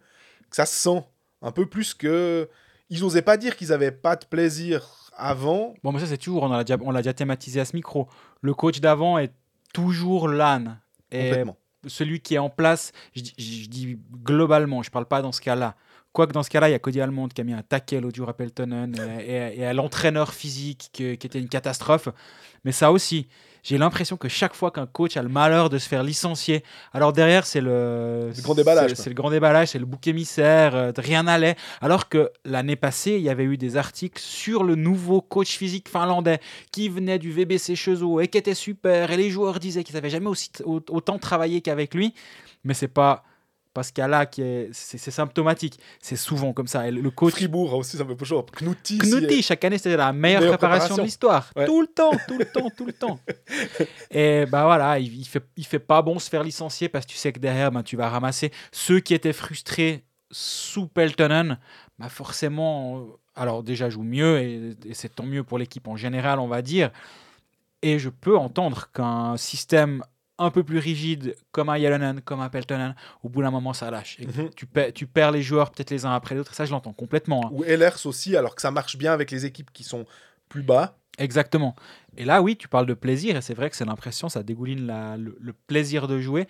[0.49, 1.03] que ça se sent
[1.41, 2.49] un peu plus que...
[2.89, 6.43] Ils n'osaient pas dire qu'ils avaient pas de plaisir avant, Bon, mais ça, c'est toujours,
[6.43, 6.49] on
[6.91, 8.07] l'a déjà, thématisé à ce micro.
[8.41, 9.33] Le coach d'avant est
[9.73, 10.79] toujours l'âne.
[11.11, 11.57] Et complètement.
[11.87, 15.41] celui qui est en place, je dis, je dis globalement, je parle pas dans ce
[15.41, 15.75] cas-là.
[16.11, 18.33] Quoique dans ce cas-là, il y a Cody Almond qui a mis un taquet à
[18.33, 22.09] Peltonen et, et- et à l'entraîneur physique que- qui était une catastrophe.
[22.65, 23.27] Mais ça aussi,
[23.63, 27.13] j'ai l'impression que chaque fois qu'un coach a le malheur de se faire licencier, alors
[27.13, 30.91] derrière c'est le, Le grand déballage, c'est- le grand déballage, c'est le bouc émissaire, euh,
[30.97, 31.55] rien n'allait.
[31.79, 35.87] Alors que l'année passée, il y avait eu des articles sur le nouveau coach physique
[35.89, 36.39] finlandais
[36.71, 39.11] qui venait du VBC Cheseaux et qui était super.
[39.11, 42.13] Et les joueurs disaient qu'ils n'avaient jamais aussi, au- autant travaillé qu'avec lui.
[42.63, 43.23] Mais c'est pas
[43.73, 44.69] Pascala qui est.
[44.71, 45.79] C'est c'est symptomatique.
[46.01, 46.87] C'est souvent comme ça.
[46.87, 47.33] Et le coach.
[47.33, 48.45] Fribourg aussi, ça me fait chaud.
[48.59, 50.95] Knutti, Knutti, chaque année, c'était la meilleure, Meilleure préparation, préparation.
[50.97, 51.51] de l'histoire.
[51.55, 51.65] Ouais.
[51.65, 53.19] Tout le temps, tout le temps, tout le temps.
[54.11, 57.11] Et bah voilà, il, il fait, il fait pas bon se faire licencier parce que
[57.11, 61.57] tu sais que derrière, ben, tu vas ramasser ceux qui étaient frustrés sous Peltonen.
[61.99, 63.03] Bah forcément, euh,
[63.35, 66.61] alors déjà joue mieux et, et c'est tant mieux pour l'équipe en général, on va
[66.61, 66.91] dire.
[67.81, 70.03] Et je peux entendre qu'un système
[70.39, 73.91] un peu plus rigide comme un Yalonen, comme un Peltonen, au bout d'un moment, ça
[73.91, 74.17] lâche.
[74.19, 74.49] Et Mhm.
[74.55, 76.55] tu, perds, tu perds les joueurs peut-être les uns après les autres.
[76.55, 77.45] Ça, je l'entends complètement.
[77.45, 77.49] hein.
[77.51, 80.05] Ou Ehlers aussi, alors que ça marche bien avec les équipes qui sont
[80.47, 80.95] plus bas.
[81.17, 81.75] Exactement.
[82.17, 84.87] Et là, oui, tu parles de plaisir, et c'est vrai que c'est l'impression, ça dégouline
[84.87, 86.47] la- le, le plaisir de jouer.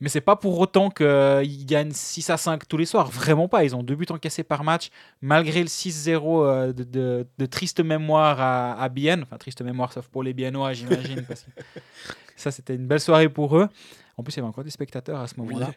[0.00, 3.10] Mais c'est pas pour autant qu'ils gagnent 6 à 5 tous les soirs.
[3.10, 3.64] Vraiment pas.
[3.64, 4.90] Ils ont deux buts encaissés par match,
[5.20, 9.22] malgré le 6-0 euh, de, de- de triste mémoire à, à Bienne.
[9.24, 11.22] Enfin, triste mémoire, sauf pour les Biennois, j'imagine.
[11.26, 11.50] parce que
[12.36, 13.68] ça, c'était une belle soirée pour eux.
[14.16, 15.72] En plus, il y avait encore des spectateurs à ce moment-là.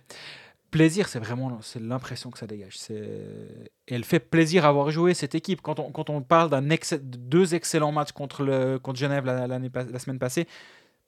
[0.70, 2.78] Plaisir, c'est vraiment c'est l'impression que ça dégage.
[2.92, 5.62] Et elle fait plaisir à avoir joué cette équipe.
[5.62, 10.00] Quand on, quand on parle d'un ex- deux excellents matchs contre, le, contre Genève la
[10.00, 10.48] semaine passée,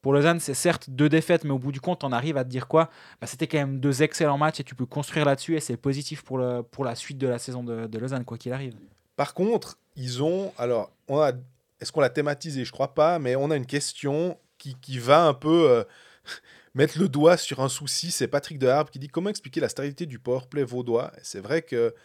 [0.04, 2.50] pour Lausanne, c'est certes deux défaites, mais au bout du compte, on arrive à te
[2.50, 2.90] dire quoi?
[3.22, 6.24] Bah, C'était quand même deux excellents matchs et tu peux construire là-dessus et c'est positif
[6.24, 8.76] pour, le, pour la suite de la saison de, de Lausanne, quoi qu'il arrive.
[9.16, 10.52] Par contre, ils ont.
[10.58, 11.32] Alors, on a.
[11.80, 12.66] Est-ce qu'on l'a thématisé?
[12.66, 15.84] Je crois pas, mais on a une question qui, qui va un peu euh,
[16.76, 18.12] mettre le doigt sur un souci.
[18.12, 21.14] C'est Patrick Deharbe qui dit comment expliquer la stérilité du powerplay vaudois?
[21.22, 21.96] C'est vrai que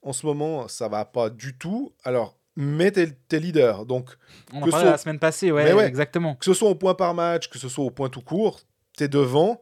[0.00, 1.92] en ce moment, ça va pas du tout.
[2.02, 3.86] Alors, mets tes, tes leaders.
[3.86, 4.10] Donc,
[4.52, 5.86] On en Que parlait ce- la semaine passée, ouais, Mais ouais.
[5.86, 6.34] exactement.
[6.36, 8.60] que ce soit au point par match, que ce soit au point tout court,
[8.96, 9.60] t'es devant.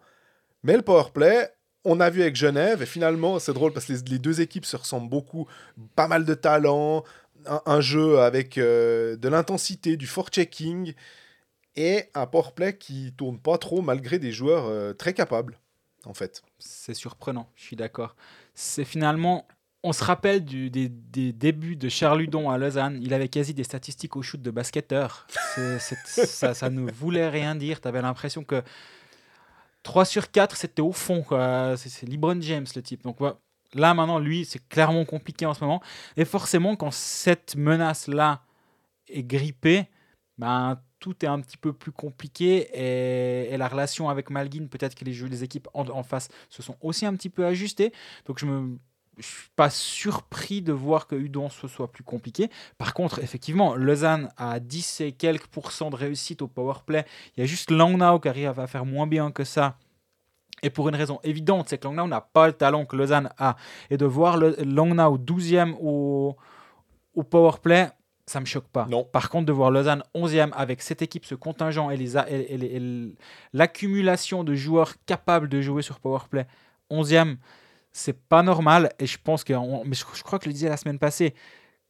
[0.63, 1.49] Mais le powerplay,
[1.85, 4.67] on a vu avec Genève, et finalement, c'est drôle parce que les, les deux équipes
[4.67, 5.47] se ressemblent beaucoup.
[5.97, 7.05] Pas mal de talent,
[7.47, 10.93] un, un jeu avec euh, de l'intensité, du forechecking,
[11.77, 15.59] et un powerplay qui tourne pas trop malgré des joueurs euh, très capables,
[16.05, 16.43] en fait.
[16.59, 18.17] C'est surprenant, je suis d'accord.
[18.55, 19.47] C'est finalement,
[19.83, 20.89] on se rappelle des,
[21.33, 22.99] débuts de Charles Ludon à Lausanne.
[23.03, 25.27] Il avait quasi des statistiques au shoot de basketteur.
[25.55, 27.81] Ça, ne voulait rien dire.
[27.81, 28.63] Tu avais l'impression que
[29.83, 31.25] 3 sur 4, c'était au fond.
[31.77, 33.03] C'est c'est LeBron James, le type.
[33.03, 35.83] Donc là, maintenant, lui, c'est clairement compliqué en ce moment.
[36.17, 38.43] Et forcément, quand cette menace-là
[39.09, 39.87] est grippée,
[40.37, 42.69] ben, tout est un petit peu plus compliqué
[43.53, 47.07] et, la relation avec Malguin, peut-être que les équipes en, en face se sont aussi
[47.07, 47.93] un petit peu ajustées.
[48.27, 48.79] Donc je me
[49.21, 52.51] je suis pas surpris de voir que Udon ce soit plus compliqué.
[52.79, 57.05] Par contre, effectivement, Lausanne a 10 et quelques pourcents de réussite au power play.
[57.37, 59.77] Il y a juste Langnau qui arrive à faire moins bien que ça
[60.63, 63.57] Et pour une raison évidente, c'est que Langnau n'a pas le talent que Lausanne a.
[63.91, 66.37] Et de voir le Langnau 12e au,
[67.15, 67.89] au powerplay,
[68.27, 68.87] ça me choque pas.
[68.89, 69.05] Non.
[69.05, 71.99] Par contre, de voir Lausanne 11e avec cette équipe, ce contingent et
[73.53, 76.47] l'accumulation de joueurs capables de jouer sur powerplay
[76.91, 77.37] 11e,
[77.93, 78.93] c'est pas normal.
[78.99, 79.53] Et je pense que,
[79.85, 81.35] mais je, crois que je le disais la semaine passée,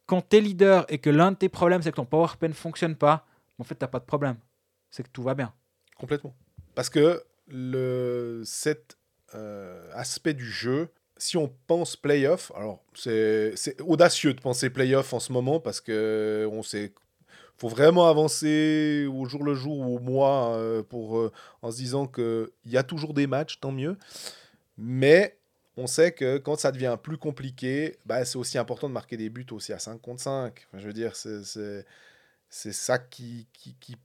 [0.07, 2.55] quand tu es leader et que l'un de tes problèmes, c'est que ton powerplay ne
[2.55, 3.27] fonctionne pas,
[3.59, 4.37] en fait, tu pas de problème.
[4.91, 5.53] C'est que tout va bien.
[5.99, 6.35] Complètement.
[6.75, 8.97] Parce que le, cet
[9.35, 15.21] euh, aspect du jeu, si on pense playoff, alors c'est audacieux de penser playoff en
[15.21, 16.95] ce moment parce que on sait
[17.61, 21.31] faut vraiment avancer au jour le jour ou au mois euh, pour, euh,
[21.61, 23.99] en se disant qu'il y a toujours des matchs, tant mieux.
[24.79, 25.39] Mais
[25.81, 29.31] on sait que quand ça devient plus compliqué, bah, c'est aussi important de marquer des
[29.31, 30.67] buts aussi à 5 contre 5.
[30.69, 31.85] Enfin, je veux dire, c'est-
[32.51, 33.47] ça qui,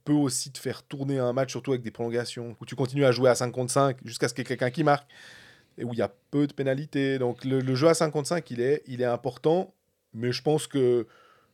[0.04, 3.12] peut aussi te faire tourner un match, surtout avec des prolongations, où tu continues à
[3.12, 5.08] jouer à 5 contre 5 jusqu'à ce qu'il y ait quelqu'un qui marque,
[5.78, 7.18] et où il y a peu de pénalités.
[7.18, 9.74] Donc le, jeu à 5 contre 5, il est, il est important,
[10.14, 11.06] mais je pense que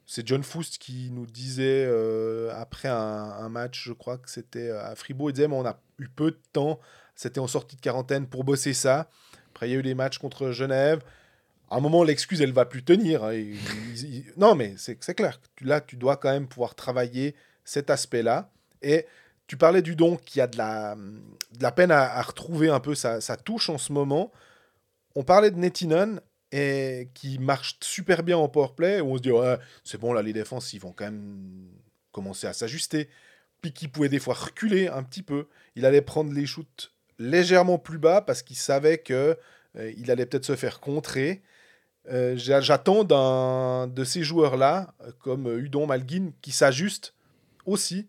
[0.07, 4.71] c'est John Foust qui nous disait euh, après un, un match, je crois que c'était
[4.71, 6.79] à Fribourg, il disait, mais on a eu peu de temps,
[7.15, 9.09] c'était en sortie de quarantaine pour bosser ça.
[9.53, 11.01] Après, il y a eu les matchs contre Genève.
[11.71, 13.23] À un moment, l'excuse, elle va plus tenir.
[13.23, 13.35] hein.
[14.39, 15.39] Non, mais c'est clair.
[15.61, 17.35] Là, tu dois quand même pouvoir travailler
[17.65, 18.51] cet aspect-là.
[18.81, 19.05] Et
[19.47, 20.97] tu parlais du don qui a de la,
[21.73, 24.33] peine à, retrouver un peu sa, touche en ce moment.
[25.15, 29.31] On parlait de Netinen et qui marche super bien en powerplay où on se dit
[29.85, 31.69] c'est bon là les défenses ils vont quand même
[32.13, 33.09] commencer à s'ajuster
[33.63, 36.93] puis qui pouvait des fois reculer un petit peu il allait prendre les shoots
[37.23, 39.37] légèrement plus bas parce qu'il savait que
[39.77, 41.43] euh, il allait peut-être se faire contrer.
[42.11, 47.15] Euh, j'a- j'attends d'un de ces joueurs là comme euh, Udon Malguin qui s'ajustent
[47.65, 48.09] aussi.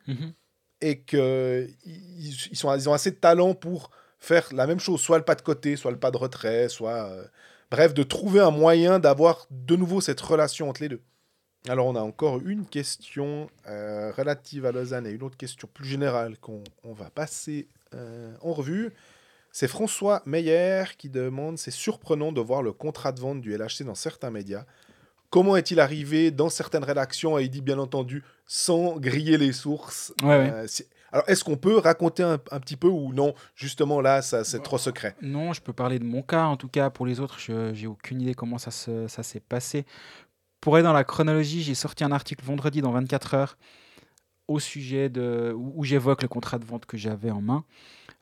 [0.82, 3.90] Et que ils, ils ont assez de talent pour
[4.20, 7.06] faire la même chose, soit le pas de côté, soit le pas de retrait, soit
[7.10, 7.24] euh,
[7.72, 11.02] bref, de trouver un moyen d'avoir de nouveau cette relation entre les deux.
[11.70, 15.88] Alors on a encore une question euh, relative à Lausanne et une autre question plus
[15.88, 18.92] générale qu'on on va passer euh, en revue.
[19.52, 23.84] C'est François Meyer qui demande C'est surprenant de voir le contrat de vente du LHC
[23.86, 24.66] dans certains médias.
[25.30, 30.14] Comment est-il arrivé dans certaines rédactions Et il dit bien entendu sans griller les sources.
[30.22, 30.52] Ouais, ouais.
[30.52, 30.68] Euh,
[31.12, 34.62] alors est-ce qu'on peut raconter un, un petit peu ou non Justement là, ça c'est
[34.64, 35.16] trop secret?
[35.22, 36.46] Non, je peux parler de mon cas.
[36.46, 39.40] En tout cas, pour les autres, je j'ai aucune idée comment ça se- ça s'est
[39.40, 39.86] passé.
[40.62, 43.58] Pour aller dans la chronologie, j'ai sorti un article vendredi dans 24 heures
[44.48, 47.64] au sujet de où, j'évoque le contrat de vente que j'avais en main.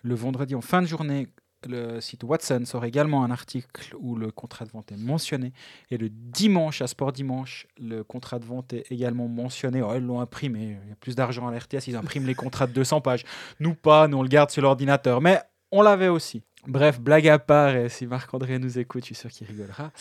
[0.04, 1.28] Le vendredi en fin de journée,
[1.68, 5.54] le site Watson sort également un article où le contrat de vente est mentionné.
[5.90, 9.82] Et le dimanche, à Sport Dimanche, le contrat de vente est également mentionné.
[9.82, 10.78] Oh, ils l'ont imprimé.
[10.84, 13.24] Il y a plus d'argent à l'RTS, ils impriment les contrats de 200 pages.
[13.60, 15.22] Nous pas, nous on le garde sur l'ordinateur.
[15.22, 15.40] Mais
[15.72, 16.42] on l'avait aussi.
[16.68, 19.92] Bref, blague à part, et si Marc-André nous écoute, je suis sûr qu'il rigolera.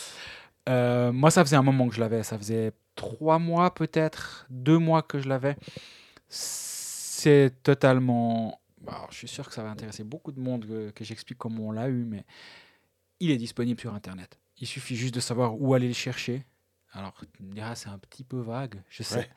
[0.69, 2.23] Euh, moi, ça faisait un moment que je l'avais.
[2.23, 5.57] Ça faisait trois mois peut-être, deux mois que je l'avais.
[6.31, 8.61] C'est totalement...
[8.81, 11.39] bah, alors, je suis sûr que ça va intéresser beaucoup de monde que, que j'explique
[11.39, 12.25] comment on l'a eu, mais
[13.19, 14.39] il est disponible sur Internet.
[14.59, 16.47] Il suffit juste de savoir où aller le chercher.
[16.93, 19.17] Alors, tu me diras, c'est un petit peu vague, je sais.
[19.17, 19.31] Ouais.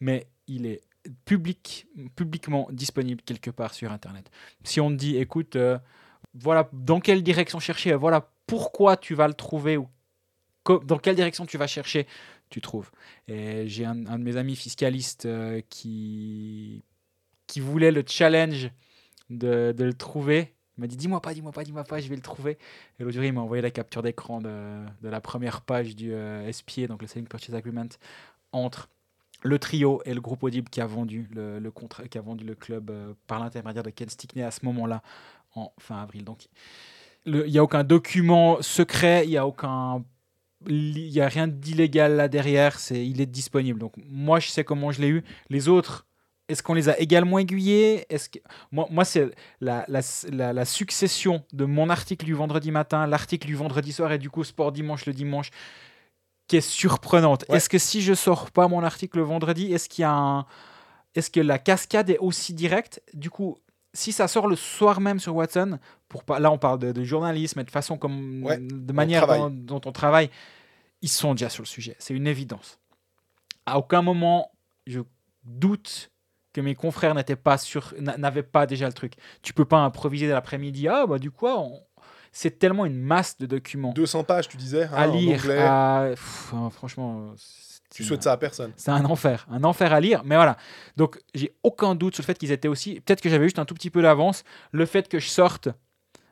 [0.00, 0.82] Mais il est
[1.24, 4.30] public, publiquement disponible quelque part sur Internet.
[4.64, 5.78] Si on te dit, écoute, euh,
[6.34, 9.88] voilà dans quelle direction chercher, voilà pourquoi tu vas le trouver ou
[10.84, 12.06] dans quelle direction tu vas chercher,
[12.50, 12.90] tu trouves.
[13.28, 16.84] Et j'ai un, de mes amis fiscalistes euh, qui,
[17.46, 18.70] qui voulait le challenge
[19.30, 20.54] de, de le trouver.
[20.76, 22.58] Il m'a dit dis-moi pas, dis-moi pas, dis-moi pas, je vais le trouver.
[22.98, 26.12] Et l'autre jour, il m'a envoyé la capture d'écran de, de la première page du
[26.12, 27.88] euh, SPA, donc le Selling Purchase Agreement,
[28.52, 28.88] entre
[29.42, 31.60] le trio et le groupe Audible qui a vendu le,
[32.10, 35.02] qui a vendu le club euh, par l'intermédiaire de Ken Stickney à ce moment-là,
[35.54, 36.24] en fin avril.
[36.24, 36.48] Donc,
[37.26, 40.04] il n'y a aucun document secret, il n'y a aucun
[40.68, 43.78] il n'y a rien d'illégal là derrière, c'est, il est disponible.
[43.78, 45.24] Donc moi, je sais comment je l'ai eu.
[45.48, 46.06] Les autres,
[46.48, 48.04] est-ce qu'on les a également aiguillés?
[48.12, 48.38] Est-ce que...
[48.72, 49.30] Moi, moi c'est
[49.60, 54.12] la, la, la- la succession de mon article du vendredi matin, l'article du vendredi soir
[54.12, 55.50] et du coup Sport Dimanche le dimanche
[56.48, 57.44] qui est surprenante.
[57.48, 57.56] Ouais.
[57.56, 60.46] Est-ce que si je sors pas mon article le vendredi, est-ce qu'il y a un...
[61.14, 63.00] Est-ce que la cascade est aussi directe?
[63.14, 63.56] Du coup,
[63.92, 67.04] si ça sort le soir même sur Watson, pour pas, là on parle de, de
[67.04, 70.30] journalisme et de façon comme Ouais, de manière dont, dont on travaille,
[71.02, 71.96] ils sont déjà sur le sujet.
[71.98, 72.78] C'est une évidence.
[73.66, 74.50] À aucun moment
[74.86, 75.00] je
[75.44, 76.10] doute
[76.52, 79.14] que mes confrères n'étaient pas sur, n'a- n'avaient pas déjà le truc.
[79.42, 80.88] Tu peux pas improviser de l'après-midi.
[80.88, 81.80] Ah bah du coup, on-
[82.32, 85.38] c'est tellement une masse de documents 200 pages, tu disais, hein, à en lire.
[85.40, 85.58] anglais.
[85.62, 88.72] à- Pff, hein, franchement, c'est- Tu souhaites ça à personne.
[88.76, 90.22] c'est un enfer, un enfer à lire.
[90.24, 90.56] Mais voilà.
[90.96, 93.00] Donc, j'ai aucun doute sur le fait qu'ils étaient aussi.
[93.00, 94.44] Peut-être que j'avais juste un tout petit peu d'avance.
[94.70, 95.68] Le fait que je sorte,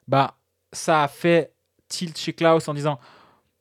[0.06, 0.36] bah,
[0.72, 1.52] ça a fait
[1.88, 3.00] tilt chez Klaus en disant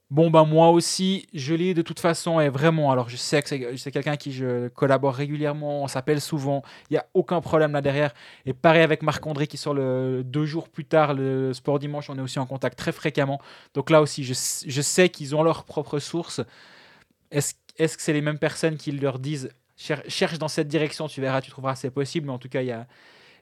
[0.10, 3.76] Bon, ben moi aussi, je l'ai de toute façon, et vraiment, alors je sais que
[3.76, 7.82] c'est quelqu'un qui je collabore régulièrement, on s'appelle souvent, il n'y a aucun problème là
[7.82, 8.14] derrière.
[8.46, 12.18] Et pareil avec Marc-André qui sort le, deux jours plus tard, le Sport Dimanche, on
[12.18, 13.42] est aussi en contact très fréquemment.
[13.74, 16.40] Donc là aussi, je, je sais qu'ils ont leurs propres sources.
[17.30, 19.50] Est-ce est-ce que c'est les mêmes personnes qui leur disent
[19.80, 22.62] Cher- cherche dans cette direction, tu verras, tu trouveras, c'est possible, mais en tout cas,
[22.62, 22.88] il y a.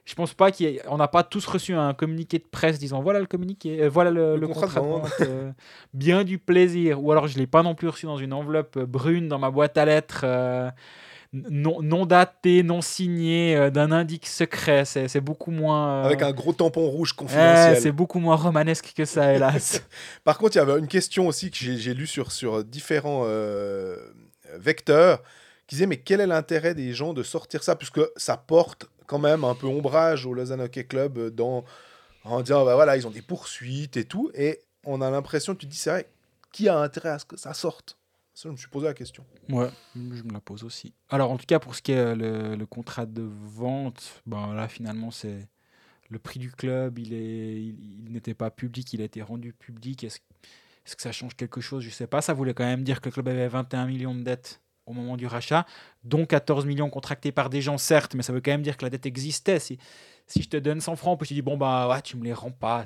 [0.04, 3.26] Je pense pas qu'on n'a pas tous reçu un communiqué de presse disant voilà le
[3.26, 5.50] communiqué, euh, voilà le, Le le contrat de euh,
[5.94, 7.02] bien du plaisir.
[7.02, 9.50] Ou alors je l'ai pas non plus reçu dans une enveloppe euh, brune dans ma
[9.50, 10.70] boîte à lettres, euh,
[11.32, 14.84] non, non datée, non signée, d'un indice secret.
[14.84, 16.02] C'est beaucoup moins.
[16.04, 17.80] Avec un gros tampon rouge eh, confidentiel.
[17.80, 19.82] c'est beaucoup moins romanesque que ça, hélas.
[20.24, 23.24] Par contre, il y avait une question aussi que j'ai j'ai lue sur, sur différents
[24.58, 25.22] vecteurs
[25.66, 29.18] qui disaient mais quel est l'intérêt des gens de sortir ça puisque ça porte quand
[29.18, 31.64] même un peu ombrage au Lausanne Hockey Club dans,
[32.24, 35.66] en disant bah voilà ils ont des poursuites et tout et on a l'impression tu
[35.66, 36.08] te dis c'est vrai
[36.56, 37.98] qui a intérêt à ce que ça sorte?
[38.32, 40.94] Ça je me suis posé la question Ouais, je me la pose aussi.
[41.10, 45.10] Alors, en tout cas, pour ce qui est le, contrat de vente, ben là, finalement,
[45.10, 45.48] c'est
[46.08, 46.98] le prix du club.
[46.98, 50.04] Il, est, il n'était pas public, il a été rendu public.
[50.04, 50.20] Est-ce
[50.86, 51.82] est-ce que ça change quelque chose?
[51.82, 52.22] Je sais pas.
[52.22, 55.16] Ça voulait quand même dire que le club avait 21 millions de dettes au moment
[55.16, 55.66] du rachat,
[56.04, 58.84] dont 14 millions contractés par des gens, certes, mais ça veut quand même dire que
[58.84, 59.58] la dette existait.
[59.58, 59.78] Si,
[60.28, 62.32] si je te donne 100 francs, puis tu dis, bon, bah, ouais, tu me les
[62.32, 62.84] rends pas.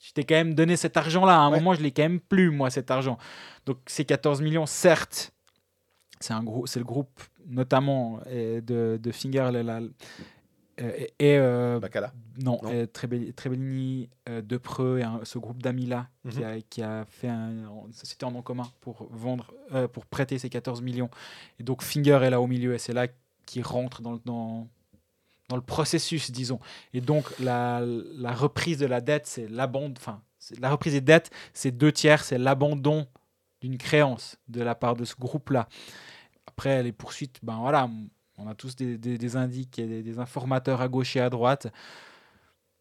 [0.00, 1.34] Je t'ai quand même donné cet argent-là.
[1.34, 1.58] À un Ouais.
[1.58, 3.18] moment, je l'ai quand même plus, moi, cet argent.
[3.64, 5.32] Donc, ces 14 millions, certes,
[6.20, 8.60] c'est un gros, c'est le groupe notamment de,
[9.02, 9.80] de Finger la- la-
[10.78, 12.12] et, et, euh, Bacala
[12.42, 12.70] non, non.
[12.70, 16.44] et Trebell- Trebellini, euh, Depreux et un- ce groupe d'amis là qui, Mhm.
[16.44, 20.38] a, qui a fait un- une société en nom commun pour vendre, euh, pour prêter
[20.38, 21.08] ces 14 millions.
[21.58, 23.06] Et donc Finger est là au milieu et c'est là
[23.46, 24.68] qui rentre dans, le- dans,
[25.48, 26.60] dans le processus, disons.
[26.92, 30.20] Et donc la, la reprise de la dette, c'est l'abandon, enfin,
[30.60, 33.06] la reprise des dettes, c'est deux tiers, c'est l'abandon
[33.62, 35.68] d'une créance de la part de ce groupe-là.
[36.46, 37.88] Après, les poursuites, ben voilà,
[38.38, 41.68] on a tous des, des, indices et des, des informateurs à gauche et à droite.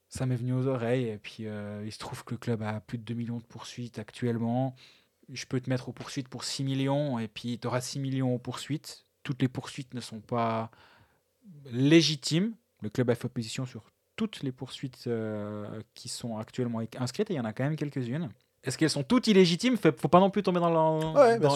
[0.09, 1.07] Ça m'est venu aux oreilles.
[1.07, 3.43] Et puis, euh, il se trouve que le club a plus de 2 millions de
[3.43, 4.75] poursuites actuellement.
[5.29, 7.19] Je peux te mettre aux poursuites pour 6 millions.
[7.19, 9.05] Et puis, tu auras 6 millions aux poursuites.
[9.23, 10.71] Toutes les poursuites ne sont pas
[11.71, 12.53] légitimes.
[12.81, 13.83] Le club a fait opposition sur
[14.15, 17.29] toutes les poursuites euh, qui sont actuellement inscrites.
[17.31, 18.29] Et il y en a quand même quelques-unes.
[18.65, 19.77] Est-ce qu'elles sont toutes illégitimes?
[19.77, 20.59] Fait- Faut pas non plus tomber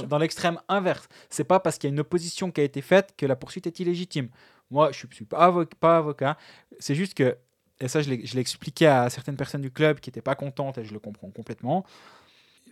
[0.07, 1.10] dans l'extrême inverse.
[1.30, 3.68] C'est pas parce qu'il y a une opposition qui a été faite que la poursuite
[3.68, 4.30] est illégitime.
[4.72, 6.38] Moi, je ne suis pas, avo- pas avocat.
[6.80, 7.36] C'est juste que,
[7.81, 10.86] et ça, je l'ai expliqué à certaines personnes du club qui n'étaient pas contentes, et
[10.86, 11.84] je le comprends complètement.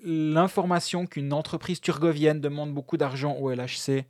[0.03, 4.05] L'information qu'une entreprise turgovienne demande beaucoup d'argent au LHC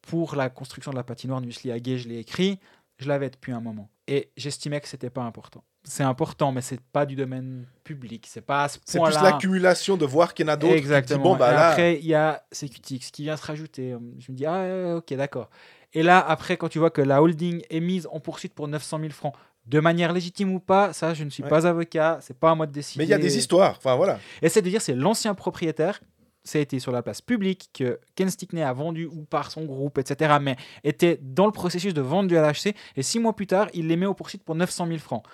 [0.00, 2.58] pour la construction de la patinoire Nusli Haguet, je l'ai écrit,
[2.98, 3.90] je l'avais depuis un moment.
[4.08, 5.62] Et j'estimais que c'était pas important.
[5.82, 8.26] C'est important, mais c'est pas du domaine public.
[8.28, 9.22] C'est pas à ce c'est plus point-là.
[9.22, 11.22] l'accumulation de voir qu'il y en a d'autres qui Exactement.
[11.22, 13.96] bon bah Et là Après, il y a CQTX qui vient se rajouter.
[14.18, 15.48] Je me dis, ah, ok, d'accord.
[15.94, 18.98] Et là, après, quand tu vois que la holding est mise en poursuite pour 900
[19.00, 19.34] 000 francs,
[19.66, 21.48] de manière légitime ou pas, ça, je ne suis Ouais.
[21.48, 22.98] pas avocat, c'est pas à moi de décider.
[23.02, 26.00] mais il y a des histoires enfin voilà Et c'est de dire, c'est l'ancien propriétaire,
[26.44, 29.64] ça a été sur la place publique que Ken Stickney a vendu ou par son
[29.64, 33.46] groupe, etc., mais était dans le processus de vente du LHC, et six mois plus
[33.46, 35.24] tard, il les met aux poursuites pour 900 000 francs.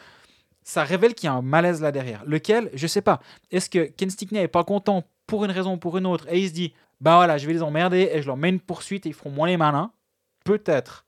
[0.69, 2.25] Ça révèle qu'il y a un malaise là derrière.
[2.25, 3.21] Lequel, je sais pas.
[3.53, 6.41] Est-ce que Ken Stickney est pas content pour une raison ou pour une autre, et
[6.41, 9.07] il se dit, bah voilà, je vais les emmerder, et je leur mets une poursuite,
[9.07, 9.93] et ils feront moins les malins?
[10.45, 11.05] Peut-être.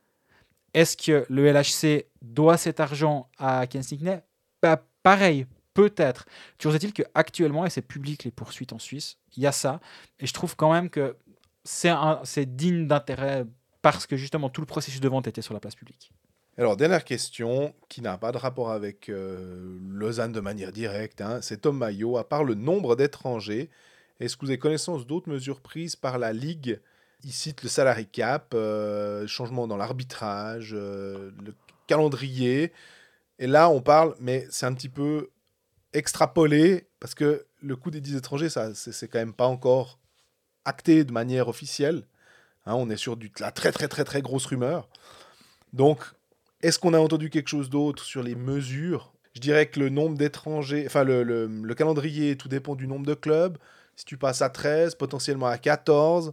[0.75, 4.21] Est-ce que le LHC doit cet argent à Ken Stickney?
[4.63, 6.27] Bah, pareil, peut-être.
[6.59, 9.81] Toujours est-il qu'actuellement, et c'est public les poursuites en Suisse, il y a ça.
[10.21, 11.17] Et je trouve quand même que
[11.65, 13.45] c'est digne d'intérêt
[13.83, 16.13] parce que justement tout le processus de vente était sur la place publique.
[16.59, 21.39] Alors, dernière question, qui n'a pas de rapport avec euh, Lausanne de manière directe, hein,
[21.41, 22.19] c'est Tom Maillot.
[22.19, 23.71] À part le nombre d'étrangers,
[24.19, 26.81] est-ce que vous avez connaissance d'autres mesures prises par la Ligue?
[27.23, 31.55] Il cite le salary cap, euh, changement dans l'arbitrage, euh, le
[31.87, 32.73] calendrier.
[33.39, 35.31] Et là, on parle, mais c'est un petit peu
[35.93, 40.01] extrapolé, parce que le coût des 10 étrangers, ça, c'est quand même pas encore
[40.65, 42.03] acté de manière officielle.
[42.67, 44.89] Hein, on est sur du, la très très très très grosse rumeur.
[45.73, 46.01] Donc,
[46.63, 49.13] est-ce qu'on a entendu quelque chose d'autre sur les mesures?
[49.35, 53.07] Je dirais que le nombre d'étrangers, enfin le, le- le calendrier, tout dépend du nombre
[53.07, 53.57] de clubs.
[53.97, 56.33] Si tu passes à 13, potentiellement à 14,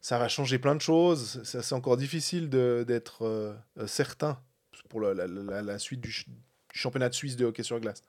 [0.00, 1.42] ça va changer plein de choses.
[1.44, 4.38] Ça, C'est encore difficile d'être euh, euh, certain
[4.88, 8.02] pour la, la- suite du, ch- du championnat de Suisse de hockey sur glace.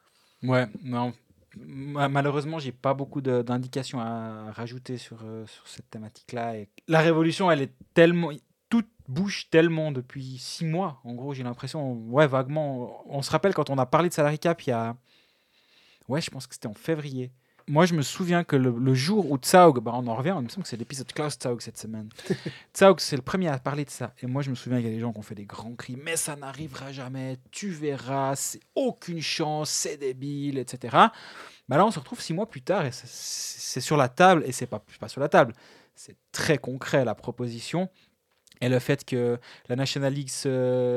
[0.44, 1.14] Ouais, non.
[1.57, 6.53] Ma- Malheureusement, j'ai pas beaucoup d'indications à rajouter sur, euh, sur cette thématique-là.
[6.88, 8.30] La révolution, elle est tellement.
[9.08, 11.00] Bouge tellement depuis six mois.
[11.04, 13.04] En gros, j'ai l'impression, ouais, vaguement.
[13.08, 14.96] On se rappelle quand on a parlé de salary cap il y a.
[16.08, 17.32] Ouais, je pense que c'était en février.
[17.70, 20.44] Moi, je me souviens que le, le jour où Tsaug, bah, on en revient, il
[20.44, 22.08] me semble que c'est l'épisode Klaus Tsaug cette semaine.
[22.74, 24.14] Tsaug, c'est le premier à parler de ça.
[24.22, 25.76] Et moi, je me souviens qu'il y a des gens qui ont fait des grands
[25.76, 30.96] cris, mais ça n'arrivera jamais, tu verras, c'est aucune chance, c'est débile, etc.
[31.68, 34.44] Bah là, on se retrouve six mois plus tard et c'est- c'est sur la table,
[34.46, 35.54] et c'est pas, pas sur la table,
[35.94, 37.90] c'est très concret la proposition.
[38.62, 39.38] Et le fait que
[39.70, 40.30] la National League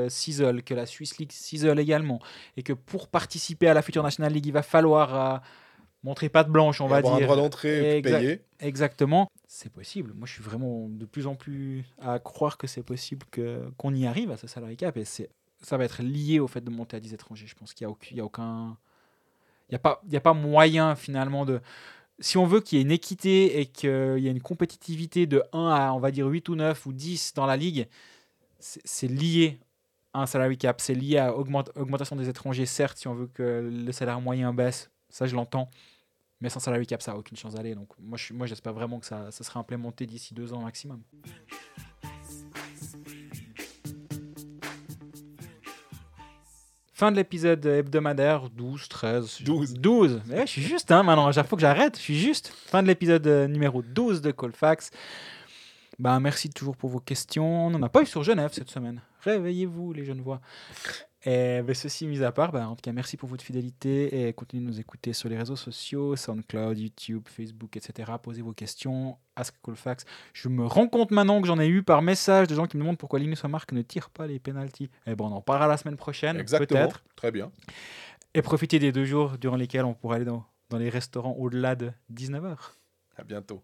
[0.09, 2.19] s'isole, que la Swiss League s'isole également,
[2.57, 5.37] et que pour participer à la future National League, il va falloir euh,
[6.03, 7.23] montrer patte blanche, on Et va avoir dire.
[7.23, 8.19] un droit d'entrée Exact.
[8.19, 8.41] payé.
[8.59, 9.27] Exactement.
[9.47, 10.13] C'est possible.
[10.15, 13.25] Moi, je suis vraiment de plus en plus à croire que c'est possible
[13.77, 14.95] qu'on y arrive à ce salary cap.
[14.97, 17.47] Et ça va être lié au fait de monter à 10 étrangers.
[17.47, 18.77] Je pense qu'il n'y a, aucun-
[19.69, 21.59] il n'y a, pas- a pas moyen finalement de.
[22.19, 23.89] Si on veut qu'il y ait une équité et qu'il
[24.19, 27.33] y ait une compétitivité de 1 à, on va dire, 8 ou 9 ou 10
[27.33, 27.87] dans la ligue,
[28.59, 29.59] c'est, lié
[30.13, 30.81] à un salary cap.
[30.81, 34.53] C'est lié à augmente- augmentation des étrangers, certes, si on veut que le salaire moyen
[34.53, 34.91] baisse.
[35.09, 35.69] Ça, je l'entends.
[36.41, 37.75] Mais sans salary cap, ça n'a aucune chance d'aller.
[37.75, 41.01] Donc, moi, j'espère vraiment que ça, ça sera implémenté d'ici deux ans maximum.
[47.01, 49.41] Fin de l'épisode hebdomadaire 12, 13.
[49.41, 49.73] 12.
[49.73, 50.21] 12.
[50.27, 51.31] Mais ouais, je suis juste, hein, maintenant.
[51.31, 51.97] Il faut que j'arrête.
[51.97, 52.53] Je suis juste.
[52.67, 54.91] Fin de l'épisode euh, numéro 12 de Colfax.
[55.97, 57.65] Ben, merci toujours pour vos questions.
[57.65, 59.01] On n'en a pas eu sur Genève cette semaine.
[59.21, 60.41] Réveillez-vous, les jeunes voix.
[61.23, 64.33] Et ben, ceci mis à part, ben, en tout cas, merci pour votre fidélité et
[64.33, 68.11] continuez de nous écouter sur les réseaux sociaux, SoundCloud, YouTube, Facebook, etc.
[68.21, 70.05] Posez vos questions, Ask Colfax.
[70.33, 72.81] Je me rends compte maintenant que j'en ai eu par message de gens qui me
[72.81, 74.89] demandent pourquoi Linus Mark ne tire pas les penalties.
[75.05, 76.79] Et bon, on en parlera la semaine prochaine, Exactement.
[76.79, 77.03] peut-être.
[77.15, 77.51] Très bien.
[78.33, 81.75] Et profitez des deux jours durant lesquels on pourra aller dans, dans les restaurants au-delà
[81.75, 82.55] de 19h.
[83.17, 83.61] À bientôt.